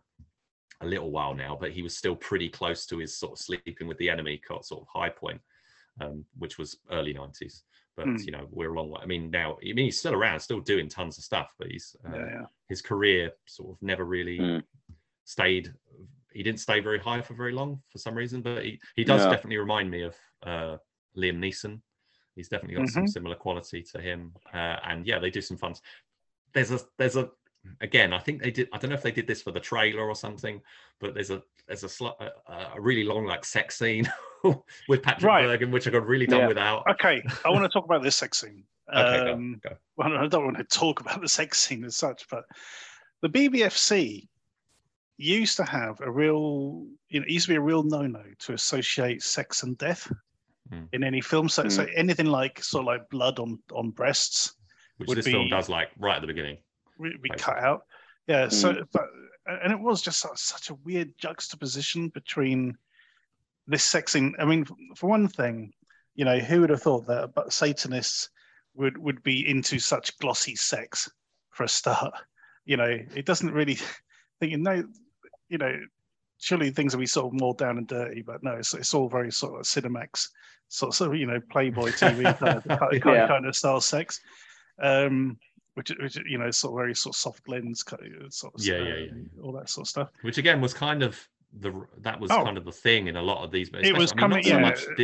[0.81, 3.87] a little while now but he was still pretty close to his sort of sleeping
[3.87, 5.39] with the enemy sort of high point
[6.01, 7.61] um, which was early 90s
[7.95, 8.17] but Hmm.
[8.25, 10.59] you know we're a long way i mean now i mean he's still around still
[10.59, 12.45] doing tons of stuff but he's uh, Yeah, yeah.
[12.67, 14.63] his career sort of never really Mm.
[15.23, 15.73] stayed
[16.33, 19.23] he didn't stay very high for very long for some reason but he, he does
[19.23, 19.29] No.
[19.29, 20.15] definitely remind me of
[20.45, 20.77] uh,
[21.17, 21.79] liam neeson
[22.35, 25.71] he's definitely got some similar quality to him uh, and yeah they do some fun
[25.71, 25.81] s-
[26.55, 27.29] there's a there's a
[27.81, 30.03] again i think they did i don't know if they did this for the trailer
[30.07, 30.61] or something
[30.99, 34.07] but there's a there's a, sli- a, a really long like sex scene
[34.87, 35.45] with patrick Right.
[35.45, 36.47] bergin which i got really done Yeah.
[36.47, 38.63] without Okay, I want to talk about this sex scene.
[38.95, 39.75] okay Um, go, go.
[39.97, 42.43] well, I don't want to talk about the sex scene as such, but
[43.23, 44.27] the BBFC
[45.17, 48.53] used to have a real, you know, it used to be a real no-no to
[48.53, 50.11] associate sex and death
[50.71, 50.87] Mm.
[50.93, 51.47] in any film.
[51.47, 54.55] So, so anything like sort of like blood on on breasts
[54.97, 56.57] which would this film does like right at the beginning
[56.97, 57.39] would be Right.
[57.39, 57.85] cut out.
[58.27, 58.45] Yeah.
[58.45, 58.49] Hmm.
[58.51, 59.03] So, but
[59.47, 62.77] and it was just such- such a weird juxtaposition between
[63.67, 64.33] this sex scene.
[64.39, 64.65] I mean,
[64.95, 65.73] for one thing,
[66.15, 68.29] you know, who would have thought that but Satanists
[68.73, 71.09] would would be into such glossy sex
[71.51, 72.13] for a start?
[72.65, 73.75] You know, it doesn't really
[74.39, 74.83] think you know,
[75.49, 75.77] you know,
[76.39, 79.07] surely things will be sort of more down and dirty, but no, it's, it's all
[79.09, 80.29] very sort of Cinemax,
[80.69, 83.27] sort of you know, Playboy TV kind of, kind, kind, Yeah.
[83.27, 84.19] kind of style sex.
[84.81, 85.37] Um,
[85.75, 88.77] which, which you know, sort of very sort of soft lens, of, sort of, Yeah,
[88.79, 90.09] yeah, um, all that sort of stuff.
[90.21, 91.19] which again was kind of
[91.59, 92.43] the that was Oh.
[92.43, 94.49] kind of the thing in a lot of these It was I mean, coming- so
[94.49, 94.57] yeah,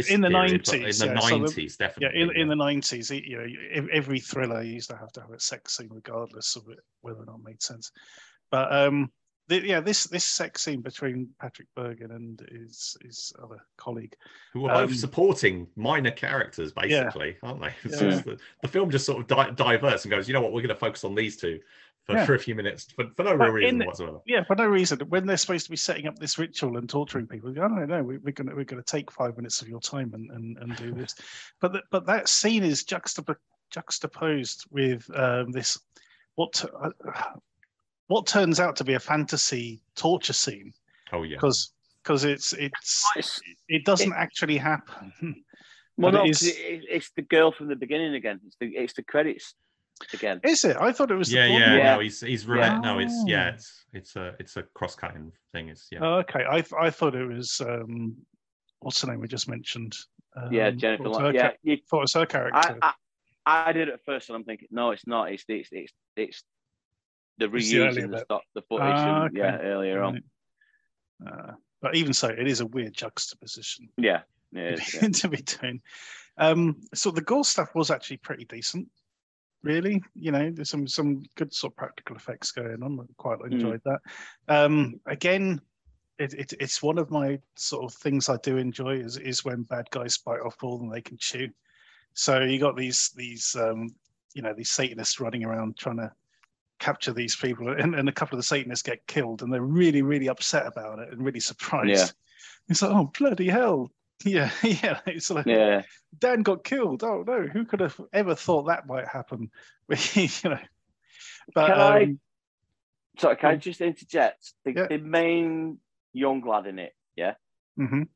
[0.09, 3.09] in the 90s, in the yeah, so the- 90s Yeah, definitely in, in the nineties,
[3.11, 6.79] you know, every thriller used to have to have a sex scene, regardless of it,
[7.01, 7.91] whether or not it made sense.
[8.49, 9.11] But um,
[9.59, 14.15] the, yeah, this this sex scene between Patrick Bergin and his his other colleague,
[14.53, 17.03] who are um, both supporting minor characters Yeah.
[17.03, 17.97] basically aren't they Yeah.
[18.21, 20.69] the, the film just sort of di- diverts and goes you know what we're going
[20.69, 21.59] to focus on these two
[22.05, 22.25] for, Yeah.
[22.25, 24.65] for a few minutes for, for no But real reason the- whatsoever yeah, for no
[24.65, 27.87] reason, when they're supposed to be setting up this ritual and torturing people, I don't
[27.87, 30.75] know, we, we're gonna we're gonna take five minutes of your time and and, and
[30.77, 31.13] do this,
[31.59, 33.35] but the, but that scene is juxtap-
[33.69, 35.77] juxtaposed with um, this
[36.35, 36.89] what uh,
[38.11, 40.73] what turns out to be a fantasy torture scene
[41.13, 41.73] oh yeah because
[42.03, 43.39] because it's it's It's,
[43.69, 45.13] it doesn't actually happen.
[45.97, 48.39] well, no, it 'cause is- it, it's the girl from the beginning again.
[48.47, 49.53] It's the it's the credits
[50.13, 50.39] again.
[50.43, 50.77] Is it?
[50.77, 51.31] I thought it was.
[51.31, 51.75] yeah blonde yeah.
[51.77, 51.93] Yeah.
[51.95, 52.79] no he's he's re- Yeah.
[52.79, 53.53] no it's yeah Oh.
[53.55, 57.27] it's it's a it's a cross-cutting thing it's yeah Oh, okay, I I thought it
[57.27, 58.15] was um,
[58.79, 59.93] what's the name we just mentioned?
[60.35, 61.03] Um, yeah, Jennifer.
[61.03, 61.37] thought it was Lawrence.
[61.41, 62.77] her Yeah, you, thought it was her character.
[62.81, 62.93] I
[63.45, 65.31] I did at first, and I'm thinking, no, it's not.
[65.31, 66.43] It's it's it's it's
[67.41, 69.63] the reusing the stock, the footage, Ah, and, yeah, okay.
[69.65, 70.23] earlier on.
[71.25, 71.51] Uh,
[71.81, 75.81] but even so, it is a weird juxtaposition Yeah, yeah, to be, to be doing.
[76.37, 78.87] Um, so the gore stuff was actually pretty decent,
[79.63, 80.01] really.
[80.15, 82.99] You know, there's some some good sort of practical effects going on.
[82.99, 83.51] I quite Mm.
[83.51, 83.99] enjoyed that.
[84.47, 85.61] Um, again,
[86.19, 89.63] it, it, it's one of my sort of things I do enjoy is is when
[89.63, 91.49] bad guys bite off more than they can chew.
[92.13, 93.89] So you got these these um,
[94.33, 96.11] you know these Satanists running around trying to
[96.81, 100.01] capture these people, and, and a couple of the Satanists get killed, and they're really
[100.01, 101.89] really upset about it and really surprised.
[101.89, 102.07] Yeah.
[102.67, 103.89] It's like, oh bloody hell!
[104.23, 104.99] Yeah, yeah.
[105.07, 105.81] It's like yeah.
[106.19, 107.03] Dan got killed.
[107.03, 109.49] Oh no, who could have ever thought that might happen?
[110.13, 110.59] you know.
[111.55, 112.19] But Can I- um,
[113.17, 113.59] So can I Mm.
[113.61, 114.53] just interject?
[114.63, 114.87] The, Yeah.
[114.87, 115.79] the main
[116.13, 117.33] young lad in it, yeah,
[117.79, 118.07] mhm.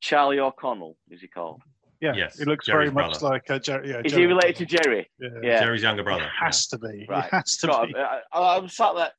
[0.00, 1.62] Charlie O'Connell, is he called?
[2.00, 3.34] Yeah, Yes, he looks Jerry's very much brother.
[3.34, 3.90] like uh, Jerry.
[3.90, 5.10] Yeah, Is Jerry he related to Jerry?
[5.20, 5.28] Yeah.
[5.42, 5.60] Yeah.
[5.60, 6.24] Jerry's younger brother.
[6.24, 7.06] It has to be.
[7.08, 7.24] Right.
[7.26, 7.94] It has to Got- be.
[7.96, 9.10] I, I, I was sat there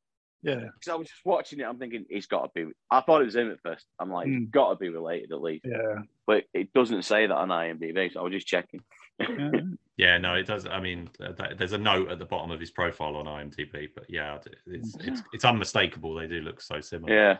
[0.42, 0.56] Yeah.
[0.74, 1.64] because I was just watching it.
[1.64, 2.72] I'm thinking he's got to be.
[2.90, 3.86] I thought it was him at first.
[4.00, 4.50] I'm like, Mm.
[4.50, 5.66] got to be related at least.
[5.66, 6.02] Yeah.
[6.26, 8.82] But it doesn't say that on IMDb, so I was just checking.
[9.20, 9.28] yeah.
[9.98, 10.66] Yeah, no, it does.
[10.66, 13.88] I mean, th- th- there's a note at the bottom of his profile on IMDb,
[13.94, 16.16] but yeah, it's it's, it's unmistakable.
[16.16, 17.14] They do look so similar.
[17.14, 17.38] Yeah,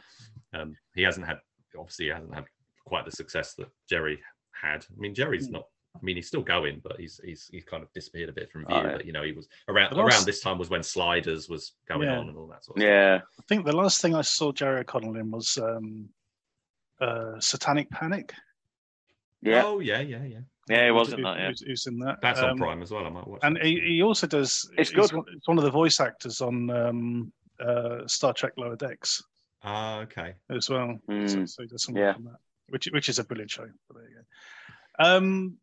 [0.54, 1.38] Um, he hasn't had,
[1.76, 2.46] obviously, he hasn't had
[2.86, 4.22] quite the success that Jerry
[4.62, 4.86] had.
[4.90, 5.54] I mean, Jerry's Hmm.
[5.54, 5.68] not.
[5.94, 8.66] I mean, he's still going, but he's he's he's kind of disappeared a bit from
[8.66, 8.76] view.
[8.78, 8.92] Oh, yeah.
[8.96, 12.04] But you know, he was around last- around this time was when Sliders was going
[12.08, 12.18] Yeah.
[12.20, 12.90] on and all that sort of stuff.
[12.90, 13.20] yeah.
[13.40, 16.08] I think the last thing I saw Jerry O'Connell in was um,
[17.02, 18.34] uh, Satanic Panic.
[19.42, 20.40] Yeah, Oh yeah, yeah, yeah.
[20.70, 21.40] yeah, he wasn't that.
[21.40, 22.20] Yeah, Who's, who's in that?
[22.22, 23.06] That's on Um, Prime as well.
[23.06, 23.40] I might watch.
[23.44, 24.70] And he, he also does.
[24.78, 25.12] It's good.
[25.12, 29.22] one- It's one of the voice actors on um, uh, Star Trek Lower Decks
[29.64, 30.36] Ah, okay.
[30.52, 31.00] as well.
[31.08, 31.50] So, Mm.
[31.50, 32.08] so he does some Yeah.
[32.10, 32.40] work on that,
[32.70, 33.68] which which is a brilliant show.
[33.88, 34.21] But there you go.
[35.04, 35.58] Um,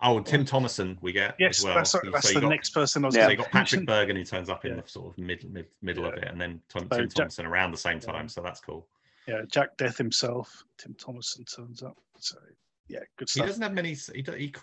[0.00, 1.74] Oh, Tim Thomerson we get yes, as well.
[1.74, 3.24] that's So that's you the got- next person I was Yeah.
[3.24, 4.82] So you got Patrick Bergin who turns up in Yeah.
[4.82, 7.46] the sort of mid, mid middle of it, and then Tom, So Tim Jack- Thompson
[7.46, 8.12] around the same Yeah.
[8.12, 8.28] time.
[8.28, 8.86] So that's cool.
[9.26, 11.96] Yeah, Jack Deth himself, Tim Thomerson turns up.
[12.20, 12.38] So
[12.86, 13.44] yeah, good stuff.
[13.44, 13.94] He doesn't have many.
[14.14, 14.54] He, do- he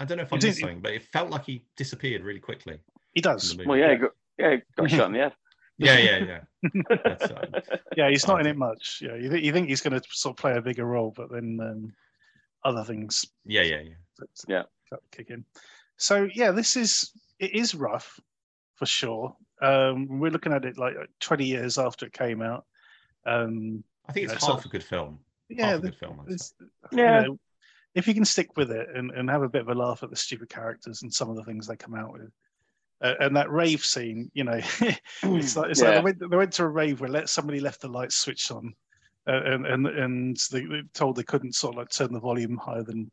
[0.00, 2.40] I don't know if I'm missed didn't- something, but it felt like he disappeared really
[2.40, 2.80] quickly.
[3.14, 3.50] He does.
[3.50, 3.68] the movie.
[3.68, 5.34] well, yeah, he got, yeah, got shot in the head.
[5.78, 6.18] yeah, yeah,
[6.64, 6.98] yeah.
[7.04, 7.54] That's, um,
[7.96, 9.00] Yeah, he's not in it much.
[9.00, 11.30] Yeah, you, th- you think he's going to sort of play a bigger role, but
[11.30, 11.94] then um,
[12.64, 13.94] other things yeah, yeah, yeah.
[14.18, 14.62] that Yeah.
[14.90, 15.44] that kick in.
[15.96, 18.18] So yeah, this is it is rough
[18.76, 19.36] for sure.
[19.62, 22.64] Um, we're looking at it like 20 years after it came out.
[23.26, 25.20] Um, I think Yeah, it's so- half a good film.
[25.48, 26.20] yeah, half a the- good film.
[26.20, 26.34] I'd say.
[26.34, 26.54] it's,
[26.92, 27.22] Yeah.
[27.22, 27.38] you know,
[27.94, 30.10] if you can stick with it and, and have a bit of a laugh at
[30.10, 32.30] the stupid characters and some of the things they come out with.
[33.00, 36.52] Uh, and that rave scene, you know, it's like it's like they went, they went
[36.54, 38.74] to a rave where let somebody left the lights switched on,
[39.26, 42.82] and and and they, they told they couldn't sort of like turn the volume higher
[42.82, 43.10] than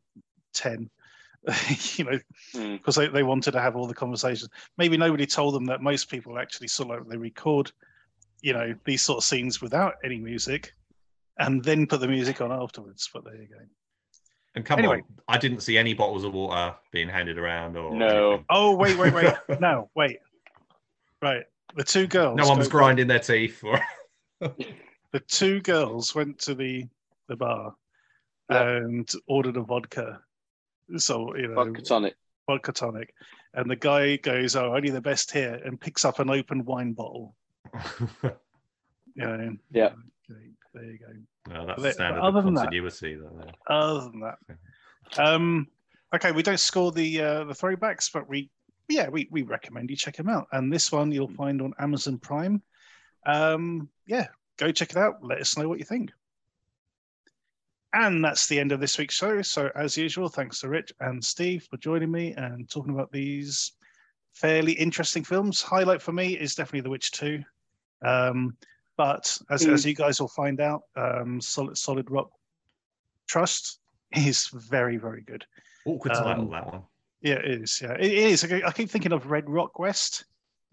[0.52, 0.90] ten,
[1.96, 2.18] you know,
[2.54, 2.76] Mm.
[2.78, 4.50] because they, they wanted to have all the conversations.
[4.76, 7.72] Maybe nobody told them that most people actually sort of like they record,
[8.42, 10.74] you know, these sort of scenes without any music,
[11.38, 13.08] and then put the music on afterwards.
[13.12, 13.64] But there you go.
[14.54, 14.96] And come Anyway.
[14.96, 18.06] on, I didn't see any bottles of water being handed around or No.
[18.32, 18.44] anything.
[18.50, 19.32] Oh wait, wait, wait!
[19.60, 20.18] no, wait.
[21.22, 21.44] Right,
[21.74, 22.36] the two girls.
[22.36, 23.64] No one was go- grinding their teeth.
[23.64, 23.80] Or...
[25.12, 26.86] The two girls went to the
[27.28, 27.74] the bar
[28.50, 28.76] Yeah.
[28.76, 30.20] and ordered a vodka.
[30.96, 32.14] So you know, Vodka tonic.
[32.46, 33.14] vodka tonic,
[33.54, 36.92] and the guy goes, "Oh, only the best here," and picks up an open wine
[36.92, 37.34] bottle.
[39.14, 39.92] You know, Yeah.
[40.30, 40.40] Okay,
[40.72, 41.52] there you go.
[41.52, 43.14] no, that's But- the but standard other than that- continuity.
[43.16, 44.38] That, Other than that,
[45.18, 45.68] um,
[46.14, 48.48] okay, we don't score the uh, the throwbacks, but we
[48.88, 50.48] yeah we we recommend you check them out.
[50.52, 52.62] And this one you'll find on Amazon Prime.
[53.26, 54.28] Um, yeah,
[54.62, 55.16] go check it out.
[55.22, 56.10] Let us know what you think.
[57.94, 59.42] And that's the end of this week's show.
[59.42, 63.72] So as usual, thanks to Rich and Steve for joining me and talking about these
[64.34, 65.60] fairly interesting films.
[65.60, 67.42] Highlight for me is definitely The Witch Two.
[68.02, 68.56] Um,
[68.96, 69.72] but as, Mm.
[69.72, 72.30] as you guys will find out, um, Solid Solid Rock
[73.28, 73.80] Trust
[74.14, 75.44] is very very good.
[75.84, 76.82] awkward Um, title that one.
[77.20, 77.80] Yeah, it is.
[77.82, 78.44] Yeah, it is.
[78.44, 80.24] I keep thinking of Red Rock West.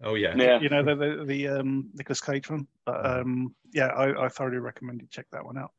[0.02, 0.34] Oh yeah.
[0.36, 0.60] Yeah.
[0.60, 2.66] You know the the, the um, Nicolas Cage one.
[2.86, 5.72] But um, yeah, I, I thoroughly recommend you check that one out.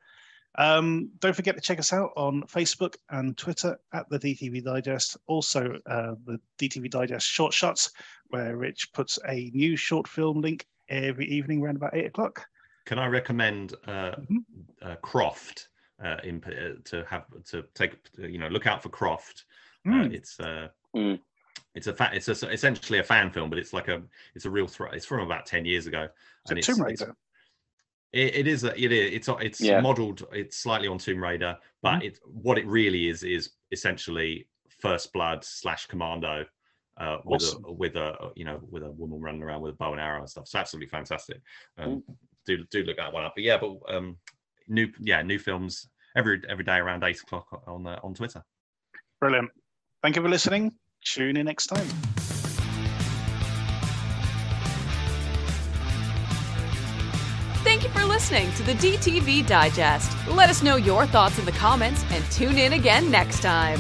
[0.56, 5.18] Um, don't forget to check us out on Facebook and Twitter at the DTV Digest.
[5.28, 7.92] Also, uh, the DTV Digest Short Shots,
[8.30, 12.46] where Rich puts a new short film link every evening around about eight o'clock.
[12.86, 14.44] Can I recommend uh, Mhm.
[14.82, 15.70] uh, Croft
[16.04, 19.46] uh, in, uh, to have to take you know look out for Croft.
[19.88, 20.14] Uh, Mm.
[20.14, 21.20] it's uh, Mm.
[21.76, 24.02] It's a fa- it's a, essentially a fan film, but it's like a
[24.36, 24.94] it's a real threat.
[24.94, 26.08] It's from about ten years ago.
[26.48, 27.16] So it's, Tomb it's- Raider.
[28.14, 28.66] It, it is.
[28.66, 29.14] A, it is.
[29.14, 29.30] It's.
[29.40, 29.80] It's Yeah.
[29.80, 30.28] modelled.
[30.34, 32.04] It's slightly on Tomb Raider, but Mhm.
[32.08, 34.50] it what it really is is essentially
[34.82, 36.46] First Blood slash Commando,
[36.98, 37.64] uh, with Awesome.
[37.66, 40.20] a with a you know with a woman running around with a bow and arrow
[40.20, 40.44] and stuff.
[40.44, 41.40] It's absolutely fantastic.
[41.78, 42.04] Um,
[42.46, 43.32] do do look that one up.
[43.34, 44.18] But yeah, but um,
[44.68, 45.88] new yeah new films
[46.18, 48.44] every every day around eight o'clock on uh, on Twitter.
[49.22, 49.52] Brilliant.
[50.04, 50.74] Thank you for listening.
[51.04, 51.88] Tune in next time.
[57.64, 60.12] Thank you for listening to the DTV Digest.
[60.28, 63.80] Let us know your thoughts in the comments and tune in again next time.